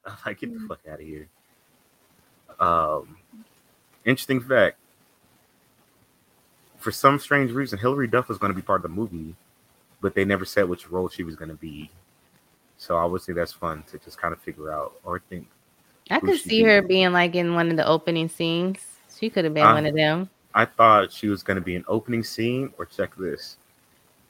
I'm 0.06 0.14
like, 0.24 0.40
get 0.40 0.52
the 0.52 0.66
fuck 0.66 0.80
out 0.90 1.00
of 1.00 1.06
here. 1.06 1.28
Um, 2.60 3.16
interesting 4.04 4.40
fact. 4.40 4.76
For 6.78 6.92
some 6.92 7.18
strange 7.18 7.50
reason, 7.50 7.78
Hilary 7.78 8.06
Duff 8.06 8.28
was 8.28 8.38
going 8.38 8.52
to 8.52 8.56
be 8.56 8.62
part 8.62 8.84
of 8.84 8.90
the 8.90 8.96
movie, 8.96 9.34
but 10.00 10.14
they 10.14 10.24
never 10.24 10.44
said 10.44 10.68
which 10.68 10.88
role 10.88 11.08
she 11.08 11.24
was 11.24 11.34
going 11.34 11.48
to 11.48 11.56
be. 11.56 11.90
So 12.76 12.96
I 12.96 13.04
would 13.04 13.20
say 13.20 13.32
that's 13.32 13.52
fun 13.52 13.82
to 13.90 13.98
just 13.98 14.18
kind 14.18 14.32
of 14.32 14.40
figure 14.40 14.72
out 14.72 14.94
or 15.02 15.20
think. 15.28 15.48
I 16.10 16.20
could 16.20 16.38
see 16.38 16.62
her 16.62 16.80
being 16.80 17.12
like 17.12 17.34
in 17.34 17.54
one 17.54 17.70
of 17.70 17.76
the 17.76 17.86
opening 17.86 18.28
scenes. 18.28 18.78
She 19.18 19.28
could 19.28 19.44
have 19.44 19.54
been 19.54 19.66
one 19.66 19.84
of 19.84 19.94
them. 19.94 20.30
I 20.54 20.64
thought 20.64 21.12
she 21.12 21.28
was 21.28 21.42
going 21.42 21.56
to 21.56 21.60
be 21.60 21.76
an 21.76 21.84
opening 21.88 22.22
scene, 22.22 22.72
or 22.78 22.86
check 22.86 23.14
this, 23.16 23.56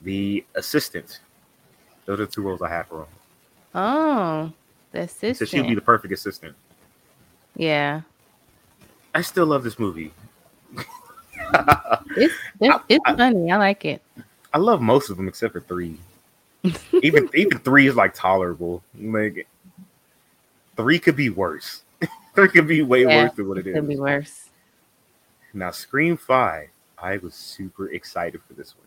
the 0.03 0.45
assistant. 0.55 1.21
Those 2.07 2.21
are 2.21 2.27
two 2.27 2.43
roles 2.43 2.62
I 2.62 2.71
had 2.71 2.87
for 2.87 3.00
her. 3.00 3.07
Oh, 3.75 4.53
the 4.93 5.00
assistant. 5.00 5.36
So 5.36 5.45
she'd 5.45 5.66
be 5.66 5.75
the 5.75 5.80
perfect 5.80 6.12
assistant. 6.12 6.54
Yeah. 7.57 8.03
I 9.14 9.22
still 9.22 9.46
love 9.46 9.64
this 9.64 9.79
movie. 9.79 10.12
it's 12.17 12.35
it's, 12.61 12.79
it's 12.89 13.04
I, 13.07 13.17
funny. 13.17 13.50
I 13.50 13.57
like 13.57 13.85
it. 13.85 14.03
I 14.53 14.59
love 14.59 14.81
most 14.81 15.11
of 15.11 15.17
them 15.17 15.29
except 15.29 15.53
for 15.53 15.61
three. 15.61 15.98
even 17.03 17.29
even 17.35 17.59
three 17.59 17.86
is 17.86 17.96
like 17.96 18.14
tolerable. 18.14 18.82
Like 18.98 19.46
three 20.76 20.98
could 20.98 21.17
be 21.17 21.31
worse. 21.31 21.82
three 22.34 22.48
could 22.48 22.68
be 22.68 22.82
way 22.82 23.03
yeah, 23.03 23.25
worse 23.25 23.32
than 23.34 23.48
what 23.48 23.59
it, 23.59 23.67
it 23.67 23.70
is. 23.70 23.75
Could 23.76 23.89
be 23.89 23.96
worse. 23.96 24.50
Now, 25.54 25.70
Scream 25.70 26.17
Five, 26.17 26.68
I 26.98 27.17
was 27.18 27.34
super 27.34 27.90
excited 27.90 28.40
for 28.46 28.54
this 28.54 28.75
one. 28.76 28.86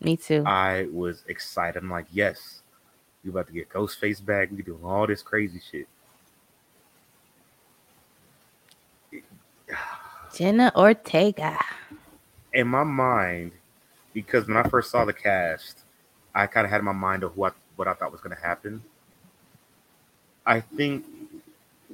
Me 0.00 0.16
too. 0.16 0.44
I 0.46 0.86
was 0.92 1.24
excited. 1.28 1.82
I'm 1.82 1.90
like, 1.90 2.06
yes, 2.12 2.62
we 3.24 3.30
about 3.30 3.46
to 3.48 3.52
get 3.52 3.68
Ghostface 3.68 4.24
back. 4.24 4.50
We 4.50 4.62
doing 4.62 4.84
all 4.84 5.06
this 5.06 5.22
crazy 5.22 5.60
shit. 5.70 5.88
Jenna 10.34 10.72
Ortega. 10.76 11.58
In 12.52 12.68
my 12.68 12.84
mind, 12.84 13.52
because 14.14 14.46
when 14.46 14.56
I 14.56 14.62
first 14.64 14.90
saw 14.90 15.04
the 15.04 15.12
cast, 15.12 15.84
I 16.34 16.46
kind 16.46 16.64
of 16.64 16.70
had 16.70 16.78
in 16.78 16.84
my 16.84 16.92
mind 16.92 17.22
of 17.22 17.36
what 17.36 17.54
what 17.76 17.88
I 17.88 17.94
thought 17.94 18.12
was 18.12 18.20
going 18.20 18.34
to 18.34 18.42
happen. 18.42 18.82
I 20.46 20.60
think 20.60 21.04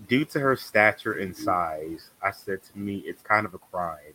due 0.09 0.25
to 0.27 0.41
her 0.41 0.57
stature 0.57 1.13
and 1.13 1.37
size, 1.37 2.11
I 2.23 2.31
said 2.31 2.63
to 2.63 2.79
me, 2.79 2.98
it's 2.98 3.23
kind 3.23 3.47
of 3.47 3.55
a 3.55 3.59
crime 3.59 4.15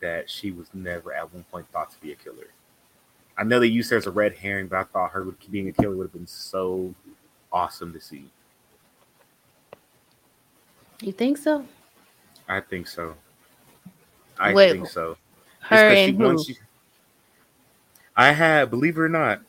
that 0.00 0.28
she 0.28 0.50
was 0.50 0.68
never 0.74 1.14
at 1.14 1.32
one 1.32 1.44
point 1.44 1.66
thought 1.72 1.90
to 1.92 2.00
be 2.00 2.12
a 2.12 2.16
killer. 2.16 2.48
I 3.42 3.44
know 3.44 3.58
they 3.58 3.66
used 3.66 3.90
her 3.90 3.96
as 3.96 4.06
a 4.06 4.10
red 4.12 4.34
herring, 4.38 4.68
but 4.68 4.76
I 4.78 4.84
thought 4.84 5.10
her 5.10 5.24
being 5.50 5.66
a 5.66 5.72
killer 5.72 5.96
would 5.96 6.04
have 6.04 6.12
been 6.12 6.28
so 6.28 6.94
awesome 7.52 7.92
to 7.92 8.00
see. 8.00 8.30
You 11.00 11.10
think 11.10 11.38
so? 11.38 11.66
I 12.48 12.60
think 12.60 12.86
so. 12.86 13.16
I 14.38 14.54
Wait, 14.54 14.70
think 14.70 14.86
so. 14.86 15.16
Her 15.58 15.88
and 15.88 16.16
who? 16.16 16.44
She, 16.44 16.56
I 18.16 18.30
had, 18.30 18.70
believe 18.70 18.96
it 18.96 19.00
or 19.00 19.08
not, 19.08 19.40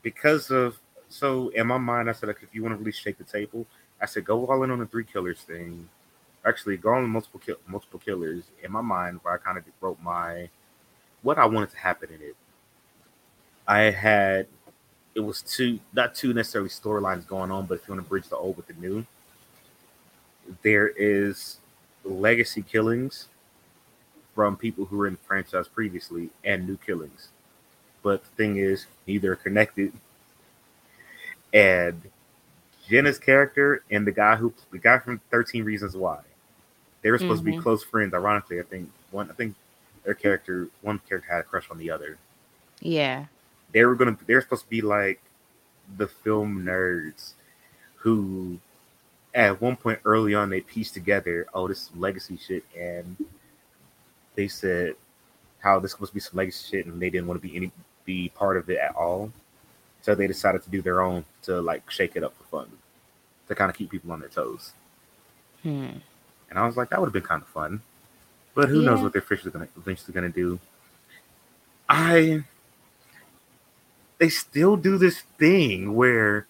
because 0.00 0.50
of 0.50 0.78
so 1.10 1.50
in 1.50 1.66
my 1.66 1.76
mind, 1.76 2.08
I 2.08 2.12
said 2.12 2.28
like, 2.28 2.38
if 2.42 2.54
you 2.54 2.62
want 2.62 2.72
to 2.72 2.78
really 2.78 2.90
shake 2.90 3.18
the 3.18 3.24
table, 3.24 3.66
I 4.00 4.06
said 4.06 4.24
go 4.24 4.46
all 4.46 4.62
in 4.62 4.70
on 4.70 4.78
the 4.78 4.86
three 4.86 5.04
killers 5.04 5.40
thing. 5.42 5.86
Actually, 6.46 6.78
go 6.78 6.88
on 6.88 7.06
multiple 7.06 7.40
kill, 7.44 7.56
multiple 7.66 8.00
killers. 8.00 8.44
In 8.62 8.72
my 8.72 8.80
mind, 8.80 9.20
where 9.22 9.34
I 9.34 9.36
kind 9.36 9.58
of 9.58 9.64
wrote 9.82 10.00
my 10.02 10.48
what 11.20 11.36
I 11.36 11.44
wanted 11.44 11.72
to 11.72 11.76
happen 11.76 12.08
in 12.08 12.22
it. 12.22 12.34
I 13.66 13.90
had 13.90 14.46
it 15.16 15.20
was 15.20 15.42
two 15.42 15.80
not 15.94 16.14
two 16.14 16.32
necessarily 16.32 16.70
storylines 16.70 17.26
going 17.26 17.50
on, 17.50 17.66
but 17.66 17.78
if 17.78 17.88
you 17.88 17.94
want 17.94 18.04
to 18.04 18.08
bridge 18.08 18.28
the 18.28 18.36
old 18.36 18.56
with 18.56 18.66
the 18.66 18.74
new, 18.74 19.04
there 20.62 20.88
is 20.88 21.58
legacy 22.04 22.62
killings 22.62 23.28
from 24.34 24.56
people 24.56 24.84
who 24.84 24.98
were 24.98 25.06
in 25.06 25.14
the 25.14 25.20
franchise 25.26 25.66
previously 25.66 26.28
and 26.44 26.66
new 26.66 26.76
killings. 26.76 27.28
But 28.02 28.22
the 28.22 28.28
thing 28.30 28.58
is, 28.58 28.86
neither 29.06 29.32
are 29.32 29.36
connected. 29.36 29.92
And 31.52 32.02
Jenna's 32.86 33.18
character 33.18 33.82
and 33.90 34.06
the 34.06 34.12
guy 34.12 34.36
who 34.36 34.52
the 34.70 34.78
guy 34.78 34.98
from 34.98 35.20
Thirteen 35.30 35.64
Reasons 35.64 35.96
Why, 35.96 36.20
they 37.00 37.10
were 37.10 37.18
supposed 37.18 37.40
mm-hmm. 37.40 37.46
to 37.46 37.52
be 37.52 37.56
mm-hmm. 37.56 37.62
close 37.62 37.82
friends. 37.82 38.12
Ironically, 38.12 38.60
I 38.60 38.64
think 38.64 38.90
one 39.10 39.30
I 39.30 39.34
think 39.34 39.54
their 40.04 40.14
character 40.14 40.68
one 40.82 41.00
character 41.08 41.32
had 41.32 41.40
a 41.40 41.44
crush 41.44 41.70
on 41.70 41.78
the 41.78 41.90
other. 41.90 42.18
Yeah 42.80 43.24
they 43.76 43.84
were 43.84 43.94
gonna 43.94 44.16
they're 44.26 44.40
supposed 44.40 44.64
to 44.64 44.70
be 44.70 44.80
like 44.80 45.20
the 45.98 46.08
film 46.08 46.64
nerds 46.64 47.34
who 47.96 48.58
at 49.34 49.60
one 49.60 49.76
point 49.76 49.98
early 50.06 50.34
on 50.34 50.48
they 50.48 50.62
pieced 50.62 50.94
together 50.94 51.46
oh 51.52 51.68
this 51.68 51.90
legacy 51.94 52.38
shit 52.38 52.64
and 52.74 53.22
they 54.34 54.48
said 54.48 54.94
how 55.58 55.78
this 55.78 55.82
was 55.82 55.90
supposed 55.90 56.10
to 56.10 56.14
be 56.14 56.20
some 56.20 56.36
legacy 56.38 56.66
shit 56.70 56.86
and 56.86 57.02
they 57.02 57.10
didn't 57.10 57.26
want 57.26 57.40
to 57.40 57.46
be 57.46 57.54
any 57.54 57.70
be 58.06 58.30
part 58.30 58.56
of 58.56 58.70
it 58.70 58.78
at 58.78 58.96
all 58.96 59.30
so 60.00 60.14
they 60.14 60.26
decided 60.26 60.62
to 60.62 60.70
do 60.70 60.80
their 60.80 61.02
own 61.02 61.22
to 61.42 61.60
like 61.60 61.90
shake 61.90 62.16
it 62.16 62.24
up 62.24 62.34
for 62.38 62.44
fun 62.44 62.70
to 63.46 63.54
kind 63.54 63.70
of 63.70 63.76
keep 63.76 63.90
people 63.90 64.10
on 64.10 64.20
their 64.20 64.30
toes 64.30 64.72
hmm. 65.62 65.90
and 66.48 66.58
i 66.58 66.64
was 66.66 66.78
like 66.78 66.88
that 66.88 66.98
would 66.98 67.08
have 67.08 67.12
been 67.12 67.20
kind 67.20 67.42
of 67.42 67.48
fun 67.48 67.82
but 68.54 68.70
who 68.70 68.80
yeah. 68.80 68.88
knows 68.88 69.02
what 69.02 69.12
they're 69.12 69.20
officially 69.20 69.50
gonna 69.50 69.68
eventually 69.76 70.14
gonna 70.14 70.30
do 70.30 70.58
i 71.90 72.42
they 74.18 74.28
still 74.28 74.76
do 74.76 74.98
this 74.98 75.20
thing 75.38 75.94
where 75.94 76.46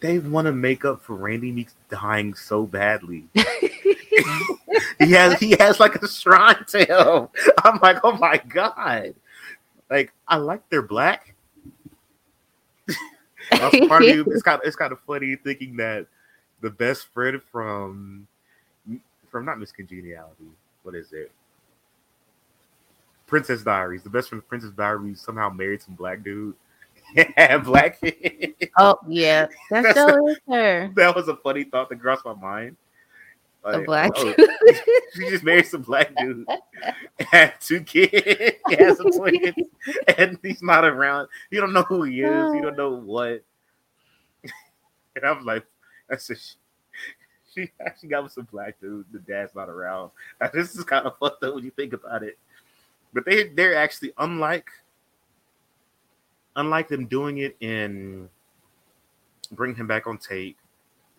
they 0.00 0.18
want 0.18 0.46
to 0.46 0.52
make 0.52 0.84
up 0.84 1.02
for 1.02 1.14
Randy 1.14 1.52
Meeks 1.52 1.74
dying 1.88 2.34
so 2.34 2.66
badly. 2.66 3.28
he 3.34 5.12
has 5.12 5.38
he 5.38 5.56
has 5.58 5.80
like 5.80 5.94
a 5.96 6.08
shrine 6.08 6.64
to 6.68 6.78
him. 6.84 7.28
I'm 7.64 7.78
like, 7.80 7.98
oh 8.04 8.12
my 8.12 8.38
god! 8.48 9.14
Like 9.90 10.12
I 10.28 10.36
like 10.36 10.68
their 10.68 10.82
black. 10.82 11.34
Part 13.50 14.02
of 14.02 14.08
you. 14.08 14.24
It's 14.28 14.42
kind 14.42 14.60
of, 14.60 14.66
it's 14.66 14.76
kind 14.76 14.92
of 14.92 15.00
funny 15.00 15.36
thinking 15.36 15.76
that 15.76 16.06
the 16.60 16.70
best 16.70 17.06
friend 17.12 17.40
from 17.52 18.26
from 19.30 19.44
not 19.44 19.58
Miss 19.58 19.72
Congeniality. 19.72 20.50
What 20.82 20.94
is 20.94 21.12
it? 21.12 21.30
Princess 23.26 23.62
Diaries. 23.62 24.02
The 24.02 24.10
best 24.10 24.28
friend 24.28 24.42
of 24.42 24.48
Princess 24.48 24.70
Diaries 24.70 25.20
somehow 25.20 25.50
married 25.50 25.82
some 25.82 25.94
black 25.94 26.22
dude 26.22 26.54
yeah, 27.16 27.58
black. 27.58 27.98
oh 28.78 28.98
yeah, 29.08 29.46
that 29.70 29.90
still 29.92 30.28
is 30.28 30.38
her. 30.48 30.90
That 30.94 31.14
was 31.14 31.28
a 31.28 31.36
funny 31.36 31.64
thought 31.64 31.88
that 31.88 32.00
crossed 32.00 32.24
my 32.24 32.34
mind. 32.34 32.76
Like, 33.64 33.76
a 33.76 33.80
black 33.80 34.12
oh, 34.14 34.34
she 35.14 35.28
just 35.28 35.42
married 35.42 35.66
some 35.66 35.82
black 35.82 36.14
dude, 36.16 36.46
had 37.20 37.54
two 37.60 37.80
kids, 37.80 38.12
he 38.68 38.76
has 38.76 38.98
some 38.98 39.10
twins, 39.10 39.54
and 40.16 40.38
he's 40.40 40.62
not 40.62 40.84
around. 40.84 41.28
You 41.50 41.60
don't 41.60 41.72
know 41.72 41.82
who 41.82 42.04
he 42.04 42.20
is. 42.20 42.54
You 42.54 42.62
don't 42.62 42.76
know 42.76 42.90
what. 42.90 43.42
And 45.16 45.24
I'm 45.24 45.44
like, 45.44 45.64
that's 46.08 46.30
a. 46.30 46.36
She 47.54 47.70
actually 47.84 48.10
got 48.10 48.22
with 48.22 48.32
some 48.32 48.46
black 48.52 48.78
dude. 48.80 49.06
The 49.10 49.18
dad's 49.18 49.54
not 49.54 49.68
around. 49.68 50.10
This 50.52 50.76
is 50.76 50.84
kind 50.84 51.06
of 51.06 51.18
fucked 51.18 51.42
up 51.42 51.54
when 51.54 51.64
you 51.64 51.70
think 51.70 51.92
about 51.94 52.22
it. 52.22 52.38
But 53.14 53.24
they 53.24 53.48
they're 53.48 53.74
actually 53.74 54.12
unlike 54.18 54.70
unlike 56.56 56.88
them 56.88 57.06
doing 57.06 57.38
it 57.38 57.54
in 57.60 58.28
bringing 59.52 59.76
him 59.76 59.86
back 59.86 60.06
on 60.06 60.18
tape, 60.18 60.56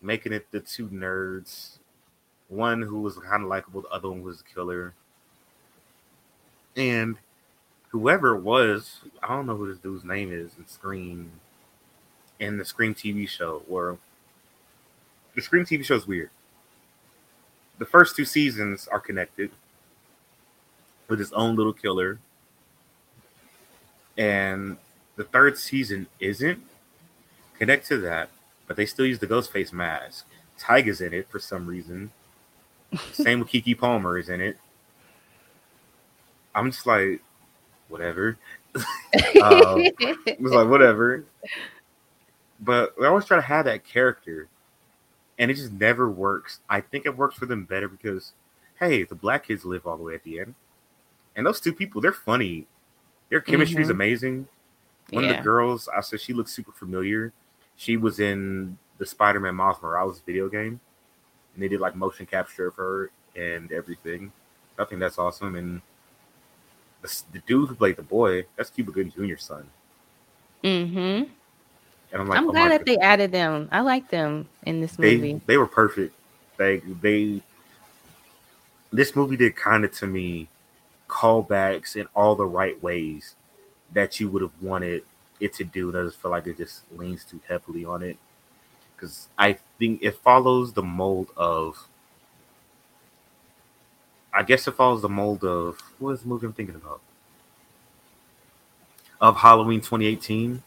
making 0.02 0.34
it 0.34 0.48
the 0.52 0.60
two 0.60 0.90
nerds, 0.90 1.78
one 2.50 2.82
who 2.82 3.02
was 3.02 3.18
kind 3.18 3.44
of 3.44 3.50
likable, 3.50 3.82
the 3.82 3.90
other 3.90 4.10
one 4.10 4.24
was 4.24 4.42
a 4.42 4.54
killer, 4.54 4.94
and 6.76 7.18
whoever 7.90 8.36
it 8.36 8.42
was, 8.42 9.00
I 9.24 9.30
don't 9.30 9.46
know 9.46 9.56
who 9.56 9.70
this 9.70 9.80
dude's 9.80 10.04
name 10.04 10.34
is 10.34 10.52
in 10.58 10.68
Scream, 10.68 11.32
in 12.40 12.58
the 12.58 12.66
Scream 12.66 12.94
TV 12.94 13.28
show, 13.30 13.62
where 13.68 13.98
the 15.36 15.42
Scream 15.42 15.66
TV 15.66 15.86
show 15.86 15.96
is 15.96 16.08
weird. 16.08 16.32
The 17.78 17.86
first 17.86 18.16
two 18.16 18.26
seasons 18.26 18.88
are 18.88 19.00
connected 19.00 19.52
with 21.08 21.20
his 21.20 21.32
own 21.32 21.56
little 21.56 21.74
killer, 21.74 22.20
and 24.18 24.78
the 25.18 25.26
third 25.26 25.58
season 25.58 26.08
isn't. 26.20 26.64
Connect 27.58 27.88
to 27.88 27.98
that, 27.98 28.30
but 28.68 28.78
they 28.78 28.86
still 28.86 29.06
use 29.06 29.20
the 29.20 29.28
Ghostface 29.28 29.74
mask. 29.74 30.26
Tyga's 30.60 31.02
in 31.02 31.14
it 31.14 31.28
for 31.30 31.40
some 31.40 31.68
reason. 31.68 32.12
Same 33.12 33.40
with 33.40 33.50
Keke 33.50 33.78
Palmer 33.78 34.18
is 34.18 34.30
in 34.30 34.40
it. 34.40 34.58
I'm 36.56 36.72
just 36.72 36.86
like, 36.86 37.22
whatever. 37.90 38.38
um, 38.76 39.82
it 40.26 40.40
was 40.40 40.54
like 40.54 40.68
whatever. 40.68 41.26
But 42.60 42.94
they 43.00 43.06
always 43.06 43.26
try 43.26 43.38
to 43.38 43.42
have 43.42 43.66
that 43.66 43.84
character, 43.84 44.48
and 45.38 45.52
it 45.52 45.56
just 45.56 45.72
never 45.72 46.10
works. 46.10 46.60
I 46.70 46.82
think 46.82 47.06
it 47.06 47.18
works 47.18 47.36
for 47.36 47.46
them 47.46 47.66
better 47.66 47.88
because, 47.88 48.34
hey, 48.80 49.04
the 49.04 49.16
black 49.16 49.48
kids 49.48 49.66
live 49.66 49.86
all 49.86 49.98
the 49.98 50.04
way 50.04 50.16
at 50.16 50.24
the 50.24 50.40
end, 50.40 50.56
and 51.36 51.46
those 51.46 51.60
two 51.60 51.74
people, 51.74 52.02
they're 52.02 52.14
funny. 52.14 52.66
Their 53.30 53.42
chemistry 53.42 53.76
mm-hmm. 53.76 53.84
is 53.84 53.90
amazing. 53.90 54.48
One 55.12 55.24
yeah. 55.24 55.32
of 55.32 55.38
the 55.38 55.44
girls, 55.44 55.88
I 55.96 56.02
said 56.02 56.20
she 56.20 56.34
looks 56.34 56.52
super 56.52 56.72
familiar. 56.72 57.32
She 57.78 57.98
was 57.98 58.20
in 58.20 58.78
the 58.98 59.06
Spider-Man 59.06 59.56
Miles 59.56 59.82
Morales 59.82 60.22
video 60.26 60.50
game, 60.50 60.80
and 61.54 61.64
they 61.64 61.68
did 61.68 61.80
like 61.80 61.96
motion 61.96 62.26
capture 62.26 62.68
of 62.68 62.76
her 62.76 63.12
and 63.36 63.72
everything. 63.72 64.32
I 64.78 64.86
think 64.86 65.00
that's 65.00 65.18
awesome. 65.18 65.56
And 65.56 65.82
the, 67.02 67.22
the 67.34 67.40
dude 67.40 67.70
who 67.70 67.76
played 67.76 67.96
the 67.96 68.04
boy, 68.04 68.46
that's 68.56 68.70
Cuba 68.70 68.92
Gooding 68.92 69.12
Jr.'s 69.12 69.44
son. 69.44 69.68
Mm-hmm. 70.64 71.32
And 72.12 72.22
I'm 72.22 72.28
like, 72.28 72.38
I'm 72.38 72.50
oh 72.50 72.52
glad 72.52 72.72
that 72.72 72.86
they 72.86 72.98
added 72.98 73.32
them. 73.32 73.70
I 73.72 73.82
like 73.82 74.10
them 74.10 74.48
in 74.66 74.82
this 74.82 74.96
they 74.96 75.16
movie. 75.16 75.42
they 75.46 75.58
were 75.58 75.68
perfect. 75.68 76.16
They 76.58 76.78
they 77.02 77.42
this 78.92 79.16
movie 79.16 79.36
did 79.36 79.56
kind 79.56 79.84
of 79.84 79.92
to 79.94 80.08
me 80.08 80.48
callbacks 81.10 81.96
in 81.96 82.08
all 82.16 82.36
the 82.36 82.46
right 82.46 82.82
ways 82.82 83.36
that 83.94 84.20
you 84.20 84.30
would 84.30 84.42
have 84.42 84.62
wanted 84.62 85.04
it 85.40 85.54
to 85.54 85.64
do. 85.64 85.90
And 85.90 85.98
I 85.98 86.04
just 86.04 86.22
feel 86.22 86.32
like 86.32 86.48
it 86.48 86.58
just 86.58 86.82
leans 86.96 87.24
too 87.24 87.40
heavily 87.48 87.86
on 87.86 88.04
it 88.04 88.18
because 88.96 89.28
I 89.38 89.58
think 89.78 90.02
it 90.02 90.16
follows 90.16 90.74
the 90.74 90.84
mold 90.84 91.30
of. 91.38 91.88
I 94.34 94.44
guess 94.44 94.68
it 94.68 94.76
follows 94.76 95.02
the 95.02 95.10
mold 95.10 95.44
of 95.44 95.80
what 95.98 96.12
is 96.12 96.22
the 96.22 96.28
movie 96.28 96.46
I'm 96.46 96.54
thinking 96.54 96.76
about? 96.76 97.02
Of 99.20 99.38
Halloween 99.38 99.80
2018, 99.80 100.62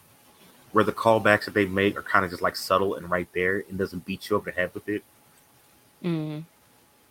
where 0.73 0.83
the 0.83 0.93
callbacks 0.93 1.45
that 1.45 1.55
they 1.55 1.67
make 1.67 1.97
are 1.97 2.03
kind 2.03 2.25
of 2.25 2.33
just 2.33 2.43
like 2.43 2.57
subtle 2.57 2.97
and 2.97 3.09
right 3.09 3.29
there 3.33 3.65
and 3.69 3.79
doesn't 3.79 4.05
beat 4.05 4.29
you 4.29 4.37
over 4.37 4.51
the 4.51 4.57
head 4.57 4.71
with 4.75 4.89
it. 4.89 5.05
Mm. 6.03 6.45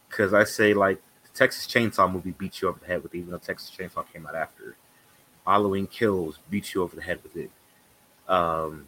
Because 0.09 0.33
I 0.33 0.44
say 0.44 0.73
like 0.73 1.01
the 1.23 1.29
Texas 1.38 1.65
Chainsaw 1.65 2.11
movie 2.11 2.31
beats 2.31 2.61
you 2.61 2.67
over 2.67 2.79
the 2.79 2.88
head 2.88 3.03
with 3.03 3.13
it, 3.13 3.19
even 3.19 3.31
though 3.31 3.38
Texas 3.38 3.71
Chainsaw 3.75 4.03
came 4.11 4.25
out 4.27 4.35
after. 4.35 4.75
Halloween 5.45 5.88
Kills 5.88 6.38
beats 6.50 6.74
you 6.74 6.83
over 6.83 6.95
the 6.95 7.01
head 7.01 7.19
with 7.24 7.36
it. 7.36 7.50
Um, 8.27 8.88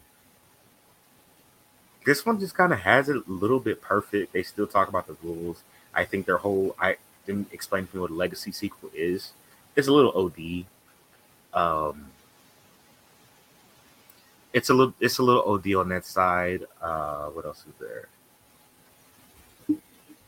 this 2.04 2.24
one 2.24 2.38
just 2.38 2.54
kind 2.54 2.72
of 2.72 2.80
has 2.80 3.08
it 3.08 3.16
a 3.16 3.30
little 3.30 3.60
bit 3.60 3.80
perfect. 3.80 4.32
They 4.32 4.42
still 4.42 4.66
talk 4.66 4.88
about 4.88 5.06
the 5.06 5.16
rules. 5.22 5.62
I 5.94 6.04
think 6.04 6.26
their 6.26 6.38
whole 6.38 6.74
I 6.80 6.96
didn't 7.26 7.52
explain 7.52 7.86
to 7.86 7.96
me 7.96 8.00
what 8.00 8.10
a 8.10 8.14
legacy 8.14 8.52
sequel 8.52 8.90
is. 8.94 9.32
It's 9.76 9.88
a 9.88 9.92
little 9.92 10.12
OD. 10.12 10.64
Um, 11.54 12.06
it's 14.52 14.70
a 14.70 14.74
little 14.74 14.94
it's 15.00 15.18
a 15.18 15.22
little 15.22 15.42
OD 15.42 15.74
on 15.74 15.88
that 15.90 16.04
side. 16.04 16.64
Uh, 16.80 17.26
what 17.26 17.44
else 17.44 17.64
is 17.66 17.74
there? 17.80 18.08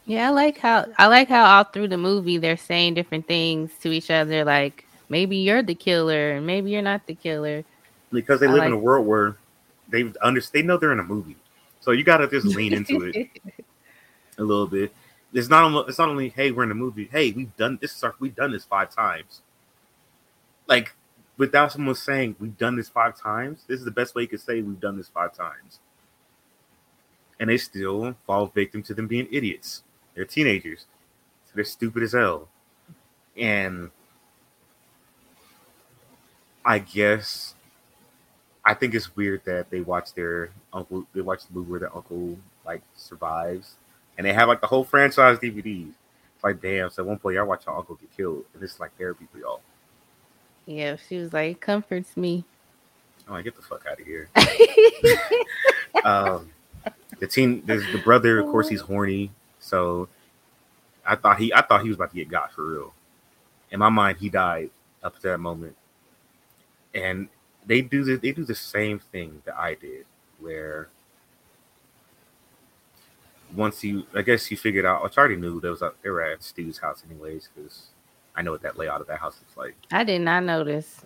Yeah, 0.06 0.28
I 0.28 0.30
like 0.30 0.58
how 0.58 0.86
I 0.98 1.06
like 1.06 1.28
how 1.28 1.44
all 1.44 1.64
through 1.64 1.88
the 1.88 1.98
movie 1.98 2.38
they're 2.38 2.56
saying 2.56 2.94
different 2.94 3.26
things 3.26 3.72
to 3.80 3.90
each 3.90 4.10
other, 4.10 4.44
like 4.44 4.83
maybe 5.08 5.36
you're 5.38 5.62
the 5.62 5.74
killer, 5.74 6.32
and 6.32 6.46
maybe 6.46 6.70
you're 6.70 6.82
not 6.82 7.06
the 7.06 7.14
killer. 7.14 7.64
Because 8.12 8.40
they 8.40 8.46
I 8.46 8.50
live 8.50 8.64
in 8.64 8.72
a 8.72 8.78
world 8.78 9.06
where 9.06 9.36
they 9.88 10.10
understand. 10.22 10.64
They 10.64 10.66
know 10.66 10.76
they're 10.76 10.92
in 10.92 11.00
a 11.00 11.04
movie, 11.04 11.36
so 11.80 11.90
you 11.90 12.04
got 12.04 12.18
to 12.18 12.28
just 12.28 12.46
lean 12.46 12.72
into 12.72 13.02
it 13.02 13.28
a 14.38 14.42
little 14.42 14.66
bit. 14.66 14.92
It's 15.32 15.48
not. 15.48 15.64
only- 15.64 15.84
It's 15.88 15.98
not 15.98 16.08
only 16.08 16.28
hey, 16.28 16.50
we're 16.52 16.62
in 16.64 16.70
a 16.70 16.74
movie. 16.76 17.08
Hey, 17.10 17.32
we've 17.32 17.54
done 17.56 17.78
this. 17.80 17.96
is 17.96 18.04
our- 18.04 18.14
We've 18.20 18.34
done 18.34 18.52
this 18.52 18.64
five 18.64 18.94
times. 18.94 19.42
Like 20.68 20.94
without 21.36 21.72
someone 21.72 21.94
saying 21.96 22.36
we've 22.38 22.56
done 22.56 22.76
this 22.76 22.88
five 22.88 23.18
times, 23.20 23.64
this 23.66 23.78
is 23.80 23.84
the 23.84 23.90
best 23.90 24.14
way 24.14 24.22
you 24.22 24.28
could 24.28 24.40
say 24.40 24.62
we've 24.62 24.78
done 24.80 24.96
this 24.96 25.08
five 25.08 25.34
times. 25.34 25.80
And 27.40 27.50
they 27.50 27.56
still 27.58 28.14
fall 28.26 28.46
victim 28.46 28.82
to 28.84 28.94
them 28.94 29.08
being 29.08 29.26
idiots. 29.32 29.82
They're 30.14 30.24
teenagers, 30.24 30.86
so 31.46 31.52
they're 31.56 31.64
stupid 31.64 32.04
as 32.04 32.12
hell. 32.12 32.48
And 33.36 33.90
I 36.64 36.78
guess 36.78 37.54
I 38.64 38.74
think 38.74 38.94
it's 38.94 39.14
weird 39.14 39.44
that 39.44 39.70
they 39.70 39.80
watch 39.80 40.14
their 40.14 40.50
uncle. 40.72 41.06
They 41.14 41.20
watch 41.20 41.46
the 41.46 41.54
movie 41.54 41.70
where 41.70 41.80
their 41.80 41.94
uncle 41.94 42.38
like 42.64 42.82
survives, 42.96 43.76
and 44.16 44.26
they 44.26 44.32
have 44.32 44.48
like 44.48 44.60
the 44.60 44.66
whole 44.66 44.84
franchise 44.84 45.38
DVDs. 45.38 45.92
It's 46.34 46.44
like, 46.44 46.62
damn. 46.62 46.88
So 46.90 47.02
at 47.02 47.06
one 47.06 47.18
point, 47.18 47.36
y'all 47.36 47.46
watch 47.46 47.66
your 47.66 47.76
uncle 47.76 47.96
get 47.96 48.16
killed, 48.16 48.44
and 48.54 48.62
it's 48.62 48.80
like 48.80 48.96
therapy 48.96 49.26
for 49.30 49.38
y'all. 49.38 49.60
Yeah, 50.66 50.96
she 50.96 51.18
was 51.18 51.32
like, 51.32 51.60
comforts 51.60 52.16
me. 52.16 52.44
Oh, 53.20 53.28
I'm 53.28 53.34
like, 53.34 53.44
get 53.44 53.56
the 53.56 53.62
fuck 53.62 53.84
out 53.86 54.00
of 54.00 54.06
here. 54.06 54.30
um, 56.04 56.50
the 57.18 57.26
teen, 57.26 57.62
there's 57.66 57.84
the 57.92 57.98
brother. 57.98 58.40
Of 58.40 58.46
course, 58.46 58.68
he's 58.68 58.80
horny. 58.80 59.30
So 59.60 60.08
I 61.06 61.16
thought 61.16 61.38
he, 61.38 61.52
I 61.52 61.60
thought 61.60 61.82
he 61.82 61.88
was 61.88 61.96
about 61.96 62.10
to 62.10 62.16
get 62.16 62.30
got 62.30 62.52
for 62.52 62.66
real. 62.66 62.94
In 63.70 63.78
my 63.78 63.90
mind, 63.90 64.18
he 64.18 64.30
died 64.30 64.70
up 65.02 65.16
to 65.16 65.22
that 65.28 65.38
moment. 65.38 65.76
And 66.94 67.28
they 67.66 67.80
do 67.80 68.04
the, 68.04 68.16
they 68.16 68.32
do 68.32 68.44
the 68.44 68.54
same 68.54 68.98
thing 68.98 69.42
that 69.44 69.56
I 69.56 69.74
did, 69.74 70.06
where 70.38 70.88
once 73.54 73.82
you, 73.84 74.04
I 74.14 74.22
guess 74.22 74.50
you 74.50 74.56
figured 74.56 74.84
out, 74.84 75.02
which 75.02 75.16
I 75.16 75.20
already 75.20 75.36
knew 75.36 75.60
there 75.60 75.70
was 75.70 75.82
a, 75.82 75.92
they 76.02 76.10
were 76.10 76.22
at 76.22 76.42
Stu's 76.42 76.78
house 76.78 77.02
anyways, 77.08 77.48
because 77.54 77.88
I 78.36 78.42
know 78.42 78.52
what 78.52 78.62
that 78.62 78.76
layout 78.78 79.00
of 79.00 79.06
that 79.08 79.18
house 79.18 79.38
looks 79.40 79.56
like. 79.56 79.74
I 79.92 80.04
did 80.04 80.20
not 80.20 80.44
notice. 80.44 81.00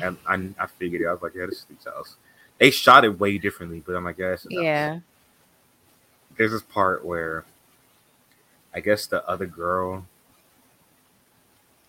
And 0.00 0.16
I, 0.26 0.48
I 0.58 0.66
figured 0.66 1.02
it. 1.02 1.06
I 1.06 1.12
was 1.12 1.22
like, 1.22 1.34
yeah, 1.34 1.46
this 1.46 1.56
is 1.56 1.60
Stu's 1.62 1.84
house. 1.84 2.16
They 2.58 2.70
shot 2.70 3.04
it 3.04 3.18
way 3.18 3.38
differently, 3.38 3.82
but 3.84 3.94
I'm 3.94 4.04
like, 4.04 4.18
yeah, 4.18 4.36
Yeah. 4.48 4.98
there's 6.36 6.52
this 6.52 6.62
part 6.62 7.04
where 7.04 7.44
I 8.74 8.80
guess 8.80 9.06
the 9.06 9.26
other 9.28 9.46
girl 9.46 10.06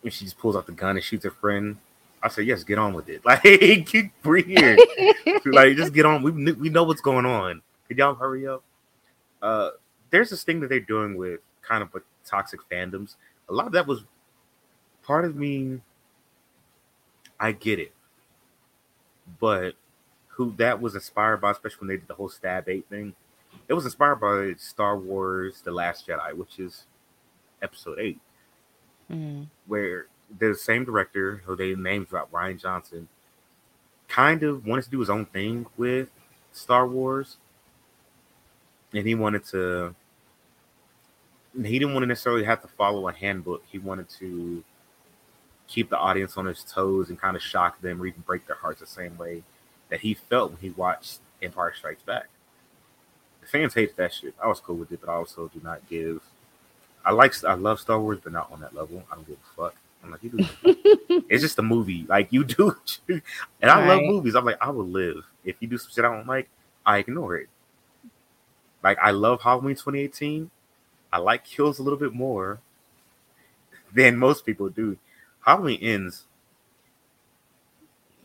and 0.03 0.13
she 0.13 0.23
just 0.25 0.37
pulls 0.37 0.55
out 0.55 0.65
the 0.65 0.71
gun 0.71 0.95
and 0.95 1.03
shoots 1.03 1.25
her 1.25 1.31
friend. 1.31 1.77
I 2.21 2.29
said, 2.29 2.45
"Yes, 2.45 2.63
get 2.63 2.77
on 2.79 2.93
with 2.93 3.09
it. 3.09 3.21
Like, 3.25 3.41
keep 3.85 4.11
we're 4.23 4.37
here. 4.43 4.77
like, 5.45 5.75
just 5.77 5.93
get 5.93 6.05
on. 6.05 6.23
We 6.23 6.31
we 6.53 6.69
know 6.69 6.83
what's 6.83 7.01
going 7.01 7.25
on. 7.25 7.61
Could 7.87 7.97
y'all 7.97 8.15
hurry 8.15 8.47
up?" 8.47 8.63
Uh, 9.41 9.71
there's 10.09 10.29
this 10.29 10.43
thing 10.43 10.59
that 10.61 10.69
they're 10.69 10.79
doing 10.79 11.15
with 11.15 11.41
kind 11.61 11.83
of 11.83 11.93
with 11.93 12.03
toxic 12.25 12.59
fandoms. 12.71 13.15
A 13.49 13.53
lot 13.53 13.67
of 13.67 13.73
that 13.73 13.85
was 13.87 14.03
part 15.03 15.25
of 15.25 15.35
me. 15.35 15.81
I 17.39 17.51
get 17.51 17.77
it, 17.79 17.93
but 19.39 19.75
who 20.29 20.53
that 20.57 20.81
was 20.81 20.95
inspired 20.95 21.37
by, 21.37 21.51
especially 21.51 21.77
when 21.79 21.87
they 21.89 21.97
did 21.97 22.07
the 22.07 22.13
whole 22.15 22.29
stab 22.29 22.67
eight 22.69 22.87
thing 22.89 23.13
it 23.67 23.73
was 23.73 23.85
inspired 23.85 24.15
by 24.17 24.53
Star 24.57 24.97
Wars: 24.97 25.61
The 25.61 25.71
Last 25.71 26.07
Jedi, 26.07 26.33
which 26.33 26.59
is 26.59 26.85
Episode 27.61 27.99
Eight, 27.99 28.19
Mm. 29.11 29.47
where 29.67 30.07
the 30.39 30.55
same 30.55 30.85
director 30.85 31.41
who 31.45 31.55
they 31.55 31.75
named 31.75 32.09
drop 32.09 32.31
Rian 32.31 32.59
Johnson 32.59 33.07
kind 34.07 34.43
of 34.43 34.65
wanted 34.65 34.85
to 34.85 34.89
do 34.89 34.99
his 34.99 35.09
own 35.09 35.25
thing 35.25 35.65
with 35.77 36.09
Star 36.51 36.87
Wars, 36.87 37.37
and 38.93 39.05
he 39.05 39.15
wanted 39.15 39.45
to. 39.45 39.95
He 41.55 41.79
didn't 41.79 41.93
want 41.93 42.03
to 42.03 42.07
necessarily 42.07 42.43
have 42.43 42.61
to 42.61 42.67
follow 42.67 43.07
a 43.07 43.13
handbook. 43.13 43.63
He 43.71 43.79
wanted 43.79 44.09
to 44.19 44.63
keep 45.67 45.89
the 45.89 45.97
audience 45.97 46.37
on 46.37 46.45
his 46.45 46.63
toes 46.63 47.09
and 47.09 47.19
kind 47.19 47.35
of 47.35 47.41
shock 47.41 47.81
them 47.81 48.01
or 48.01 48.05
even 48.05 48.21
break 48.21 48.45
their 48.45 48.55
hearts 48.57 48.79
the 48.79 48.85
same 48.85 49.17
way 49.17 49.43
that 49.89 50.01
he 50.01 50.13
felt 50.13 50.51
when 50.51 50.59
he 50.61 50.69
watched 50.69 51.19
Empire 51.41 51.73
Strikes 51.75 52.03
Back 52.03 52.27
the 53.47 53.57
fans 53.57 53.73
hate 53.73 53.95
that 53.95 54.13
shit. 54.13 54.33
I 54.41 54.47
was 54.47 54.59
cool 54.59 54.75
with 54.75 54.91
it, 54.91 54.99
but 55.01 55.09
I 55.09 55.15
also 55.15 55.49
do 55.53 55.61
not 55.63 55.87
give. 55.89 56.21
I 57.05 57.11
like, 57.11 57.33
I 57.45 57.53
love 57.53 57.79
Star 57.79 57.99
Wars, 57.99 58.19
but 58.21 58.33
not 58.33 58.51
on 58.51 58.59
that 58.61 58.75
level. 58.75 59.03
I 59.11 59.15
don't 59.15 59.27
give 59.27 59.37
a 59.37 59.55
fuck. 59.55 59.75
I'm 60.07 60.11
like, 60.11 60.23
you 60.23 60.29
do. 60.29 61.23
it's 61.29 61.41
just 61.41 61.59
a 61.59 61.61
movie. 61.61 62.05
Like 62.07 62.31
you 62.31 62.43
do, 62.43 62.75
and 63.09 63.21
I 63.71 63.87
love 63.87 64.01
movies. 64.01 64.35
I'm 64.35 64.45
like, 64.45 64.57
I 64.61 64.69
will 64.69 64.87
live. 64.87 65.25
If 65.43 65.57
you 65.59 65.67
do 65.67 65.77
some 65.77 65.91
shit 65.93 66.05
I 66.05 66.15
don't 66.15 66.27
like, 66.27 66.49
I 66.85 66.99
ignore 66.99 67.35
it. 67.37 67.49
Like 68.83 68.97
I 69.01 69.11
love 69.11 69.41
Halloween 69.41 69.75
2018. 69.75 70.49
I 71.11 71.19
like 71.19 71.43
Kills 71.43 71.79
a 71.79 71.83
little 71.83 71.99
bit 71.99 72.13
more 72.13 72.59
than 73.93 74.17
most 74.17 74.45
people 74.45 74.69
do. 74.69 74.97
Halloween 75.45 75.79
ends. 75.81 76.25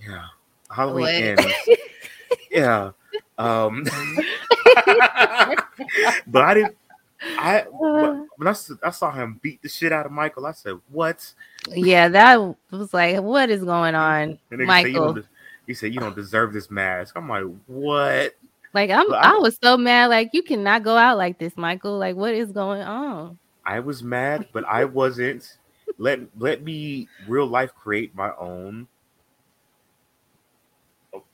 Yeah, 0.07 0.27
Halloween 0.71 1.03
What? 1.05 1.15
ends. 1.15 1.47
Yeah. 2.51 2.91
Um, 3.39 3.85
but 6.27 6.43
I 6.43 6.55
didn't. 6.55 6.77
I 7.39 7.61
uh. 7.61 7.67
but 7.73 8.27
when 8.37 8.49
I 8.49 8.91
saw 8.91 9.13
him 9.13 9.39
beat 9.43 9.63
the 9.63 9.69
shit 9.69 9.93
out 9.93 10.07
of 10.07 10.13
Michael, 10.13 10.47
I 10.47 10.53
said, 10.53 10.79
"What?" 10.91 11.33
yeah, 11.69 12.09
that 12.09 12.37
was 12.71 12.93
like, 12.93 13.21
what 13.21 13.51
is 13.51 13.65
going 13.65 13.95
on, 13.95 14.39
Said, 14.51 14.59
Michael? 14.61 15.19
he 15.67 15.75
said, 15.75 15.95
"You 15.95 16.01
don't 16.01 16.17
deserve 16.17 16.53
this 16.53 16.71
mask." 16.71 17.15
I'm 17.17 17.29
like, 17.29 17.45
"What?" 17.67 18.35
Like, 18.75 18.91
I'm, 18.91 19.13
I- 19.13 19.35
I 19.35 19.39
was 19.39 19.59
so 19.63 19.77
mad. 19.77 20.07
Like, 20.07 20.31
you 20.33 20.43
cannot 20.43 20.83
go 20.83 20.97
out 20.97 21.19
like 21.19 21.39
this, 21.39 21.57
Michael. 21.57 21.99
Like, 21.99 22.17
what 22.17 22.35
is 22.35 22.53
going 22.53 22.83
on? 22.83 23.39
I 23.65 23.81
was 23.81 24.03
mad, 24.03 24.49
but 24.53 24.65
I 24.65 24.85
wasn't. 24.85 25.59
Let 25.99 26.21
let 26.39 26.63
me 26.63 27.09
real 27.29 27.47
life 27.47 27.75
create 27.75 28.15
my 28.15 28.33
own 28.39 28.89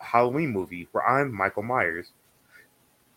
Halloween 0.01 0.51
movie 0.51 0.89
where 0.93 1.07
I'm 1.09 1.33
Michael 1.33 1.63
Myers. 1.63 2.11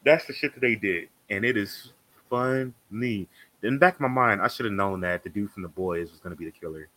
That's 0.05 0.25
the 0.25 0.33
shit 0.33 0.53
that 0.53 0.61
they 0.61 0.75
did, 0.75 1.09
and 1.29 1.43
it 1.43 1.57
is 1.57 1.93
funny. 2.31 3.27
In 3.61 3.73
the 3.75 3.79
back 3.79 3.95
of 3.95 4.01
my 4.01 4.07
mind, 4.07 4.41
I 4.41 4.47
should 4.47 4.65
have 4.65 4.73
known 4.73 5.01
that 5.01 5.23
the 5.23 5.29
dude 5.29 5.51
from 5.51 5.61
the 5.61 5.69
boys 5.69 6.09
was 6.09 6.19
going 6.19 6.33
to 6.33 6.39
be 6.39 6.45
the 6.45 6.51
killer. 6.51 6.87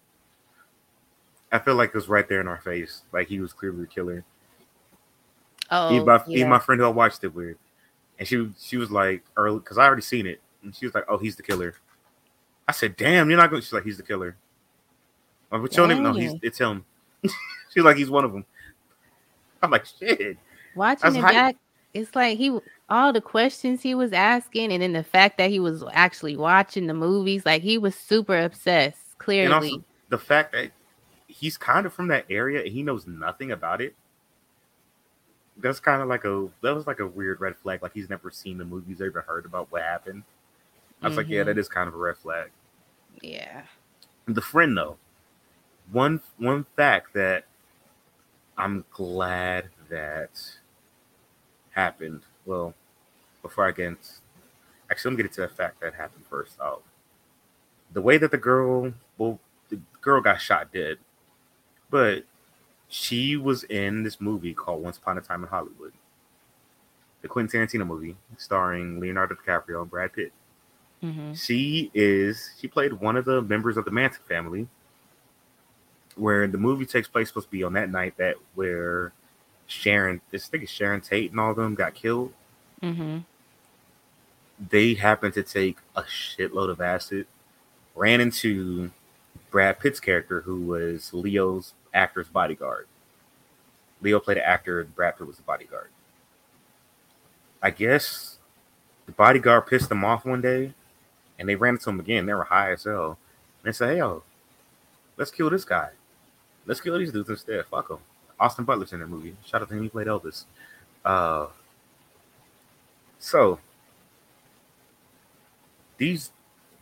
I 1.53 1.59
feel 1.59 1.75
like 1.75 1.91
it 1.91 1.95
was 1.95 2.09
right 2.09 2.26
there 2.26 2.41
in 2.41 2.49
our 2.49 2.61
face, 2.61 3.03
like 3.12 3.29
he 3.29 3.41
was 3.41 3.53
clearly 3.53 3.83
the 3.83 3.87
killer. 3.87 4.25
Oh, 5.71 5.95
even, 5.95 6.07
my, 6.07 6.23
yeah. 6.26 6.38
even 6.38 6.49
my 6.49 6.59
friend 6.59 6.81
who 6.81 6.87
I 6.87 6.91
watched 6.91 7.23
it 7.25 7.35
with, 7.35 7.57
and 8.19 8.26
she 8.26 8.50
she 8.59 8.76
was 8.76 8.91
like 8.91 9.25
early 9.37 9.59
because 9.59 9.79
I 9.79 9.85
already 9.85 10.03
seen 10.03 10.26
it, 10.26 10.41
and 10.62 10.75
she 10.75 10.87
was 10.87 10.95
like, 10.95 11.05
"Oh, 11.09 11.19
he's 11.19 11.37
the 11.37 11.43
killer." 11.43 11.75
I 12.67 12.73
said, 12.73 12.97
"Damn, 12.97 13.29
you're 13.29 13.38
not 13.38 13.50
going." 13.50 13.62
She's 13.62 13.73
like, 13.73 13.85
"He's 13.85 13.97
the 13.97 14.03
killer." 14.03 14.37
I'm 15.53 15.61
like, 15.61 15.71
but 15.71 15.76
you 15.76 15.83
don't 15.83 15.93
even 15.93 16.03
know 16.03 16.12
he's 16.12 16.35
it's 16.43 16.59
him. 16.59 16.85
she's 17.73 17.85
like, 17.85 17.97
"He's 17.97 18.11
one 18.11 18.25
of 18.25 18.33
them." 18.33 18.45
I'm 19.62 19.71
like, 19.71 19.87
"Shit." 19.87 20.38
Watching 20.75 21.17
it 21.17 21.23
back, 21.23 21.57
it's 21.95 22.15
like 22.15 22.37
he 22.37 22.59
all 22.89 23.13
the 23.13 23.21
questions 23.21 23.83
he 23.83 23.95
was 23.95 24.13
asking, 24.13 24.73
and 24.73 24.83
then 24.83 24.93
the 24.93 25.05
fact 25.05 25.39
that 25.39 25.51
he 25.51 25.61
was 25.61 25.83
actually 25.93 26.37
watching 26.37 26.87
the 26.87 26.95
movies, 26.95 27.47
like 27.47 27.63
he 27.63 27.79
was 27.79 27.95
super 27.95 28.39
obsessed. 28.39 29.17
Clearly, 29.19 29.45
and 29.45 29.55
also 29.55 29.85
the 30.11 30.19
fact 30.19 30.53
that 30.53 30.73
he's 31.27 31.57
kind 31.57 31.87
of 31.87 31.93
from 31.93 32.09
that 32.09 32.25
area 32.31 32.61
and 32.61 32.73
he 32.73 32.83
knows 32.83 33.07
nothing 33.07 33.51
about 33.51 33.81
it. 33.81 33.95
That's 35.57 35.81
kind 35.81 36.03
of 36.03 36.09
like 36.09 36.25
a 36.25 36.49
that 36.63 36.75
was 36.75 36.87
like 36.87 37.01
a 37.01 37.07
weird 37.07 37.41
red 37.41 37.57
flag. 37.57 37.83
Like 37.83 37.95
he's 37.95 38.11
never 38.11 38.31
seen 38.31 38.59
the 38.59 38.65
movies, 38.65 39.01
ever 39.01 39.21
heard 39.21 39.45
about 39.45 39.71
what 39.71 39.83
happened. 39.83 40.25
I 41.01 41.09
was 41.09 41.13
mm-hmm. 41.13 41.19
like, 41.19 41.29
yeah, 41.29 41.45
that 41.45 41.57
mm-hmm. 41.57 41.73
kind 41.73 41.89
of 41.89 41.95
a 41.95 41.99
red 41.99 42.17
flag. 42.17 42.51
Yeah. 43.23 43.63
The 44.27 44.41
friend 44.41 44.77
though, 44.77 44.97
one 45.93 46.21
one 46.39 46.67
fact 46.77 47.15
that 47.15 47.45
I'm 48.57 48.85
glad 48.91 49.69
that 49.91 50.31
happened. 51.75 52.23
Well, 52.47 52.75
before 53.43 53.66
I 53.66 53.73
get 53.73 53.87
into, 53.87 54.09
actually, 54.90 55.11
let 55.11 55.16
me 55.16 55.23
get 55.23 55.31
into 55.31 55.40
the 55.43 55.49
fact 55.49 55.81
that 55.81 55.95
happened 55.95 56.25
first. 56.28 56.57
Oh, 56.61 56.83
the 57.93 58.02
way 58.02 58.19
that 58.19 58.31
the 58.31 58.38
girl, 58.38 58.93
well, 59.19 59.38
the 59.69 59.81
girl 60.00 60.21
got 60.21 60.40
shot 60.40 60.73
dead, 60.73 60.99
but 61.90 62.25
she 62.88 63.37
was 63.37 63.64
in 63.64 64.02
this 64.02 64.21
movie 64.21 64.54
called 64.54 64.83
Once 64.83 64.99
Upon 64.99 65.19
a 65.19 65.21
Time 65.21 65.43
in 65.43 65.49
Hollywood, 65.49 65.93
the 67.23 67.28
Quentin 67.28 67.66
Tarantino 67.66 67.87
movie 67.87 68.16
starring 68.37 69.00
Leonardo 69.00 69.35
DiCaprio 69.35 69.83
and 69.83 69.90
Brad 69.90 70.12
Pitt. 70.12 70.33
Mm-hmm. 71.02 71.35
She 71.35 71.90
is 71.93 72.50
she 72.59 72.69
played 72.69 72.95
one 72.95 73.16
of 73.16 73.25
the 73.25 73.43
members 73.43 73.76
of 73.76 73.85
the 73.85 73.90
Manson 73.90 74.23
family, 74.28 74.69
where 76.16 76.47
the 76.47 76.59
movie 76.59 76.87
takes 76.87 77.09
place 77.09 77.28
supposed 77.28 77.49
to 77.49 77.50
be 77.50 77.62
on 77.62 77.75
that 77.75 77.90
night 77.90 78.16
that 78.16 78.37
where 78.54 79.12
Sharon, 79.66 80.21
this 80.30 80.47
thing 80.49 80.62
is 80.62 80.71
Sharon 80.71 81.00
Tate 81.00 81.30
and 81.30 81.40
all 81.40 81.50
of 81.50 81.56
them 81.56 81.75
got 81.75 81.94
killed. 81.94 82.33
Mm-hmm. 82.83 83.18
They 84.68 84.94
happened 84.94 85.35
to 85.35 85.42
take 85.42 85.78
a 85.97 86.02
shitload 86.02 86.71
of 86.71 86.80
acid, 86.80 87.26
ran 87.94 88.21
into 88.21 88.90
Brad 89.50 89.80
Pitt's 89.80 90.00
character, 90.00 90.42
who 90.42 90.61
was 90.62 91.12
Leo's 91.12 91.75
actor's 91.92 92.28
bodyguard. 92.28 92.87
Leo 94.00 94.21
played 94.21 94.37
an 94.37 94.44
actor, 94.44 94.80
and 94.80 94.94
Brad 94.94 95.16
Pitt 95.16 95.26
was 95.26 95.37
the 95.37 95.42
bodyguard. 95.42 95.88
I 97.62 97.71
guess 97.71 98.38
the 99.06 99.12
bodyguard 99.12 99.66
pissed 99.66 99.88
them 99.88 100.04
off 100.04 100.25
one 100.25 100.40
day, 100.40 100.75
and 101.38 101.49
they 101.49 101.56
ran 101.56 101.75
into 101.75 101.90
him 101.90 102.00
again. 102.00 102.26
They 102.26 102.35
were 102.35 102.44
high 102.44 102.73
as 102.73 102.85
hell. 102.85 103.18
And 103.62 103.64
they 103.64 103.73
said, 103.73 103.90
"Hey, 103.90 103.99
yo, 103.99 104.23
let's 105.16 105.30
kill 105.30 105.50
this 105.50 105.64
guy. 105.64 105.90
Let's 106.66 106.80
kill 106.80 106.99
these 106.99 107.12
dudes 107.12 107.30
instead. 107.30 107.64
Fuck 107.66 107.88
them." 107.88 107.99
Austin 108.38 108.64
Butler's 108.64 108.93
in 108.93 109.00
the 109.00 109.07
movie. 109.07 109.37
Shout 109.45 109.62
out 109.62 109.69
to 109.69 109.75
him. 109.75 109.83
He 109.83 109.88
played 109.88 110.07
Elvis. 110.07 110.45
Uh, 111.05 111.47
so 113.19 113.59
these 115.99 116.31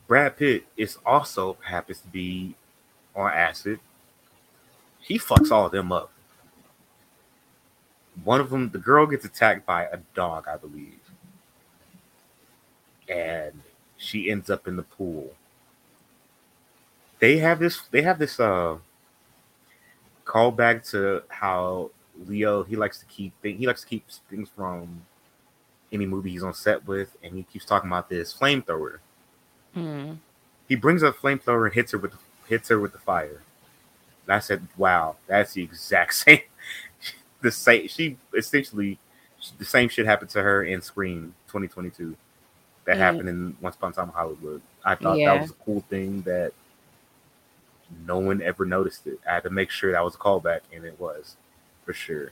Brad 0.07 0.37
Pitt 0.37 0.65
is 0.75 0.97
also 1.05 1.57
happens 1.63 1.99
to 2.01 2.07
be 2.07 2.55
on 3.15 3.31
acid. 3.31 3.79
He 4.99 5.19
fucks 5.19 5.51
all 5.51 5.65
of 5.65 5.71
them 5.71 5.91
up. 5.91 6.11
One 8.23 8.39
of 8.39 8.49
them, 8.49 8.69
the 8.69 8.77
girl 8.77 9.05
gets 9.05 9.25
attacked 9.25 9.65
by 9.65 9.85
a 9.85 9.97
dog, 10.13 10.47
I 10.47 10.57
believe. 10.57 10.99
And 13.09 13.61
she 13.97 14.29
ends 14.29 14.49
up 14.49 14.67
in 14.67 14.75
the 14.75 14.83
pool. 14.83 15.33
They 17.19 17.37
have 17.37 17.59
this 17.59 17.81
they 17.91 18.01
have 18.01 18.19
this 18.19 18.39
uh 18.39 18.77
call 20.33 20.51
back 20.51 20.83
to 20.83 21.21
how 21.29 21.91
Leo 22.25 22.63
he 22.63 22.75
likes 22.75 22.97
to 22.97 23.05
keep 23.05 23.33
he 23.43 23.67
likes 23.67 23.81
to 23.81 23.87
keep 23.87 24.03
things 24.29 24.49
from 24.55 25.03
any 25.91 26.07
movie 26.07 26.31
he's 26.31 26.43
on 26.43 26.55
set 26.55 26.87
with, 26.87 27.15
and 27.23 27.35
he 27.35 27.43
keeps 27.43 27.65
talking 27.65 27.87
about 27.87 28.09
this 28.09 28.33
flamethrower. 28.33 28.97
Mm. 29.77 30.17
He 30.67 30.75
brings 30.75 31.03
a 31.03 31.11
flamethrower 31.11 31.65
and 31.65 31.73
hits 31.75 31.91
her 31.91 31.99
with 31.99 32.13
hits 32.47 32.69
her 32.69 32.79
with 32.79 32.93
the 32.93 32.97
fire. 32.97 33.43
And 34.25 34.33
I 34.35 34.39
said, 34.39 34.67
"Wow, 34.75 35.17
that's 35.27 35.53
the 35.53 35.61
exact 35.61 36.13
same. 36.15 36.41
the 37.41 37.51
same. 37.51 37.87
She 37.87 38.17
essentially 38.35 38.97
the 39.59 39.65
same 39.65 39.87
shit 39.87 40.07
happened 40.07 40.31
to 40.31 40.41
her 40.41 40.63
in 40.63 40.81
Scream 40.81 41.35
2022. 41.47 42.15
That 42.85 42.95
mm. 42.95 42.99
happened 42.99 43.29
in 43.29 43.55
Once 43.61 43.75
Upon 43.75 43.91
a 43.91 43.93
Time 43.93 44.07
in 44.07 44.13
Hollywood. 44.15 44.61
I 44.83 44.95
thought 44.95 45.19
yeah. 45.19 45.33
that 45.33 45.41
was 45.41 45.51
a 45.51 45.65
cool 45.65 45.81
thing 45.89 46.23
that 46.23 46.53
no 48.05 48.19
one 48.19 48.41
ever 48.41 48.65
noticed 48.65 49.07
it. 49.07 49.19
I 49.27 49.35
had 49.35 49.43
to 49.43 49.49
make 49.49 49.69
sure 49.69 49.91
that 49.91 50.03
was 50.03 50.15
a 50.15 50.17
callback, 50.17 50.61
and 50.73 50.85
it 50.85 50.99
was 50.99 51.35
for 51.85 51.93
sure. 51.93 52.31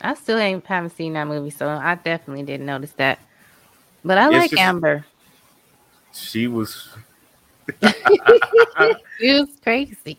I 0.00 0.14
still 0.14 0.38
ain't 0.38 0.66
haven't 0.66 0.96
seen 0.96 1.12
that 1.14 1.26
movie, 1.26 1.50
so 1.50 1.68
I 1.68 1.94
definitely 1.96 2.44
didn't 2.44 2.66
notice 2.66 2.92
that. 2.92 3.18
But 4.04 4.18
I 4.18 4.26
it's 4.26 4.34
like 4.34 4.50
just, 4.50 4.62
Amber. 4.62 5.04
She 6.12 6.46
was. 6.46 6.88
she 9.18 9.32
was 9.32 9.48
crazy. 9.62 10.18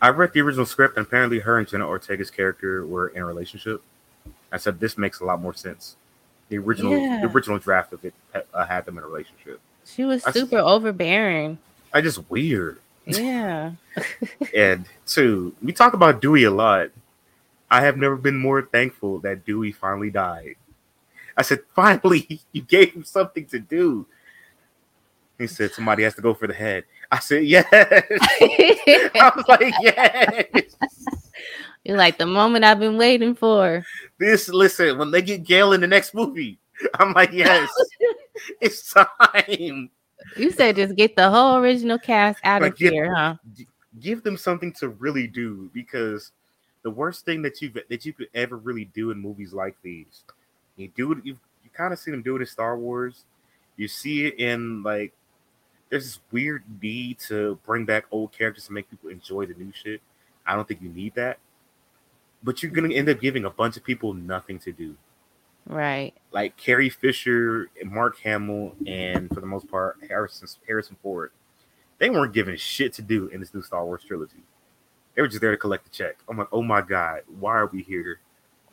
I 0.00 0.10
read 0.10 0.32
the 0.32 0.40
original 0.40 0.66
script, 0.66 0.96
and 0.96 1.06
apparently, 1.06 1.38
her 1.40 1.58
and 1.58 1.66
Jenna 1.66 1.86
Ortega's 1.86 2.30
character 2.30 2.84
were 2.86 3.08
in 3.08 3.22
a 3.22 3.24
relationship. 3.24 3.82
I 4.50 4.58
said 4.58 4.80
this 4.80 4.98
makes 4.98 5.20
a 5.20 5.24
lot 5.24 5.40
more 5.40 5.54
sense. 5.54 5.96
The 6.48 6.58
original, 6.58 6.96
yeah. 6.96 7.20
the 7.22 7.28
original 7.28 7.58
draft 7.58 7.92
of 7.92 8.04
it 8.04 8.12
uh, 8.52 8.66
had 8.66 8.84
them 8.84 8.98
in 8.98 9.04
a 9.04 9.06
relationship. 9.06 9.60
She 9.86 10.04
was 10.04 10.22
super 10.24 10.58
I, 10.58 10.62
overbearing. 10.62 11.58
I 11.92 12.02
just 12.02 12.28
weird. 12.30 12.80
Yeah. 13.06 13.72
and 14.54 14.86
two, 15.06 15.54
we 15.62 15.72
talk 15.72 15.92
about 15.94 16.20
Dewey 16.20 16.44
a 16.44 16.50
lot. 16.50 16.90
I 17.70 17.80
have 17.82 17.96
never 17.96 18.16
been 18.16 18.38
more 18.38 18.62
thankful 18.62 19.18
that 19.20 19.44
Dewey 19.44 19.72
finally 19.72 20.10
died. 20.10 20.56
I 21.36 21.42
said, 21.42 21.60
finally, 21.74 22.40
you 22.52 22.62
gave 22.62 22.92
him 22.92 23.04
something 23.04 23.46
to 23.46 23.58
do. 23.58 24.06
He 25.38 25.46
said, 25.46 25.72
somebody 25.72 26.02
has 26.04 26.14
to 26.14 26.22
go 26.22 26.34
for 26.34 26.46
the 26.46 26.54
head. 26.54 26.84
I 27.10 27.18
said, 27.18 27.44
yes. 27.44 27.66
I 27.72 29.32
was 29.34 29.44
like, 29.48 29.74
yes. 29.80 30.44
You're 31.84 31.96
like 31.96 32.18
the 32.18 32.26
moment 32.26 32.64
I've 32.64 32.78
been 32.78 32.96
waiting 32.96 33.34
for. 33.34 33.84
This, 34.18 34.48
listen, 34.48 34.98
when 34.98 35.10
they 35.10 35.20
get 35.22 35.42
Gale 35.42 35.72
in 35.72 35.80
the 35.80 35.86
next 35.86 36.14
movie, 36.14 36.58
I'm 36.94 37.12
like, 37.12 37.32
yes, 37.32 37.68
it's 38.60 38.92
time. 38.92 39.90
You 40.36 40.50
said 40.50 40.76
just 40.76 40.94
get 40.96 41.16
the 41.16 41.30
whole 41.30 41.56
original 41.56 41.98
cast 41.98 42.40
out 42.44 42.62
like, 42.62 42.72
of 42.72 42.78
give, 42.78 42.92
here, 42.92 43.14
huh? 43.14 43.36
Give 44.00 44.22
them 44.22 44.36
something 44.36 44.72
to 44.74 44.88
really 44.88 45.26
do 45.26 45.70
because 45.72 46.32
the 46.82 46.90
worst 46.90 47.24
thing 47.24 47.42
that 47.42 47.60
you 47.60 47.72
that 47.88 48.04
you 48.04 48.12
could 48.12 48.28
ever 48.34 48.56
really 48.56 48.86
do 48.86 49.10
in 49.10 49.18
movies 49.18 49.52
like 49.52 49.76
these, 49.82 50.24
you 50.76 50.88
do 50.88 51.12
it. 51.12 51.18
You 51.24 51.38
you 51.62 51.70
kind 51.72 51.92
of 51.92 51.98
see 51.98 52.10
them 52.10 52.22
do 52.22 52.36
it 52.36 52.40
in 52.40 52.46
Star 52.46 52.76
Wars. 52.76 53.24
You 53.76 53.88
see 53.88 54.26
it 54.26 54.38
in 54.38 54.82
like 54.82 55.12
there's 55.90 56.04
this 56.04 56.20
weird 56.30 56.64
need 56.80 57.18
to 57.20 57.58
bring 57.66 57.84
back 57.84 58.06
old 58.10 58.32
characters 58.32 58.66
to 58.66 58.72
make 58.72 58.88
people 58.90 59.10
enjoy 59.10 59.46
the 59.46 59.54
new 59.54 59.72
shit. 59.72 60.00
I 60.46 60.56
don't 60.56 60.66
think 60.66 60.82
you 60.82 60.88
need 60.88 61.14
that, 61.14 61.38
but 62.42 62.62
you're 62.62 62.72
gonna 62.72 62.94
end 62.94 63.08
up 63.08 63.20
giving 63.20 63.44
a 63.44 63.50
bunch 63.50 63.76
of 63.76 63.84
people 63.84 64.14
nothing 64.14 64.58
to 64.60 64.72
do. 64.72 64.96
Right. 65.66 66.12
Like 66.32 66.56
Carrie 66.56 66.90
Fisher 66.90 67.70
and 67.80 67.90
Mark 67.90 68.18
Hamill, 68.20 68.74
and 68.86 69.28
for 69.28 69.40
the 69.40 69.46
most 69.46 69.70
part, 69.70 69.98
Harrison 70.08 70.48
Harrison 70.66 70.96
Ford, 71.02 71.30
they 71.98 72.10
weren't 72.10 72.32
given 72.32 72.56
shit 72.56 72.92
to 72.94 73.02
do 73.02 73.28
in 73.28 73.40
this 73.40 73.54
new 73.54 73.62
Star 73.62 73.84
Wars 73.84 74.02
trilogy. 74.06 74.42
They 75.14 75.22
were 75.22 75.28
just 75.28 75.40
there 75.40 75.50
to 75.50 75.56
collect 75.56 75.84
the 75.84 75.90
check. 75.90 76.16
I'm 76.28 76.36
like, 76.36 76.48
oh 76.52 76.62
my 76.62 76.80
god, 76.80 77.22
why 77.38 77.52
are 77.52 77.66
we 77.66 77.82
here? 77.82 78.18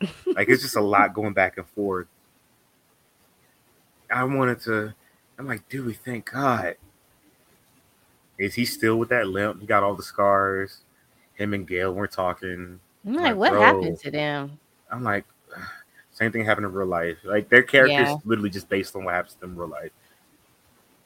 like 0.26 0.48
it's 0.48 0.62
just 0.62 0.76
a 0.76 0.80
lot 0.80 1.14
going 1.14 1.32
back 1.32 1.58
and 1.58 1.66
forth. 1.68 2.08
I 4.10 4.24
wanted 4.24 4.60
to. 4.62 4.94
I'm 5.38 5.46
like, 5.46 5.68
dude, 5.68 5.86
we 5.86 5.94
thank 5.94 6.30
God. 6.32 6.74
Is 8.38 8.54
he 8.54 8.64
still 8.64 8.96
with 8.96 9.10
that 9.10 9.28
limp? 9.28 9.60
He 9.60 9.66
got 9.66 9.82
all 9.82 9.94
the 9.94 10.02
scars. 10.02 10.80
Him 11.34 11.54
and 11.54 11.66
Gale 11.66 11.92
weren't 11.92 12.12
talking. 12.12 12.80
I'm 13.06 13.14
like, 13.14 13.22
like 13.22 13.36
what 13.36 13.52
bro, 13.52 13.60
happened 13.60 13.98
to 14.00 14.10
them? 14.10 14.58
I'm 14.90 15.04
like, 15.04 15.24
same 16.20 16.32
thing 16.32 16.44
happened 16.44 16.66
in 16.66 16.72
real 16.72 16.86
life. 16.86 17.16
Like 17.24 17.48
their 17.48 17.62
characters 17.62 18.08
yeah. 18.08 18.16
literally 18.24 18.50
just 18.50 18.68
based 18.68 18.94
on 18.94 19.04
what 19.04 19.14
happens 19.14 19.34
to 19.34 19.40
them 19.40 19.52
in 19.52 19.56
real 19.56 19.68
life. 19.68 19.90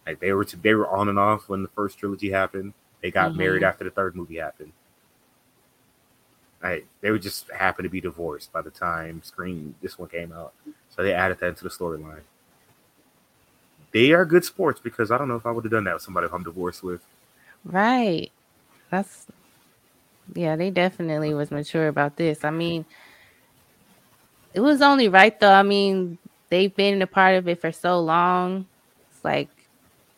Like 0.06 0.20
they 0.20 0.32
were 0.32 0.44
they 0.44 0.74
were 0.74 0.88
on 0.88 1.08
and 1.08 1.18
off 1.18 1.48
when 1.48 1.62
the 1.62 1.68
first 1.68 1.98
trilogy 1.98 2.30
happened. 2.30 2.74
They 3.00 3.10
got 3.10 3.30
mm-hmm. 3.30 3.38
married 3.38 3.62
after 3.62 3.84
the 3.84 3.90
third 3.90 4.16
movie 4.16 4.36
happened. 4.36 4.72
Like 6.62 6.86
they 7.00 7.10
would 7.10 7.22
just 7.22 7.50
happen 7.50 7.84
to 7.84 7.88
be 7.88 8.00
divorced 8.00 8.52
by 8.52 8.62
the 8.62 8.70
time 8.70 9.22
Scream 9.22 9.74
this 9.80 9.98
one 9.98 10.08
came 10.08 10.32
out. 10.32 10.52
So 10.90 11.02
they 11.02 11.12
added 11.12 11.38
that 11.40 11.48
into 11.48 11.64
the 11.64 11.70
storyline. 11.70 12.22
They 13.92 14.12
are 14.12 14.24
good 14.24 14.44
sports 14.44 14.80
because 14.80 15.12
I 15.12 15.18
don't 15.18 15.28
know 15.28 15.36
if 15.36 15.46
I 15.46 15.52
would 15.52 15.64
have 15.64 15.70
done 15.70 15.84
that 15.84 15.94
with 15.94 16.02
somebody 16.02 16.26
I'm 16.32 16.42
divorced 16.42 16.82
with. 16.82 17.02
Right. 17.64 18.32
That's 18.90 19.26
yeah, 20.34 20.56
they 20.56 20.70
definitely 20.70 21.34
was 21.34 21.50
mature 21.50 21.88
about 21.88 22.16
this. 22.16 22.44
I 22.44 22.50
mean, 22.50 22.84
it 24.54 24.60
was 24.60 24.80
only 24.80 25.08
right 25.08 25.38
though. 25.38 25.52
I 25.52 25.62
mean, 25.62 26.16
they've 26.48 26.74
been 26.74 27.02
a 27.02 27.06
part 27.06 27.34
of 27.36 27.48
it 27.48 27.60
for 27.60 27.72
so 27.72 28.00
long. 28.00 28.66
It's 29.10 29.24
like, 29.24 29.50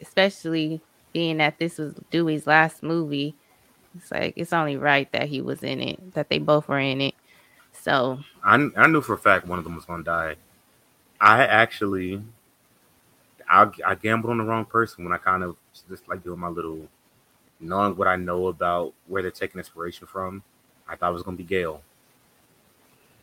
especially 0.01 0.81
being 1.13 1.39
that 1.39 1.59
this 1.59 1.79
was 1.79 1.95
Dewey's 2.11 2.47
last 2.47 2.83
movie, 2.83 3.35
it's 3.97 4.11
like 4.11 4.35
it's 4.37 4.53
only 4.53 4.77
right 4.77 5.11
that 5.13 5.29
he 5.29 5.41
was 5.41 5.63
in 5.63 5.81
it, 5.81 6.15
that 6.15 6.29
they 6.29 6.39
both 6.39 6.69
were 6.69 6.79
in 6.79 7.01
it. 7.01 7.15
So 7.73 8.19
I, 8.45 8.69
I 8.77 8.87
knew 8.87 9.01
for 9.01 9.15
a 9.15 9.19
fact 9.19 9.47
one 9.47 9.59
of 9.59 9.65
them 9.65 9.75
was 9.75 9.85
gonna 9.85 10.05
die. 10.05 10.37
I 11.21 11.47
actually, 11.47 12.23
I, 13.49 13.71
I 13.85 13.95
gambled 13.95 14.31
on 14.31 14.39
the 14.39 14.45
wrong 14.45 14.67
person 14.67 15.05
when 15.05 15.15
I 15.15 15.19
kind 15.19 15.43
of 15.43 15.57
just 15.89 16.07
like 16.09 16.23
doing 16.23 16.41
my 16.41 16.49
little, 16.49 16.87
knowing 17.61 17.97
what 17.97 18.09
I 18.09 18.17
know 18.17 18.49
about 18.49 18.93
where 19.07 19.23
they're 19.23 19.31
taking 19.31 19.59
inspiration 19.59 20.07
from. 20.07 20.43
I 20.87 20.97
thought 20.97 21.11
it 21.11 21.15
was 21.15 21.23
gonna 21.23 21.37
be 21.37 21.45
Gale, 21.45 21.81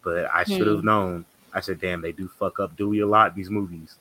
but 0.03 0.29
I 0.33 0.43
should 0.43 0.67
have 0.67 0.79
Hmm. 0.79 0.85
known. 0.85 1.25
I 1.53 1.59
said, 1.61 1.79
"Damn, 1.79 2.01
they 2.01 2.11
do 2.11 2.27
fuck 2.27 2.59
up 2.59 2.75
Dewey 2.75 2.99
a 2.99 3.07
lot 3.07 3.31
in 3.31 3.35
these 3.37 3.49
movies. 3.49 3.95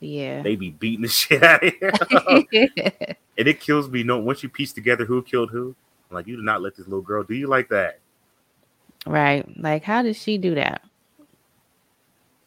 yeah. 0.00 0.42
They 0.42 0.56
be 0.56 0.70
beating 0.70 1.02
the 1.02 1.08
shit 1.20 1.42
out 1.42 1.62
of 1.64 1.72
him." 1.80 3.16
and 3.38 3.48
it 3.48 3.60
kills 3.60 3.88
me. 3.88 4.02
No, 4.02 4.18
once 4.18 4.42
you 4.42 4.48
piece 4.48 4.72
together 4.72 5.04
who 5.04 5.22
killed 5.22 5.50
who, 5.50 5.74
I'm 6.10 6.14
like, 6.14 6.26
you 6.26 6.36
did 6.36 6.44
not 6.44 6.62
let 6.62 6.76
this 6.76 6.86
little 6.86 7.02
girl 7.02 7.22
do 7.22 7.34
you 7.34 7.46
like 7.48 7.68
that, 7.68 7.98
right. 9.06 9.44
Like 9.60 9.82
how 9.84 10.02
did 10.02 10.16
she 10.16 10.38
do 10.38 10.54
that? 10.54 10.82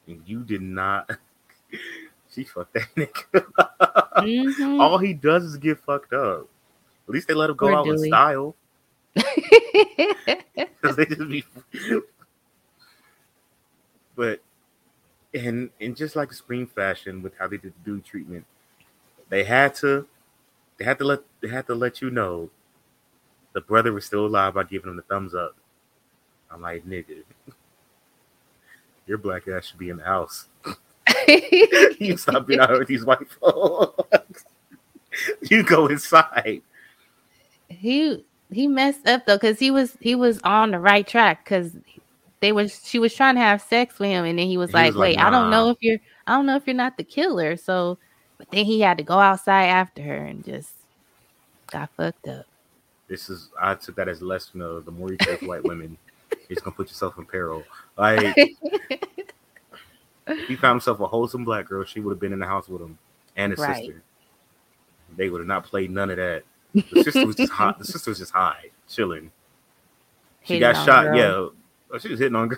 and 0.07 0.23
you 0.25 0.39
did 0.43 0.61
not. 0.63 1.09
she 2.31 2.43
fucked 2.43 2.73
that 2.73 2.87
nigga. 2.95 3.45
Mhm. 4.17 4.79
All 4.79 4.97
he 4.97 5.13
does 5.13 5.43
is 5.43 5.57
get 5.57 5.77
fucked 5.79 6.13
up. 6.13 6.47
At 7.07 7.13
least 7.13 7.27
they 7.27 7.33
let 7.35 7.49
him 7.51 7.55
go 7.55 7.67
Poor 7.67 7.75
out 7.75 7.87
with 7.87 7.97
Dewey. 7.97 8.09
style. 8.09 8.55
Because 10.81 10.95
they 10.95 11.05
just 11.05 11.27
be. 11.29 11.43
But, 14.19 14.41
and 15.33 15.69
and 15.79 15.95
just 15.95 16.17
like 16.17 16.33
Scream 16.33 16.67
fashion 16.67 17.21
with 17.21 17.31
how 17.39 17.47
they 17.47 17.55
did 17.55 17.73
the 17.73 17.91
Dewey 17.91 18.01
treatment, 18.01 18.45
they 19.29 19.45
had 19.45 19.75
to, 19.75 20.05
they 20.77 20.83
had 20.83 20.97
to 20.97 21.05
let 21.05 21.21
they 21.39 21.47
had 21.47 21.67
to 21.67 21.73
let 21.75 22.01
you 22.01 22.09
know, 22.09 22.49
the 23.53 23.61
brother 23.61 23.93
was 23.93 24.05
still 24.05 24.25
alive 24.25 24.55
by 24.55 24.63
giving 24.65 24.89
him 24.89 24.97
the 24.97 25.03
thumbs 25.03 25.33
up. 25.33 25.55
I'm 26.51 26.61
like, 26.61 26.85
nigga, 26.85 27.23
your 29.07 29.19
black 29.19 29.47
ass 29.47 29.67
should 29.67 29.79
be 29.79 29.89
in 29.89 29.97
the 29.97 30.03
house. 30.03 30.49
you 31.97 32.17
stop 32.17 32.45
being 32.45 32.59
out 32.59 32.77
with 32.77 32.89
these 32.89 33.05
white 33.05 33.29
folks. 33.39 34.43
you 35.43 35.63
go 35.63 35.87
inside. 35.87 36.61
he 37.69 38.25
he 38.51 38.67
messed 38.67 39.07
up 39.07 39.25
though 39.25 39.37
because 39.37 39.59
he 39.59 39.71
was 39.71 39.95
he 40.01 40.13
was 40.13 40.41
on 40.43 40.71
the 40.71 40.79
right 40.79 41.07
track 41.07 41.45
because 41.45 41.71
they 42.41 42.51
was 42.51 42.81
she 42.85 42.99
was 42.99 43.13
trying 43.13 43.35
to 43.35 43.41
have 43.41 43.61
sex 43.61 43.99
with 43.99 44.09
him 44.09 44.25
and 44.25 44.39
then 44.39 44.47
he 44.47 44.57
was 44.57 44.69
He 44.69 44.75
like 44.75 44.87
was 44.87 44.95
like, 44.95 45.17
wait 45.17 45.19
i 45.19 45.29
don't 45.29 45.49
know 45.49 45.69
if 45.69 45.77
you're 45.81 45.99
i 46.27 46.35
don't 46.35 46.45
know 46.45 46.55
if 46.55 46.65
you're 46.67 46.75
not 46.75 46.97
the 46.97 47.03
killer 47.03 47.55
so 47.57 47.97
but 48.37 48.49
then 48.51 48.65
he 48.65 48.79
had 48.81 48.97
to 48.97 49.03
go 49.03 49.19
outside 49.19 49.65
after 49.65 50.01
her 50.01 50.15
and 50.15 50.43
just 50.45 50.71
got 51.71 51.89
fucked 51.97 52.27
up 52.27 52.45
This 53.07 53.29
is 53.29 53.49
I 53.59 53.75
took 53.75 53.95
that 53.95 54.07
as 54.07 54.21
a 54.21 54.25
lesson 54.25 54.61
of 54.61 54.85
the 54.85 54.91
more 54.91 55.11
you 55.11 55.17
chase 55.17 55.41
white 55.41 55.63
women, 55.65 55.97
you're 56.47 56.55
just 56.55 56.63
gonna 56.63 56.75
put 56.75 56.87
yourself 56.89 57.17
in 57.17 57.25
peril. 57.25 57.65
Like 57.97 58.37
if 60.27 60.47
he 60.47 60.55
found 60.55 60.75
himself 60.75 60.99
a 60.99 61.07
wholesome 61.07 61.43
black 61.43 61.67
girl, 61.67 61.83
she 61.83 61.99
would 61.99 62.11
have 62.11 62.19
been 62.19 62.33
in 62.33 62.39
the 62.39 62.45
house 62.45 62.67
with 62.69 62.81
him 62.81 62.97
and 63.35 63.51
his 63.51 63.59
Right. 63.59 63.75
sister. 63.83 64.03
They 65.17 65.29
would 65.29 65.39
have 65.41 65.47
not 65.47 65.65
played 65.65 65.91
none 65.91 66.09
of 66.11 66.17
that. 66.17 66.43
The 66.91 66.97
sister 66.97 67.25
was 67.27 67.35
just 67.35 67.51
hot. 67.51 67.79
The 67.79 67.85
sister 67.85 68.11
was 68.11 68.19
just 68.19 68.31
high, 68.31 68.65
chilling. 68.87 69.31
She 70.43 70.53
Hitting 70.53 70.59
got 70.59 70.85
shot. 70.85 71.03
girls. 71.05 71.17
Yeah, 71.17 71.47
oh, 71.91 71.97
she 71.97 72.09
was 72.09 72.19
hitting 72.19 72.35
on. 72.35 72.49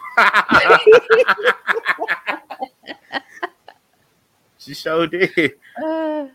she 4.57 4.73
sure 4.73 5.07
did. 5.07 5.53
Uh, 5.83 6.27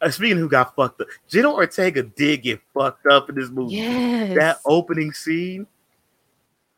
Uh, 0.00 0.10
speaking 0.10 0.34
of 0.34 0.38
who 0.38 0.48
got 0.48 0.76
fucked 0.76 1.00
up, 1.00 1.08
Jenna 1.28 1.52
Ortega 1.52 2.04
did 2.04 2.42
get 2.42 2.60
fucked 2.72 3.06
up 3.06 3.28
in 3.30 3.34
this 3.34 3.50
movie. 3.50 3.76
yes 3.76 4.36
That 4.36 4.58
opening 4.64 5.12
scene, 5.12 5.66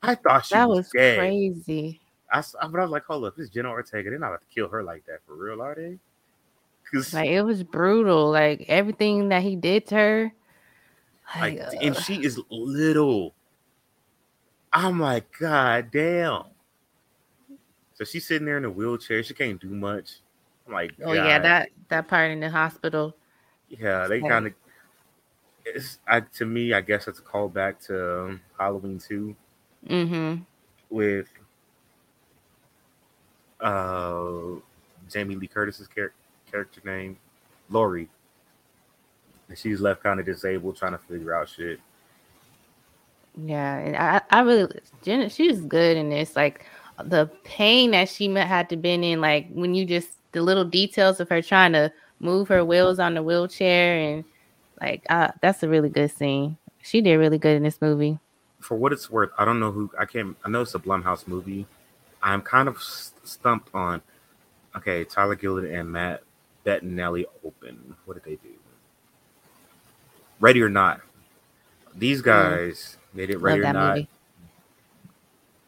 I 0.02 0.14
thought 0.14 0.46
she 0.46 0.54
that 0.54 0.66
was, 0.68 0.78
was 0.78 0.90
dead. 0.90 1.18
crazy 1.18 2.00
I, 2.32 2.42
but 2.68 2.78
I 2.78 2.82
was 2.82 2.90
like, 2.90 3.04
hold 3.04 3.24
up, 3.24 3.36
this 3.36 3.44
is 3.44 3.50
Jenna 3.50 3.68
Ortega. 3.68 4.08
They're 4.08 4.18
not 4.18 4.28
about 4.28 4.40
to 4.40 4.54
kill 4.54 4.68
her 4.68 4.82
like 4.82 5.04
that 5.06 5.18
for 5.26 5.34
real, 5.34 5.60
are 5.60 5.74
they? 5.74 5.98
Like 7.12 7.28
it 7.28 7.42
was 7.42 7.62
brutal 7.62 8.30
like 8.30 8.64
everything 8.68 9.28
that 9.28 9.42
he 9.42 9.54
did 9.54 9.86
to 9.88 9.94
her 9.94 10.32
like, 11.38 11.58
like, 11.60 11.78
and 11.80 11.94
uh, 11.96 12.00
she 12.00 12.16
is 12.16 12.40
little. 12.50 13.34
I'm 14.72 15.00
like, 15.00 15.26
god 15.38 15.90
damn. 15.90 16.44
So 17.94 18.04
she's 18.04 18.26
sitting 18.26 18.46
there 18.46 18.56
in 18.56 18.64
a 18.64 18.70
wheelchair. 18.70 19.22
She 19.22 19.34
can't 19.34 19.60
do 19.60 19.68
much. 19.68 20.20
I'm 20.66 20.72
like, 20.72 20.92
oh 21.04 21.12
yeah 21.12 21.38
that 21.38 21.70
that 21.88 22.08
part 22.08 22.30
in 22.30 22.40
the 22.40 22.50
hospital 22.50 23.14
Yeah, 23.68 24.06
they 24.06 24.20
kind 24.20 24.46
of. 24.46 24.52
It's 25.66 25.98
I, 26.06 26.20
to 26.20 26.46
me, 26.46 26.72
I 26.72 26.80
guess 26.80 27.08
it's 27.08 27.18
a 27.18 27.22
callback 27.22 27.84
to 27.86 28.24
um, 28.24 28.40
Halloween 28.58 28.98
two 28.98 29.36
mm-hmm 29.88 30.42
with 30.90 31.28
uh 33.60 34.56
Jamie 35.08 35.36
Lee 35.36 35.46
Curtis's 35.46 35.88
char- 35.94 36.12
character 36.50 36.80
name, 36.84 37.18
Laurie. 37.68 38.08
And 39.48 39.58
she's 39.58 39.80
left 39.80 40.02
kind 40.02 40.20
of 40.20 40.26
disabled, 40.26 40.76
trying 40.76 40.92
to 40.92 40.98
figure 40.98 41.34
out 41.34 41.48
shit. 41.48 41.80
Yeah, 43.36 43.76
and 43.76 43.96
I, 43.96 44.20
I 44.30 44.40
really, 44.40 44.80
Jenna, 45.02 45.30
she 45.30 45.48
was 45.48 45.60
good 45.60 45.96
in 45.96 46.10
this. 46.10 46.36
Like 46.36 46.66
the 47.02 47.30
pain 47.44 47.92
that 47.92 48.08
she 48.08 48.32
had 48.34 48.68
to 48.70 48.76
been 48.76 49.04
in, 49.04 49.20
like 49.20 49.48
when 49.52 49.74
you 49.74 49.84
just 49.84 50.10
the 50.32 50.42
little 50.42 50.64
details 50.64 51.20
of 51.20 51.28
her 51.28 51.42
trying 51.42 51.72
to 51.72 51.92
move 52.18 52.48
her 52.48 52.64
wheels 52.64 52.98
on 52.98 53.14
the 53.14 53.22
wheelchair, 53.22 53.98
and 53.98 54.24
like 54.80 55.04
uh, 55.08 55.28
that's 55.40 55.62
a 55.62 55.68
really 55.68 55.88
good 55.88 56.10
scene. 56.10 56.56
She 56.82 57.00
did 57.00 57.16
really 57.16 57.38
good 57.38 57.56
in 57.56 57.62
this 57.62 57.80
movie. 57.80 58.18
For 58.60 58.76
what 58.76 58.92
it's 58.92 59.10
worth, 59.10 59.30
I 59.38 59.44
don't 59.44 59.60
know 59.60 59.72
who 59.72 59.90
I 59.98 60.04
can't. 60.04 60.36
I 60.44 60.48
know 60.48 60.62
it's 60.62 60.74
a 60.74 60.78
Blumhouse 60.78 61.26
movie. 61.26 61.66
I'm 62.22 62.42
kind 62.42 62.68
of 62.68 62.82
stumped 62.82 63.74
on. 63.74 64.02
Okay, 64.76 65.04
Tyler 65.04 65.36
Gillett 65.36 65.72
and 65.72 65.90
Matt 65.90 66.22
Bettinelli 66.64 67.24
open. 67.44 67.96
What 68.04 68.14
did 68.14 68.24
they 68.24 68.36
do? 68.36 68.54
Ready 70.38 70.62
or 70.62 70.68
not? 70.68 71.00
These 71.94 72.22
guys, 72.22 72.96
they 73.14 73.26
did 73.26 73.40
Ready 73.40 73.60
Mm. 73.60 73.64
Love 73.64 73.74
not. 73.74 73.94
movie. 73.96 74.08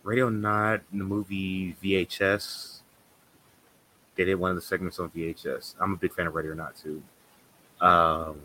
Ready 0.05 0.21
or 0.23 0.31
not, 0.31 0.81
in 0.93 0.99
the 0.99 1.05
movie 1.05 1.77
VHS, 1.83 2.81
they 4.17 4.25
did 4.25 4.35
one 4.35 4.51
of 4.51 4.57
the 4.57 4.63
segments 4.63 4.99
on 4.99 5.11
VHS. 5.11 5.75
I'm 5.81 5.93
a 5.93 5.97
big 5.97 6.13
fan 6.13 6.27
of 6.27 6.35
Ready 6.35 6.49
or 6.49 6.55
Not 6.57 6.75
too. 6.77 7.03
Um, 7.81 8.41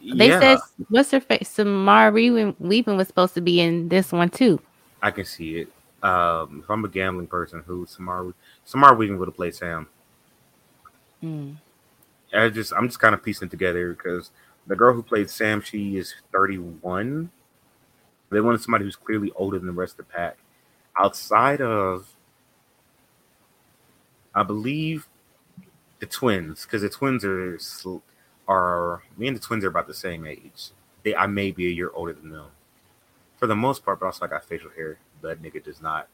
They 0.00 0.28
yeah, 0.28 0.40
said 0.40 0.58
what's 0.88 1.12
her 1.12 1.20
face? 1.20 1.48
Samara 1.48 2.10
Weaving, 2.10 2.56
Weaving 2.58 2.96
was 2.96 3.06
supposed 3.06 3.34
to 3.34 3.40
be 3.40 3.60
in 3.60 3.88
this 3.88 4.10
one 4.10 4.30
too. 4.30 4.60
I 5.00 5.10
can 5.12 5.24
see 5.24 5.58
it. 5.58 5.68
Um, 6.02 6.60
if 6.64 6.70
I'm 6.70 6.84
a 6.84 6.88
gambling 6.88 7.28
person, 7.28 7.62
who 7.64 7.86
Samara 7.86 8.34
Samara 8.64 8.94
Weaving 8.96 9.18
would 9.18 9.28
have 9.28 9.36
played 9.36 9.54
Sam. 9.54 9.86
Mm. 11.22 11.56
I 12.34 12.48
just 12.48 12.72
I'm 12.72 12.88
just 12.88 12.98
kind 12.98 13.14
of 13.14 13.22
piecing 13.22 13.46
it 13.46 13.50
together 13.52 13.92
because 13.94 14.30
the 14.66 14.76
girl 14.76 14.94
who 14.94 15.02
played 15.02 15.30
Sam, 15.30 15.60
she 15.60 15.96
is 15.96 16.14
31. 16.32 17.30
They 18.30 18.40
wanted 18.40 18.62
somebody 18.62 18.84
who's 18.84 18.96
clearly 18.96 19.32
older 19.36 19.58
than 19.58 19.66
the 19.66 19.72
rest 19.72 19.98
of 19.98 20.06
the 20.06 20.12
pack. 20.12 20.38
Outside 20.98 21.60
of, 21.60 22.08
I 24.34 24.42
believe, 24.42 25.08
the 26.00 26.06
twins, 26.06 26.64
because 26.64 26.82
the 26.82 26.88
twins 26.88 27.24
are 27.24 27.58
are 28.48 29.02
me 29.16 29.28
and 29.28 29.36
the 29.36 29.40
twins 29.40 29.64
are 29.64 29.68
about 29.68 29.86
the 29.86 29.94
same 29.94 30.26
age. 30.26 30.70
They 31.02 31.14
I 31.14 31.26
may 31.26 31.50
be 31.50 31.66
a 31.66 31.70
year 31.70 31.90
older 31.94 32.12
than 32.12 32.30
them, 32.30 32.48
for 33.36 33.46
the 33.46 33.56
most 33.56 33.84
part. 33.84 34.00
But 34.00 34.06
also 34.06 34.24
I 34.24 34.28
got 34.28 34.44
facial 34.44 34.70
hair. 34.70 34.98
That 35.22 35.42
nigga 35.42 35.62
does 35.62 35.80
not. 35.80 36.08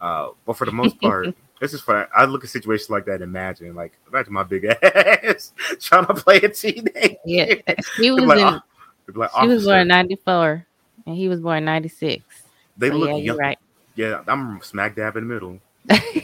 Uh, 0.00 0.30
but 0.44 0.56
for 0.56 0.64
the 0.64 0.72
most 0.72 1.00
part, 1.00 1.34
this 1.60 1.72
is 1.74 1.80
fun. 1.80 2.06
I 2.14 2.24
look 2.26 2.44
at 2.44 2.50
situations 2.50 2.90
like 2.90 3.04
that. 3.06 3.14
and 3.14 3.22
Imagine, 3.24 3.74
like, 3.74 3.92
imagine 4.08 4.32
my 4.32 4.42
big 4.42 4.64
ass 4.82 5.52
trying 5.80 6.06
to 6.06 6.14
play 6.14 6.36
a 6.38 6.48
teenager. 6.48 7.16
Yeah, 7.24 7.54
she 7.96 8.10
was 8.10 8.24
like, 8.24 8.38
in. 8.38 8.44
"Oh," 8.46 8.60
like, 9.14 9.30
She 9.40 9.46
was 9.46 9.64
born 9.64 9.88
ninety 9.88 10.16
four, 10.16 10.66
and 11.06 11.16
he 11.16 11.28
was 11.28 11.40
born 11.40 11.64
ninety 11.64 11.88
six. 11.88 12.22
They 12.76 12.90
so 12.90 12.96
look 12.96 13.10
yeah, 13.10 13.16
young. 13.16 13.36
right. 13.38 13.58
Yeah, 13.94 14.22
I'm 14.28 14.60
smack 14.60 14.94
dab 14.96 15.16
in 15.16 15.26
the 15.26 15.34
middle, 15.34 15.58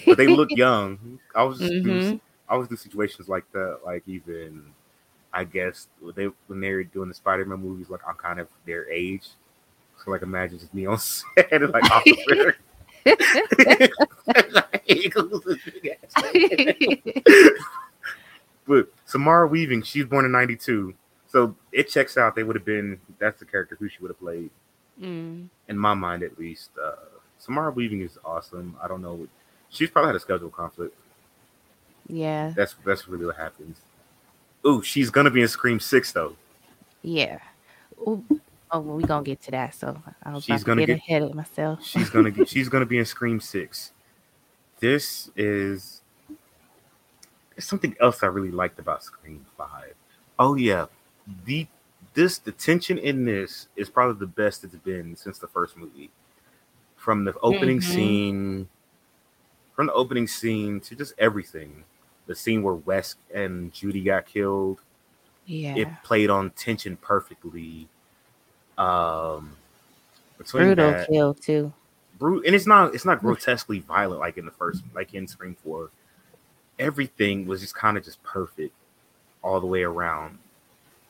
but 0.06 0.18
they 0.18 0.26
look 0.28 0.50
young. 0.50 1.18
I 1.34 1.42
was 1.44 1.60
Mhm. 1.60 2.20
I 2.48 2.52
always 2.54 2.68
do 2.68 2.76
situations 2.76 3.28
like 3.28 3.50
that. 3.52 3.78
Like 3.84 4.02
even, 4.06 4.62
I 5.32 5.44
guess 5.44 5.88
when 6.00 6.14
they 6.14 6.26
when 6.48 6.60
they're 6.60 6.84
doing 6.84 7.08
the 7.08 7.14
Spider-Man 7.14 7.60
movies, 7.60 7.88
like 7.88 8.02
I'm 8.06 8.16
kind 8.16 8.38
of 8.40 8.48
their 8.66 8.90
age. 8.90 9.26
So 10.04 10.10
like 10.10 10.22
imagine 10.22 10.58
just 10.58 10.74
me 10.74 10.84
on 10.86 10.98
set 10.98 11.50
and 11.52 11.72
like 11.72 11.90
officer. 11.90 12.56
but 18.66 18.88
Samara 19.06 19.46
Weaving, 19.46 19.82
she's 19.82 20.04
born 20.04 20.24
in 20.24 20.32
'92, 20.32 20.94
so 21.28 21.54
it 21.72 21.88
checks 21.88 22.16
out. 22.16 22.34
They 22.34 22.42
would 22.42 22.56
have 22.56 22.64
been 22.64 23.00
that's 23.18 23.38
the 23.40 23.44
character 23.46 23.76
who 23.78 23.88
she 23.88 23.98
would 24.00 24.10
have 24.10 24.20
played 24.20 24.50
Mm. 25.00 25.48
in 25.68 25.78
my 25.78 25.94
mind, 25.94 26.22
at 26.22 26.38
least. 26.38 26.70
Uh, 26.80 26.92
Samara 27.38 27.70
Weaving 27.72 28.02
is 28.02 28.18
awesome. 28.24 28.76
I 28.82 28.86
don't 28.88 29.00
know. 29.00 29.26
She's 29.70 29.88
probably 29.90 30.08
had 30.08 30.16
a 30.16 30.20
schedule 30.20 30.50
conflict. 30.50 30.94
Yeah. 32.08 32.52
That's 32.54 32.74
that's 32.84 33.08
really 33.08 33.24
what 33.26 33.36
happens. 33.36 33.78
Ooh, 34.66 34.82
she's 34.82 35.08
gonna 35.10 35.30
be 35.30 35.40
in 35.42 35.48
Scream 35.48 35.80
Six 35.80 36.12
though. 36.12 36.36
Yeah. 37.02 37.38
Ooh. 38.06 38.24
Oh, 38.74 38.80
well, 38.80 38.96
we 38.96 39.04
gonna 39.04 39.22
get 39.22 39.42
to 39.42 39.50
that. 39.50 39.74
So 39.74 40.00
I 40.22 40.32
was 40.32 40.44
She's 40.44 40.64
gonna 40.64 40.80
get, 40.82 40.86
get- 40.86 40.96
ahead 40.98 41.22
of 41.22 41.34
myself. 41.34 41.84
She's 41.84 42.08
gonna 42.10 42.30
get, 42.30 42.48
she's 42.48 42.68
gonna 42.68 42.86
be 42.86 42.98
in 42.98 43.04
Scream 43.04 43.38
Six. 43.40 43.92
This 44.80 45.30
is 45.36 46.00
there's 47.54 47.66
something 47.66 47.94
else 48.00 48.22
I 48.22 48.26
really 48.26 48.50
liked 48.50 48.78
about 48.78 49.02
Scream 49.02 49.44
Five. 49.58 49.94
Oh 50.38 50.54
yeah, 50.54 50.86
the 51.44 51.66
this 52.14 52.38
the 52.38 52.52
tension 52.52 52.98
in 52.98 53.24
this 53.24 53.68
is 53.76 53.88
probably 53.90 54.18
the 54.18 54.26
best 54.26 54.64
it's 54.64 54.74
been 54.76 55.16
since 55.16 55.38
the 55.38 55.46
first 55.48 55.76
movie. 55.76 56.10
From 56.96 57.24
the 57.24 57.34
opening 57.42 57.78
Mhm. 57.80 57.82
scene, 57.84 58.68
from 59.76 59.86
the 59.86 59.92
opening 59.92 60.26
scene 60.26 60.80
to 60.80 60.96
just 60.96 61.14
everything. 61.18 61.84
The 62.26 62.34
scene 62.34 62.62
where 62.62 62.74
Wes 62.74 63.16
and 63.34 63.72
Judy 63.72 64.02
got 64.02 64.26
killed, 64.26 64.80
yeah. 65.44 65.74
it 65.76 65.88
played 66.04 66.30
on 66.30 66.50
tension 66.50 66.96
perfectly. 66.96 67.88
Um, 68.78 69.52
between 70.38 70.64
Brutal 70.64 70.90
that- 70.92 71.08
kill 71.08 71.34
too. 71.34 71.72
brute 72.18 72.46
and 72.46 72.54
it's 72.54 72.66
not 72.66 72.94
it's 72.94 73.04
not 73.04 73.20
grotesquely 73.20 73.80
violent 73.80 74.20
like 74.20 74.38
in 74.38 74.44
the 74.44 74.50
first 74.52 74.82
like 74.94 75.14
in 75.14 75.26
Scream 75.26 75.56
4. 75.64 75.90
Everything 76.78 77.46
was 77.46 77.60
just 77.60 77.74
kind 77.74 77.96
of 77.98 78.04
just 78.04 78.22
perfect 78.22 78.74
all 79.42 79.60
the 79.60 79.66
way 79.66 79.82
around. 79.82 80.38